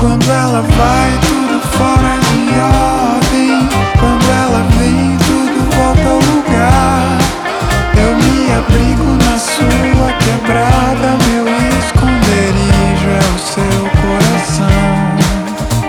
Quando 0.00 0.30
ela 0.30 0.62
vai, 0.62 1.10
tudo 1.26 1.60
fora 1.76 2.14
de 2.24 2.40
ordem. 2.58 3.68
Quando 4.00 4.24
ela 4.42 4.62
vem, 4.78 5.18
tudo 5.26 5.58
volta 5.76 6.08
ao 6.08 6.20
lugar. 6.32 7.18
Eu 7.98 8.16
me 8.16 8.50
abrigo 8.54 9.04
na 9.24 9.36
sua 9.38 10.10
quebrada, 10.24 11.08
meu 11.28 11.46
esconderijo 11.82 13.08
é 13.12 13.26
o 13.28 13.38
seu 13.52 13.80
coração. 14.00 14.80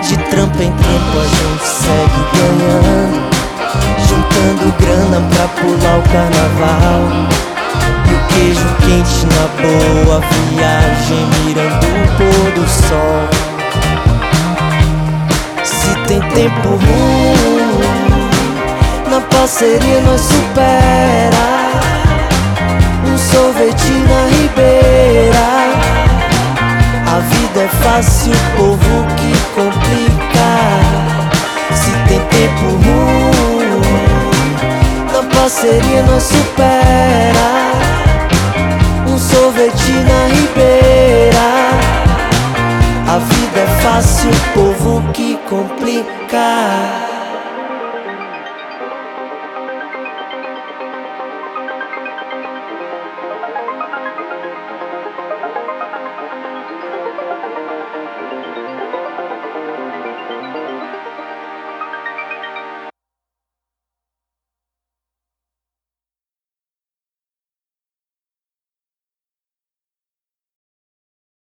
De 0.02 0.16
trampo 0.28 0.62
em 0.62 0.72
tempo 0.72 1.14
a 1.18 1.26
gente 1.26 1.66
segue 1.66 2.22
ganhando, 2.36 3.18
juntando 4.08 4.74
grana 4.78 5.18
pra 5.30 5.48
pular 5.48 5.96
o 5.98 6.02
carnaval 6.02 7.46
seria 19.56 20.00
nós 20.02 20.20
supera. 20.20 21.46
Um 23.06 23.16
sorvete 23.16 23.90
na 24.06 24.26
ribeira. 24.36 25.46
A 27.06 27.18
vida 27.20 27.60
é 27.62 27.68
fácil, 27.82 28.32
povo 28.56 29.06
que 29.16 29.32
complica. 29.54 30.48
Se 31.74 31.90
tem 32.08 32.20
tempo 32.20 32.66
ruim 32.84 33.80
Na 35.12 35.22
parceria 35.34 36.02
nós 36.02 36.22
supera 36.22 37.85
Um 39.16 39.18
sorvete 39.18 39.92
na 39.92 40.26
ribeira. 40.26 41.40
A 43.08 43.18
vida 43.18 43.60
é 43.60 43.80
fácil, 43.80 44.30
povo 44.52 45.02
que 45.14 45.38
complica 45.48 47.15